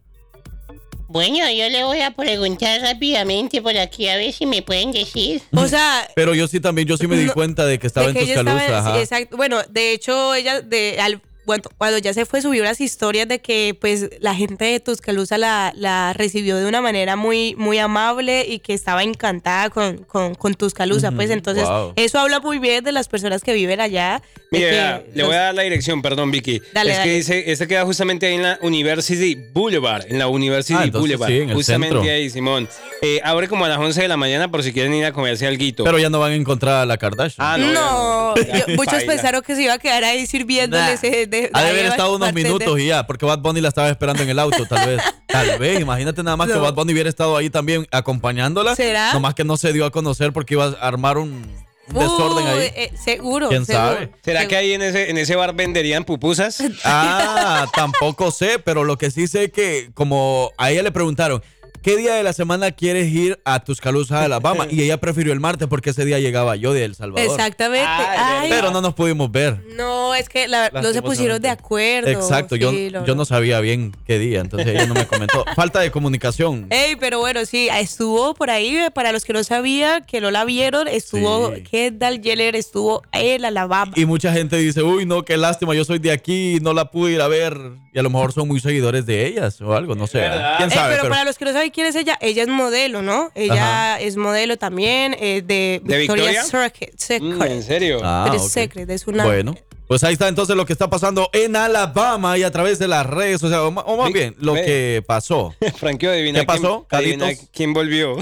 [1.09, 5.43] Bueno, yo le voy a preguntar rápidamente por aquí a ver si me pueden decir.
[5.55, 8.07] O sea, Pero yo sí también, yo sí me di No, cuenta de que estaba
[8.07, 8.67] de en que estaba Tuscaloosa.
[8.67, 9.01] en- ajá.
[9.01, 9.37] exacto.
[9.37, 13.41] Bueno, de hecho, ella de al- bueno, cuando ya se fue subió unas historias de
[13.41, 18.47] que pues la gente de Tuscaloosa la, la recibió de una manera muy muy amable
[18.49, 21.11] y que estaba encantada con, con, con Tuscaloosa.
[21.13, 21.95] Pues entonces wow.
[21.97, 24.23] eso habla muy bien de las personas que viven allá.
[24.51, 26.61] Mira, le los- voy a dar la dirección, perdón, Vicky.
[26.73, 27.11] Dale, es dale.
[27.11, 31.01] que dice, este queda justamente ahí en la University Boulevard, en la University Ah, entonces
[31.19, 31.31] Boulevard.
[31.31, 32.13] sí, en el justamente centro.
[32.13, 32.69] ahí, Simón.
[33.03, 35.47] Eh, abre como a las 11 de la mañana por si quieren ir a comerse
[35.47, 35.55] algo.
[35.85, 37.47] Pero ya no van a encontrar a la Kardashian.
[37.47, 37.73] Ah, no.
[37.73, 38.67] No, ya no.
[38.67, 41.03] yo- muchos pensaron que se iba a quedar ahí sirviéndoles.
[41.03, 41.09] Nah.
[41.43, 44.23] De- Ha de haber estado unos minutos y ya, porque Bad Bunny la estaba esperando
[44.23, 45.03] en el auto, tal vez.
[45.35, 46.55] Tal vez, imagínate nada más que.
[46.57, 48.77] Bad Bunny hubiera estado ahí también acompañándola.
[48.77, 49.13] ¿Será?
[49.13, 51.45] Nomás que no se dio a conocer porque iba a armar un,
[51.89, 52.71] desorden ahí.
[52.77, 53.49] eh, seguro.
[53.49, 53.95] ¿Quién seguro.
[53.95, 54.13] sabe?
[54.25, 56.63] ¿Será que ahí en ese, en ese bar venderían pupusas?
[56.85, 61.43] Ah, tampoco sé, pero lo que sí sé que como a ella le preguntaron,
[61.85, 64.67] ¿qué día de la semana quieres ir a Tuscaloosa, Alabama?
[64.75, 67.31] Y ella prefirió el martes porque ese día llegaba yo de El Salvador.
[67.31, 67.87] Exactamente.
[67.87, 69.63] Ay, Pero no nos pudimos ver.
[69.77, 72.09] No, es que la- no se pusieron de acuerdo.
[72.09, 75.45] Exacto, yo, lo- yo no sabía bien qué día, entonces ella no me comentó.
[75.55, 76.67] Falta de comunicación.
[76.71, 80.31] Ey, pero bueno, sí, estuvo por ahí, eh, para los que no sabían, que no
[80.31, 81.63] la vieron, estuvo Sí.
[81.63, 83.93] Kendall Jenner, estuvo en Alabama.
[83.95, 87.13] Y mucha gente dice, uy, no, qué lástima, yo soy de aquí, no la pude
[87.13, 87.55] ir a ver.
[87.95, 90.19] Y a lo mejor son muy seguidores de ellas o algo, no sé.
[90.57, 90.91] ¿Quién Eh, sabe?
[90.95, 93.31] pero, Pero- para los que no saben quién es ella, ella es modelo, ¿no?
[93.37, 94.01] Ella Ajá.
[94.01, 96.69] es modelo también eh, de, ¿De Victoria's Victoria?
[96.71, 96.99] Secret.
[96.99, 97.23] Secret.
[97.39, 98.01] Mm, ¿En serio?
[98.03, 98.53] Ah, Victoria's ok.
[98.53, 99.25] Secret, es una...
[99.25, 99.55] Bueno,
[99.87, 103.07] pues ahí está entonces lo que está pasando en Alabama y a través de las
[103.07, 104.65] redes, o sea, o, más bien, lo ve.
[104.65, 105.55] que pasó.
[105.77, 108.17] Franquio, adivina ¿Qué pasó, quién, adivina quién volvió.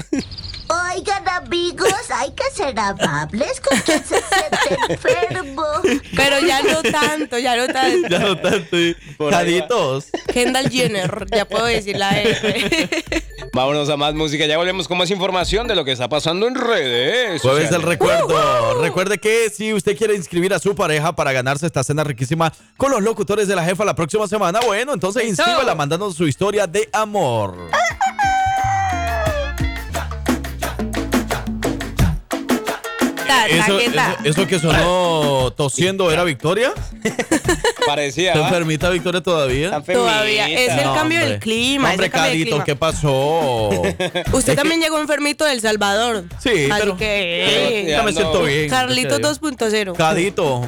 [0.95, 5.63] Oigan amigos, hay que ser amables con quien se siente enfermo.
[6.47, 8.07] Ya no tanto, ya no tanto.
[8.13, 8.77] Ya no tanto.
[9.29, 10.07] Caditos.
[10.31, 12.89] Kendall Jenner, ya puedo decir la R.
[13.53, 14.45] Vámonos a más música.
[14.45, 17.41] Ya volvemos con más información de lo que está pasando en redes.
[17.41, 18.81] Jueves del recuerdo.
[18.81, 22.91] Recuerde que si usted quiere inscribir a su pareja para ganarse esta cena riquísima con
[22.91, 26.89] los locutores de la jefa la próxima semana, bueno, entonces inscríbala mandando su historia de
[26.91, 27.69] amor.
[33.27, 34.17] Ta, Eso, taqueta.
[34.23, 36.73] eso- eso que sonó tosiendo era Victoria.
[37.85, 38.33] Parecía.
[38.33, 39.67] ¿Está enfermita Victoria todavía?
[39.75, 39.93] Enfermita.
[40.09, 40.47] Todavía.
[40.49, 41.91] Es el No, cambio del clima.
[41.91, 42.63] Hombre, Carito.
[42.63, 43.69] ¿qué pasó?
[44.31, 46.23] Usted también llegó enfermito del Salvador.
[46.41, 47.85] Sí, Así pero- que.
[47.89, 48.69] Ya me siento bien.
[48.69, 49.39] Dios.
[49.41, 49.95] 2.0.
[49.95, 50.61] Cadito.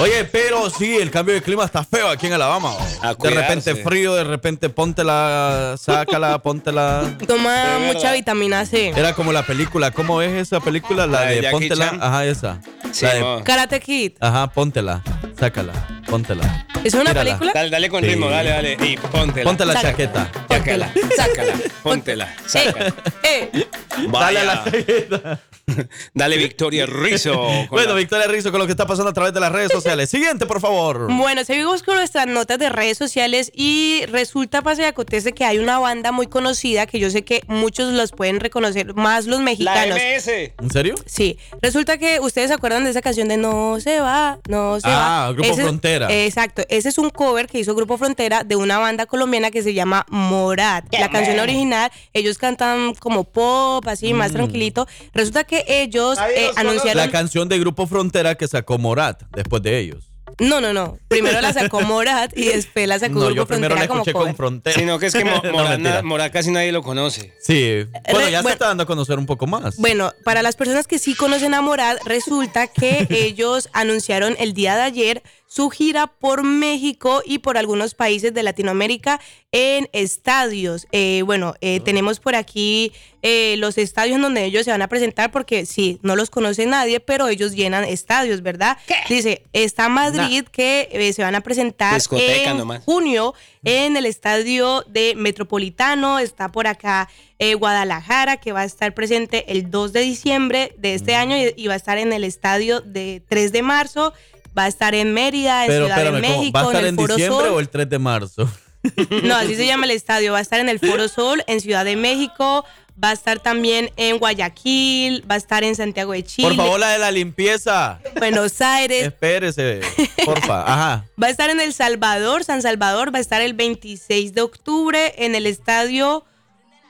[0.00, 2.72] Oye, pero sí, el cambio de clima está feo aquí en Alabama.
[3.02, 7.02] A De repente frío, de repente póntela, sácala, póntela.
[7.26, 8.88] Toma mucha vitamina C.
[8.96, 11.06] Era como la película, ¿cómo es esa película?
[11.06, 11.87] La, de póntela.
[12.00, 12.60] Ajá, esa.
[12.92, 13.42] Sí, La de-.
[13.44, 14.12] Karate Kid.
[14.20, 15.02] ajá, póntela,
[15.38, 15.72] sácala,
[16.08, 16.66] póntela.
[16.84, 17.24] ¿Es una Tírala.
[17.24, 17.52] película?
[17.54, 18.10] Dale, dale con Sí.
[18.10, 18.76] ritmo, dale, dale.
[18.82, 19.44] Y póntela.
[19.44, 19.90] Ponte la Saca.
[19.90, 20.30] chaqueta.
[20.48, 22.94] Sácala, sácala, póntela, sácala.
[23.22, 23.66] Eh,
[24.10, 25.40] Dale a la chaqueta.
[26.14, 27.46] Dale Victoria Rizzo.
[27.70, 30.08] Bueno, la- Victoria Rizzo con lo que está pasando a través de las redes sociales.
[30.08, 31.12] Siguiente, por favor.
[31.12, 35.58] Bueno, seguimos con nuestras notas de redes sociales y resulta, pasa y acontece que hay
[35.58, 39.44] una banda muy conocida que yo sé que muchos los pueden reconocer, más los La
[39.44, 39.98] mexicanos.
[39.98, 40.52] MS.
[40.58, 40.94] ¿En serio?
[41.04, 44.88] Sí, resulta que ustedes se acuerdan de esa canción de No se va, no se
[44.88, 45.26] va.
[45.26, 45.97] Ah, Grupo Ese- Frontera.
[46.08, 49.74] Exacto, ese es un cover que hizo Grupo Frontera de una banda colombiana que se
[49.74, 50.84] llama Morat.
[50.92, 54.34] La canción original, ellos cantan como pop, así, más Mm.
[54.34, 54.86] tranquilito.
[55.12, 56.96] Resulta que ellos eh, anunciaron...
[56.96, 60.04] La canción de Grupo Frontera que sacó Morat después de ellos.
[60.40, 60.98] No, no, no.
[61.08, 64.00] Primero la sacó Morat y después la sacó No, Grupo yo primero la Frontera como
[64.02, 64.26] escuché cover.
[64.28, 64.78] con Frontera.
[64.78, 66.02] Sino que es que Mo- Morat.
[66.04, 67.32] Morat casi nadie lo conoce.
[67.40, 67.84] Sí.
[68.12, 68.48] Bueno, ya se bueno.
[68.50, 69.76] está dando a conocer un poco más.
[69.78, 74.76] Bueno, para las personas que sí conocen a Morat, resulta que ellos anunciaron el día
[74.76, 79.18] de ayer su gira por México y por algunos países de Latinoamérica
[79.50, 80.86] en estadios.
[80.92, 82.92] Eh, bueno, eh, tenemos por aquí
[83.22, 86.66] eh, los estadios en donde ellos se van a presentar porque sí, no los conoce
[86.66, 88.76] nadie, pero ellos llenan estadios, ¿verdad?
[89.08, 92.84] Dice, está Madrid que eh, se van a presentar Discoteca en nomás.
[92.84, 93.32] junio
[93.64, 96.18] en el estadio de Metropolitano.
[96.18, 100.94] Está por acá eh, Guadalajara, que va a estar presente el 2 de diciembre de
[100.94, 101.16] este Mm.
[101.20, 104.12] año y, y va a estar en el estadio de 3 de marzo.
[104.58, 106.20] Va a estar en Mérida, en Pero Ciudad de.
[106.20, 107.54] México, ¿va a estar en en el Foro diciembre Sol.
[107.54, 108.48] o el 3 de marzo?
[109.22, 110.32] No, así se llama el estadio.
[110.32, 112.64] Va a estar en el Foro Sol, en Ciudad de México.
[113.02, 115.24] Va a estar también en Guayaquil.
[115.30, 116.48] Va a estar en Santiago de Chile.
[116.48, 118.00] Por favor, la de la limpieza.
[118.16, 119.04] Buenos Aires.
[119.06, 119.80] Espérese,
[120.24, 120.62] porfa.
[120.62, 121.04] Ajá.
[121.22, 125.14] Va a estar en El Salvador, San Salvador, va a estar el 26 de octubre
[125.18, 126.24] en el estadio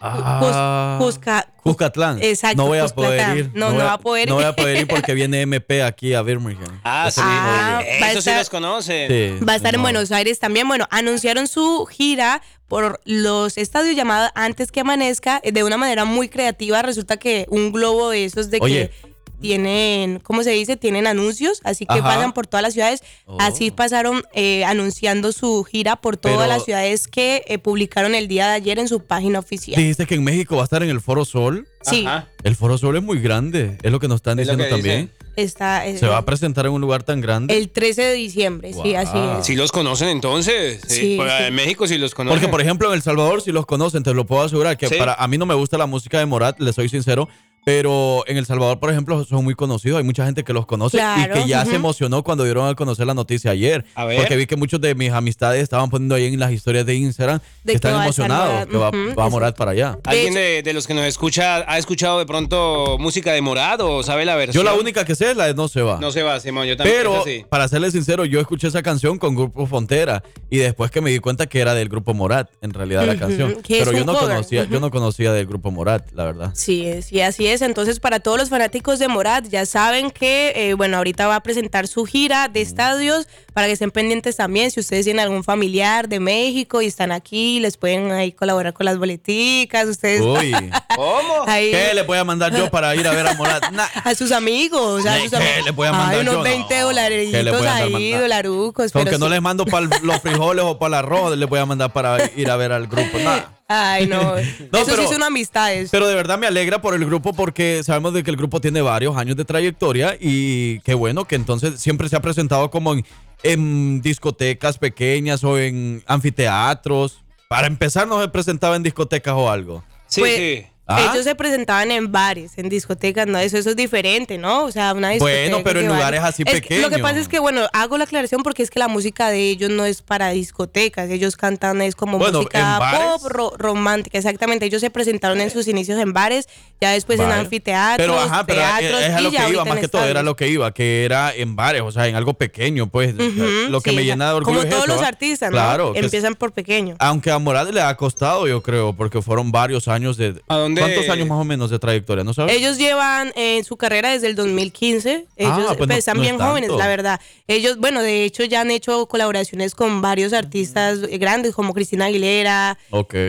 [0.01, 0.99] Ah.
[1.01, 2.23] Cusca- Cuscatlán.
[2.23, 3.07] Exacto, No voy a Cuscatlán.
[3.33, 3.51] poder ir.
[3.55, 4.29] No, no voy va a poder ir.
[4.31, 6.81] No voy a poder ir porque viene MP aquí a Birmingham.
[6.85, 7.21] Ah, sí.
[7.21, 7.81] va
[8.11, 9.09] Eso sí los conocen.
[9.39, 9.85] Sí, Va a estar en no.
[9.85, 10.67] Buenos Aires también.
[10.69, 16.05] Bueno, anunciaron su gira por los estadios llamados Antes que Amanezca eh, de una manera
[16.05, 16.81] muy creativa.
[16.83, 18.91] Resulta que un globo de esos de Oye.
[18.91, 19.09] que
[19.41, 20.77] tienen, ¿cómo se dice?
[20.77, 22.03] Tienen anuncios, así que Ajá.
[22.03, 23.03] pasan por todas las ciudades.
[23.27, 23.37] Oh.
[23.41, 28.29] Así pasaron eh, anunciando su gira por todas Pero- las ciudades que eh, publicaron el
[28.29, 29.77] día de ayer en su página oficial.
[29.81, 31.67] Dijiste que en México va a estar en el Foro Sol.
[31.83, 32.05] Sí.
[32.07, 32.29] Ajá.
[32.43, 33.79] El Foro Sol es muy grande.
[33.83, 35.11] Es lo que nos están Es diciendo también.
[35.37, 37.57] Está, eh, Se va a presentar en un lugar tan grande.
[37.57, 39.47] el 13 de diciembre, sí, así es.
[39.47, 40.81] Sí los conocen entonces.
[40.89, 40.97] Sí.
[41.01, 41.35] Sí, Por- sí.
[41.45, 42.41] En México sí los conocen.
[42.41, 44.97] Porque, por ejemplo, en El Salvador, si los conocen, te lo puedo asegurar, que Sí.
[44.99, 47.29] para a mí no me gusta la música de Morat, le soy sincero,
[47.65, 50.97] pero en El Salvador, por ejemplo, son muy conocidos, hay mucha gente que los conoce
[50.97, 53.85] Claro, y que ya se emocionó cuando dieron a conocer la noticia ayer.
[53.95, 54.19] A ver.
[54.19, 57.41] Porque vi que muchos de mis amistades estaban poniendo ahí en las historias de Instagram
[57.65, 59.99] De que están emocionados, que va, a Morat para allá.
[60.05, 64.03] ¿Alguien de, de los que nos escucha ha escuchado de pronto música de Morat o
[64.03, 64.65] sabe la versión?
[64.65, 65.99] Yo la única que sé es la de No se va.
[66.01, 66.67] No se va, Simón.
[66.67, 66.97] Yo también.
[66.97, 67.45] Pero, sí.
[67.49, 71.19] para serle sincero, yo escuché esa canción con Grupo Frontera y después que me di
[71.19, 73.59] cuenta que era del Grupo Morat, en realidad, la canción.
[73.67, 76.51] Pero yo no cover, conocía, yo no conocía del Grupo Morat, la verdad.
[76.55, 77.58] Sí, sí, así es.
[77.63, 81.43] Entonces, para todos los fanáticos de Morat, ya saben que, eh, bueno, ahorita va a
[81.43, 84.71] presentar su gira de estadios para que estén pendientes también.
[84.71, 88.87] Si ustedes tienen algún familiar de México y están aquí, les pueden ahí colaborar con
[88.87, 89.87] las boleticas.
[89.89, 90.21] Ustedes.
[90.21, 90.53] Uy.
[90.97, 91.45] ¿Cómo?
[91.47, 93.71] ahí- ¿Qué le voy a mandar yo para ir a ver a Morat?
[93.73, 93.87] Nah.
[94.05, 95.05] a sus amigos.
[95.07, 95.65] A sus ¿Qué amigos.
[95.65, 96.43] le voy a mandar Ay, unos yo?
[96.43, 96.87] 20 No.
[96.87, 98.95] dolaritos ¿Qué le voy a andar ahí, dolarucos.
[98.95, 99.33] Aunque pero no sí.
[99.33, 102.51] les mando para los frijoles o para el arroz, les voy a mandar para ir
[102.51, 103.19] a ver al grupo.
[103.19, 103.41] Nah.
[103.69, 104.37] Ay, no.
[104.39, 105.91] Eso pero- sí son amistades.
[105.91, 108.81] Pero de verdad me alegra por el grupo porque sabemos de que el grupo tiene
[108.81, 113.05] varios años de trayectoria y qué bueno que entonces siempre se ha presentado como en,
[113.43, 117.23] en discotecas pequeñas o en anfiteatros.
[117.49, 119.85] Para empezar no se presentaba en discotecas o algo.
[120.07, 120.67] Sí, Pues, sí.
[120.91, 121.11] ¿Ah?
[121.13, 123.39] Ellos se presentaban en bares, en discotecas, ¿no?
[123.39, 124.65] Eso, eso es diferente, ¿no?
[124.65, 125.41] O sea, una discoteca.
[125.51, 127.01] Bueno, pero en lugares así Es que- Lo que pequeños.
[127.03, 129.85] pasa es que, bueno, hago la aclaración porque es que la música de ellos no
[129.85, 131.11] es para discotecas.
[131.11, 132.81] Ellos cantan, es como Bueno, música
[133.21, 134.65] pop ro- romántica, exactamente.
[134.65, 136.49] Ellos se presentaron en sus inicios en bares,
[136.81, 139.89] ya después en anfiteatros, Pero ajá, pero teatros, es a lo que iba, más que
[139.89, 143.13] todo era lo que iba, que era en bares, o sea, en algo pequeño, pues.
[143.13, 145.09] Ujú, lo que sí, me llena de orgullo Como es todos eso, los ¿ah?
[145.09, 145.57] artistas, ¿no?
[145.59, 146.97] Claro, Empiezan por pequeño.
[146.99, 150.41] Aunque a Morales le ha costado, yo creo, porque fueron varios años de...
[150.49, 150.78] ¿A dónde?
[150.81, 152.25] ¿Cuántos años más o menos de trayectoria?
[152.25, 152.55] ¿No sabes?
[152.57, 155.27] Ellos llevan en su carrera desde el 2015.
[155.37, 157.21] Ellos Ah, pues no- pues, están no es bien jóvenes, la verdad.
[157.47, 162.79] Ellos, bueno, de hecho ya han hecho colaboraciones con varios artistas grandes como Cristina Aguilera.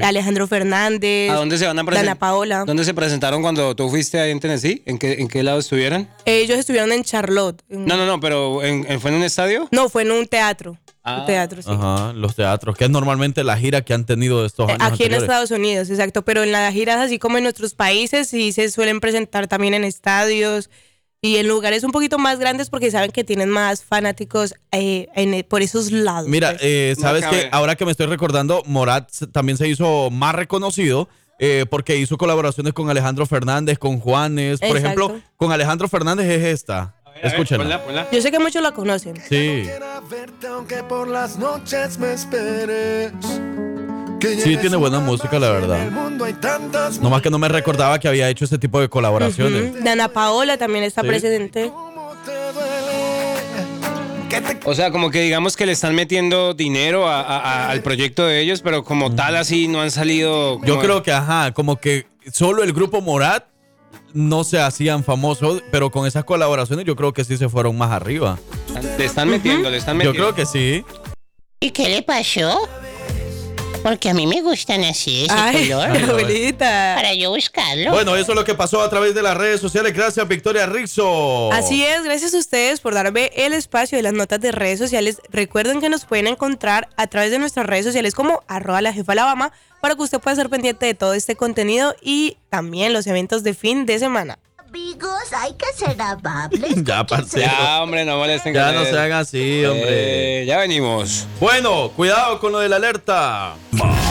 [0.03, 2.05] Alejandro Fernández, ¿A dónde se van a presentar?
[2.05, 2.63] Dana Paola.
[2.65, 4.84] ¿Dónde se presentaron cuando tú fuiste ahí en Tennessee?
[4.85, 6.07] ¿En qué, en qué lado estuvieron?
[6.26, 7.61] Ellos estuvieron en Charlotte.
[7.69, 9.67] en- No, no, no, pero ¿en- en- ¿fue en un estadio?
[9.71, 10.77] No, fue en un teatro.
[11.03, 11.19] Ah.
[11.21, 11.69] Un teatro, sí.
[11.71, 15.03] Ajá, los teatros, que es normalmente la gira que han tenido estos Eh, años Aquí
[15.05, 15.13] en.
[15.13, 16.23] Estados Unidos, exacto.
[16.23, 19.84] Pero en las giras, así como en nuestros países, sí se suelen presentar también en
[19.85, 20.69] estadios
[21.21, 25.43] y en lugares un poquito más grandes porque saben que tienen más fanáticos eh, en-
[25.47, 26.27] por esos lados.
[26.30, 26.61] Mira, pues.
[26.63, 31.09] eh, sabes que ahora que me estoy recordando, Morat también se hizo más reconocido
[31.41, 34.59] eh, porque hizo colaboraciones con Alejandro Fernández, con Juanes.
[34.59, 34.85] Por Exacto.
[35.05, 36.95] ejemplo, con Alejandro Fernández es esta.
[37.22, 38.07] Escúchenla.
[38.11, 39.15] Yo sé que muchos la conocen.
[39.30, 39.65] Sí.
[44.44, 45.90] Sí, tiene buena música, la verdad.
[47.02, 49.72] Nomás que no me recordaba que había hecho ese tipo de colaboraciones.
[49.76, 49.84] Ujú.
[49.84, 51.07] Dana Paola también está Sí.
[51.07, 51.72] presente.
[54.65, 58.26] O sea, como que digamos que le están metiendo dinero a- a- a- al proyecto
[58.26, 60.60] de ellos, pero como tal así no han salido.
[60.64, 63.45] Yo creo que, ajá, como que solo el grupo Morat
[64.14, 67.91] no se hacían famosos, pero con esas colaboraciones yo creo que sí se fueron más
[67.91, 68.38] arriba.
[68.98, 70.34] Le están metiendo, le están Yo metiendo.
[70.34, 70.84] creo que sí.
[71.60, 72.68] ¿Y qué le pasó?
[73.84, 75.89] Porque a mí me gustan así, ese Ay, color.
[76.10, 76.93] abuelita.
[76.95, 77.91] Para yo buscarlo.
[77.91, 79.93] Bueno, eso es lo que pasó a través de las redes sociales.
[79.93, 81.51] Gracias, Victoria Rizzo.
[81.53, 85.22] Así es, gracias a ustedes por darme el espacio de las notas de redes sociales.
[85.30, 89.14] Recuerden que nos pueden encontrar a través de nuestras redes sociales como arroba la jefa
[89.14, 93.43] Alabama para que usted pueda ser pendiente de todo este contenido y también los eventos
[93.43, 94.39] de fin de semana.
[94.69, 96.75] Amigos, hay que ser amables.
[96.85, 97.45] Ya, parcero.
[97.45, 98.53] Ya, hombre, no molesten.
[98.53, 100.41] Ya no se hagan así, hombre.
[100.41, 101.25] Eh, ya venimos.
[101.39, 103.55] Bueno, cuidado con lo de la alerta.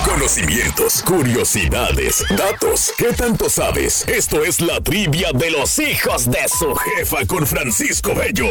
[0.05, 2.93] Conocimientos, curiosidades, datos.
[2.99, 4.07] ¿Qué tanto sabes?
[4.09, 8.49] Esto es la trivia de los hijos de su jefa con Francisco Bello.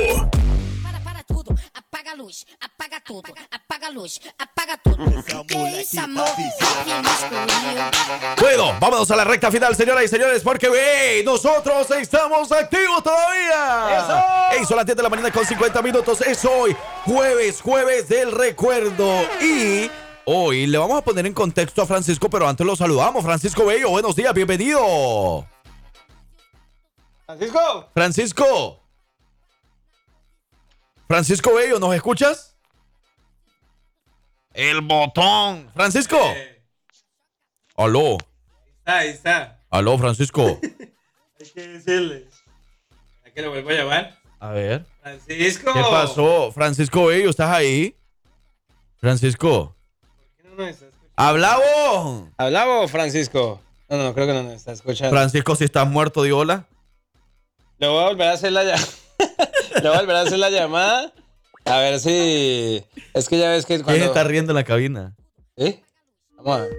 [1.73, 4.79] Apaga a luz, apaga tudo, apaga a luz, apaga
[6.01, 6.27] amor?
[8.39, 13.97] Bueno, vámonos a la recta final, señoras y señores, porque nosotros estamos activos todavía.
[13.97, 14.59] ¡Eso!
[14.59, 16.21] Ey, son las 10 de la mañana con 50 minutos.
[16.21, 16.75] Es hoy,
[17.05, 19.23] jueves, jueves del recuerdo.
[19.41, 19.91] Y
[20.25, 23.23] hoy le vamos a poner en contexto a Francisco, pero antes lo saludamos.
[23.23, 25.45] Francisco Bello, buenos días, bienvenido.
[27.25, 27.89] Francisco.
[27.93, 28.79] Francisco.
[31.07, 32.46] Francisco Bello, ¿nos escuchas?
[34.57, 35.69] El botón.
[35.75, 36.17] Francisco.
[37.75, 38.17] Aló.
[38.85, 39.59] Ahí está.
[39.69, 40.59] Aló, Francisco.
[41.39, 42.27] Hay que decirle.
[43.23, 44.17] ¿A qué lo vuelvo a llamar?
[44.39, 44.83] A ver.
[45.03, 45.71] Francisco.
[45.71, 46.51] ¿Qué pasó?
[46.51, 47.95] Francisco Bello, ¿estás ahí?
[48.95, 49.75] Francisco.
[51.15, 52.23] ¡Habla vos!
[52.37, 53.61] ¿Habla vos, Francisco?
[53.87, 55.15] No, no, creo que no nos está escuchando.
[55.15, 56.65] Francisco, si estás muerto, di hola.
[57.77, 58.87] Le voy a volver a hacer la llamada.
[59.83, 61.13] Le voy a volver a hacer la llamada.
[61.67, 62.85] A ver si.
[63.13, 64.05] Es que ya ves que ¿Quién cuando.
[64.05, 65.15] está riendo en la cabina?
[65.55, 65.83] ¿Eh?
[66.37, 66.71] Vamos a ver.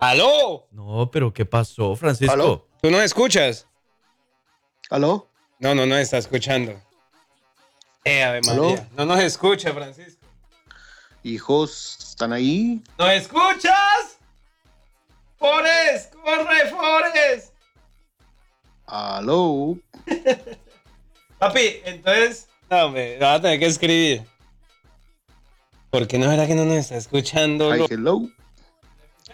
[0.00, 0.66] ¡Aló!
[0.70, 2.32] No, pero ¿qué pasó, Francisco?
[2.32, 2.66] ¿Aló?
[2.80, 3.66] ¿Tú no escuchas?
[4.90, 5.28] ¿Aló?
[5.58, 6.72] No, no, no está escuchando.
[8.04, 8.70] Eh, Ave ¿Aló?
[8.70, 8.88] María.
[8.96, 10.26] No nos escucha, Francisco.
[11.22, 12.82] Hijos, ¿están ahí?
[12.98, 14.18] ¿No escuchas?
[15.38, 16.14] ¡Forest!
[16.14, 17.54] ¡Corre, Forest!
[18.86, 19.76] ¿Aló?
[21.38, 22.48] Papi, entonces.
[22.72, 24.24] No, lo vas a tener que escribir.
[25.90, 27.70] ¿Por qué no era que no nos está escuchando?
[27.70, 28.20] Hi, lo- hello.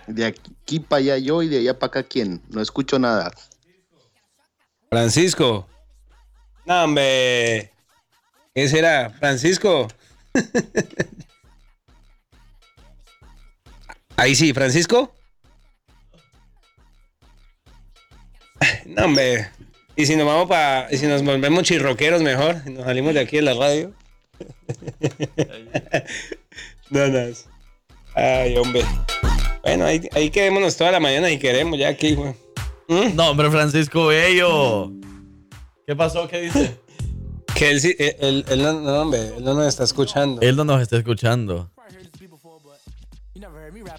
[0.09, 2.43] De aquí para allá yo y de allá para acá quién.
[2.49, 3.31] No escucho nada.
[4.91, 5.69] Francisco.
[6.67, 7.71] No, hombre.
[8.57, 9.11] ¿Qué será?
[9.11, 9.87] Francisco.
[14.17, 15.15] Ahí sí, Francisco.
[18.87, 19.49] No, hombre.
[19.99, 20.87] Y si nos vamos para.
[20.93, 22.57] Y si nos volvemos chirroqueros mejor.
[22.67, 23.93] y Nos salimos de aquí de la radio.
[26.91, 27.19] no, no.
[28.15, 28.85] Ay, hombre.
[29.63, 32.33] Bueno, ahí, ahí quedémonos toda la mañana si queremos, ya aquí, güey.
[33.15, 34.93] No, hombre, Francisco Bello.
[35.87, 36.29] ¿Qué pasó?
[36.29, 36.77] ¿Qué dice?
[37.55, 40.41] Que él sí, él, él- él no, no, hombre, él no nos está escuchando.
[40.43, 41.71] Él no nos está escuchando.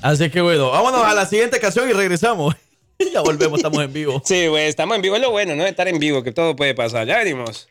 [0.02, 2.56] Así que bueno, vámonos a la siguiente canción y regresamos.
[3.14, 4.22] ya volvemos, estamos en vivo.
[4.26, 5.16] Sí, güey, estamos en vivo.
[5.16, 5.66] Es lo bueno, ¿no?
[5.66, 7.08] Estar en vivo, que todo puede pasar.
[7.08, 7.68] Ya venimos.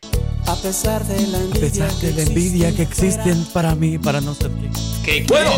[0.47, 4.19] A pesar de la A envidia, pesar de la envidia que existen para mí, para
[4.19, 4.49] no ser
[5.05, 5.51] ¿Qué, Bueno,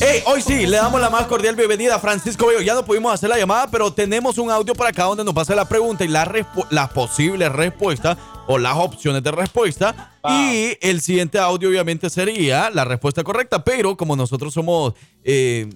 [0.00, 2.60] hey, hoy sí, le damos la más cordial bienvenida a Francisco Bello.
[2.60, 5.54] Ya no pudimos hacer la llamada, pero tenemos un audio por acá donde nos pasa
[5.54, 6.28] la pregunta y la
[6.70, 8.18] las posibles respuestas
[8.48, 10.18] o las opciones de respuesta.
[10.24, 14.94] Y el siguiente audio obviamente sería la respuesta correcta, pero como nosotros somos...
[15.22, 15.68] eh,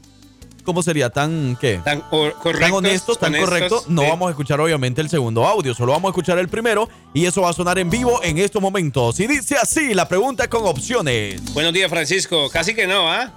[0.66, 1.10] ¿Cómo sería?
[1.10, 1.80] ¿Tan qué?
[1.84, 3.88] Tan, correctos, tan honestos, tan honestos, correctos.
[3.88, 4.08] No sí.
[4.08, 7.42] vamos a escuchar obviamente el segundo audio, solo vamos a escuchar el primero y eso
[7.42, 9.20] va a sonar en vivo en estos momentos.
[9.20, 11.54] Y dice así la pregunta con opciones.
[11.54, 12.50] Buenos días, Francisco.
[12.50, 13.32] Casi que no, ¿ah?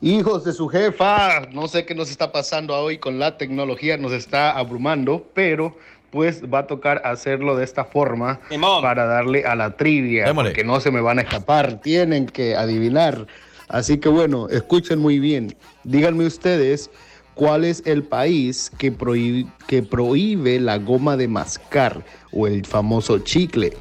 [0.00, 4.12] Hijos de su jefa, no sé qué nos está pasando hoy con la tecnología, nos
[4.12, 5.76] está abrumando, pero
[6.10, 8.40] pues va a tocar hacerlo de esta forma
[8.80, 13.26] para darle a la trivia, porque no se me van a escapar, tienen que adivinar.
[13.70, 15.56] Así que bueno, escuchen muy bien.
[15.84, 16.90] Díganme ustedes
[17.34, 23.20] cuál es el país que, prohí- que prohíbe la goma de mascar o el famoso
[23.20, 23.72] chicle.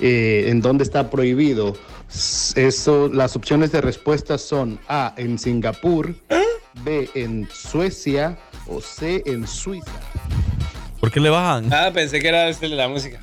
[0.00, 1.76] Eh, ¿En dónde está prohibido?
[2.54, 6.14] Eso, las opciones de respuesta son A, en Singapur,
[6.84, 8.38] B en Suecia
[8.68, 9.90] o C en Suiza.
[11.00, 11.72] ¿Por qué le bajan?
[11.72, 13.20] Ah, pensé que era este de la música.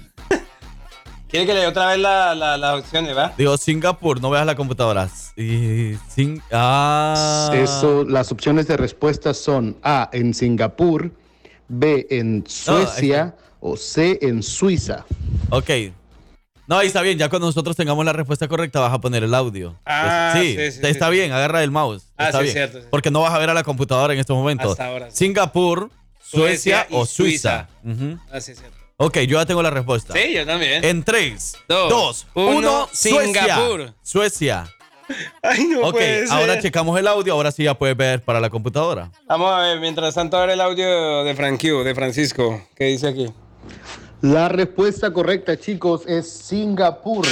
[1.32, 3.34] ¿Quiere que le dé otra vez la, la, las opciones, va?
[3.38, 5.10] Digo, Singapur, no veas la computadora.
[5.38, 7.50] Y, sin, ah.
[7.54, 11.10] Eso, las opciones de respuesta son A en Singapur,
[11.70, 15.06] B en Suecia o C en Suiza.
[15.52, 15.70] Ok.
[16.68, 17.18] No, ahí está bien.
[17.18, 19.80] Ya cuando nosotros tengamos la respuesta correcta, vas a poner el audio.
[19.86, 21.32] Ah, sí, sí, sí, está sí, bien.
[21.32, 22.12] Agarra el mouse.
[22.18, 22.56] Ah, está sí, bien.
[22.56, 22.88] cierto, sí.
[22.92, 24.72] Porque no vas a ver a la computadora en estos momentos.
[24.72, 25.20] Hasta ahora, sí.
[25.20, 25.92] Singapur,
[26.22, 27.70] Suecia, Suecia y o Suiza.
[27.84, 28.06] Suiza.
[28.06, 28.20] Ujú.
[28.30, 28.81] Ah, sí, cierto.
[29.04, 30.14] Ok, yo ya tengo la respuesta.
[30.14, 30.84] Sí, yo también.
[30.86, 33.94] En 3, Dos, 2, uno, 1, Singapur.
[34.04, 34.68] Suecia.
[35.42, 36.38] Ay, no ok, puede ser.
[36.38, 37.34] ahora checamos el audio.
[37.34, 39.10] Ahora sí ya puedes ver para la computadora.
[39.28, 42.62] Vamos a ver, mientras tanto, ahora el audio de Frank Q, de Francisco.
[42.76, 43.26] ¿Qué dice aquí?
[44.22, 47.26] La respuesta correcta, chicos, es Singapur.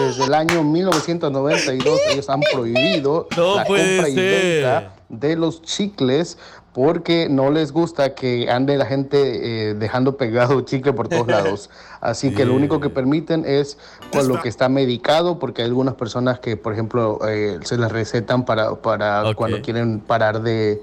[0.00, 6.36] Desde el año 1992 ellos han prohibido No la compra y venta de los chicles
[6.72, 11.70] porque no les gusta que ande la gente eh, dejando pegado chicle por todos lados.
[12.00, 13.78] Así que lo único que permiten es
[14.12, 17.92] con lo que está medicado, porque hay algunas personas que, por ejemplo, eh, se les
[17.92, 20.82] recetan para, para cuando quieren parar de,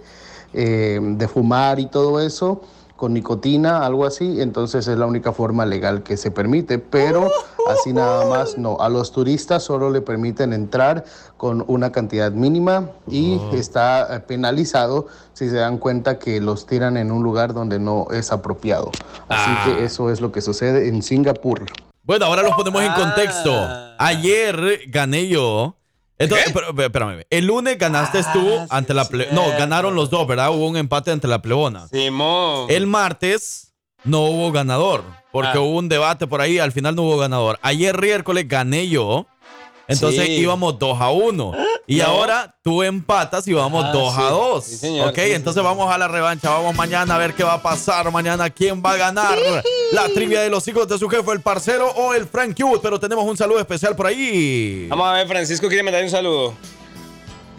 [0.54, 2.62] eh, de fumar y todo eso
[3.00, 7.32] con nicotina, algo así, entonces es la única forma legal que se permite, pero
[7.70, 8.76] así nada más no.
[8.82, 11.06] A los turistas solo le permiten entrar
[11.38, 16.98] con una cantidad mínima y está eh, penalizado si se dan cuenta que los tiran
[16.98, 18.92] en un lugar donde no es apropiado.
[19.30, 21.68] Así que eso es lo que sucede en Singapur.
[22.04, 22.96] Bueno, ahora los ponemos en Ah.
[22.96, 23.52] contexto.
[23.98, 25.79] Ayer gané yo.
[26.20, 27.24] Entonces, pero, pero, espérame.
[27.30, 30.52] El lunes ganaste tú Ah, ante la ple- No, ganaron los dos, ¿verdad?
[30.52, 31.88] Hubo un empate ante la plebona.
[31.88, 32.66] Simón.
[32.70, 33.74] El martes
[34.04, 35.04] no hubo ganador.
[35.32, 35.62] Porque Ah.
[35.62, 36.60] hubo un debate por ahí.
[36.60, 37.58] Al final no hubo ganador.
[37.62, 39.28] Ayer miércoles gané yo.
[39.90, 40.32] Entonces Sí.
[40.34, 41.52] íbamos 2 a 1.
[41.88, 42.06] Y No.
[42.06, 44.22] ahora tú empatas y vamos Ah, 2 sí.
[44.22, 44.64] a 2.
[44.64, 45.10] Sí, señor.
[45.10, 46.50] ok, entonces vamos a la revancha.
[46.52, 48.10] Vamos mañana a ver qué va a pasar.
[48.12, 49.38] Mañana quién va a ganar
[49.92, 52.80] la trivia de los hijos de su jefe, el parcero o el Frank Cute.
[52.82, 54.86] Pero tenemos un saludo especial por ahí.
[54.90, 56.54] Vamos a ver, Francisco quiere mandar un saludo.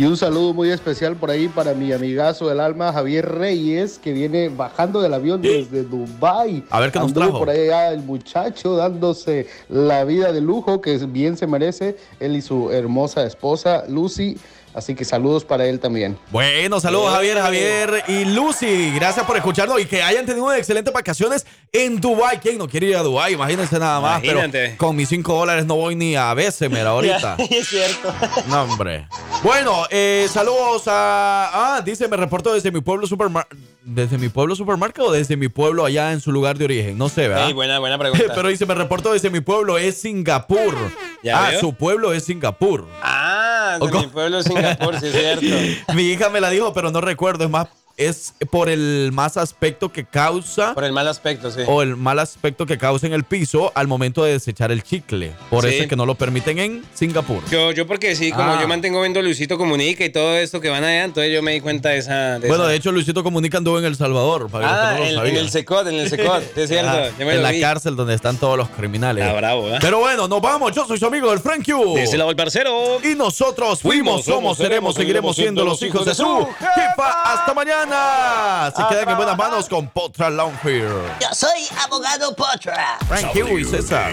[0.00, 4.14] Y un saludo muy especial por ahí para mi amigazo del alma, Javier Reyes, que
[4.14, 6.64] viene bajando del avión desde Dubai.
[6.70, 7.38] A ver qué nos trajo.
[7.38, 12.40] por allá el muchacho dándose la vida de lujo que bien se merece, él y
[12.40, 14.38] su hermosa esposa, Lucy.
[14.72, 16.16] Así que saludos para él también.
[16.30, 17.12] Bueno, saludos.
[17.12, 18.92] Javier, Javier y Lucy.
[18.94, 22.38] Gracias por escucharnos y que hayan tenido unas excelentes vacaciones en Dubai.
[22.38, 23.32] ¿Quién no quiere ir a Dubai?
[23.34, 24.22] Imagínense nada más.
[24.22, 24.66] Imagínate.
[24.66, 27.36] Pero con mis 5 dólares no voy ni a Bessemer ahorita.
[27.50, 28.14] es cierto.
[28.48, 29.08] No, hombre.
[29.42, 31.50] Bueno, eh, saludos a.
[31.76, 33.58] Ah, dice, me reporto desde mi pueblo supermarket.
[33.92, 36.96] ¿Desde mi pueblo supermarket o desde mi pueblo allá en su lugar de origen?
[36.96, 37.48] No sé, ¿verdad?
[37.48, 38.24] Ey, buena, buena pregunta.
[38.36, 40.76] Pero dice, me reporto desde mi pueblo, es Singapur.
[41.24, 41.60] ¿Ya ah, veo?
[41.60, 42.86] su pueblo es Singapur.
[43.02, 45.92] Ah, de mi pueblo es Singapur, sí es cierto.
[45.94, 47.44] Mi hija me la dijo, pero no recuerdo.
[47.44, 47.66] Es más,
[48.00, 51.60] es por el más aspecto que causa Por el mal aspecto, sí.
[51.66, 55.32] o el mal aspecto que causa en el piso al momento de desechar el chicle.
[55.50, 55.74] Por Sí.
[55.74, 57.42] eso es que no lo permiten en Singapur.
[57.50, 58.58] Yo, yo porque sí, como Ah.
[58.60, 61.60] yo mantengo viendo Luisito Comunica y todo esto que van allá, entonces yo me di
[61.60, 62.38] cuenta de esa...
[62.38, 64.50] de Bueno, esa- de hecho, Luisito Comunica anduvo en El Salvador.
[64.50, 67.10] Para los que Ah, no lo en, el Secot, en el Secot, es cierto.
[67.18, 69.24] Yo me en la cárcel donde están todos los criminales.
[69.24, 69.78] Ah, bravo, ¿eh?
[69.80, 70.72] Pero bueno, nos vamos.
[70.74, 71.94] Yo soy su amigo el Frank Q.
[71.96, 72.98] De ese lado el parcero.
[73.04, 77.22] Y nosotros fuimos, somos, seremos, seguiremos siendo los hijos de su jefa.
[77.34, 77.89] Hasta mañana.
[77.90, 81.18] Se quedan en buenas manos con Potra Longfield.
[81.20, 82.98] Yo soy abogado Potra.
[83.08, 84.12] Frank Q y César.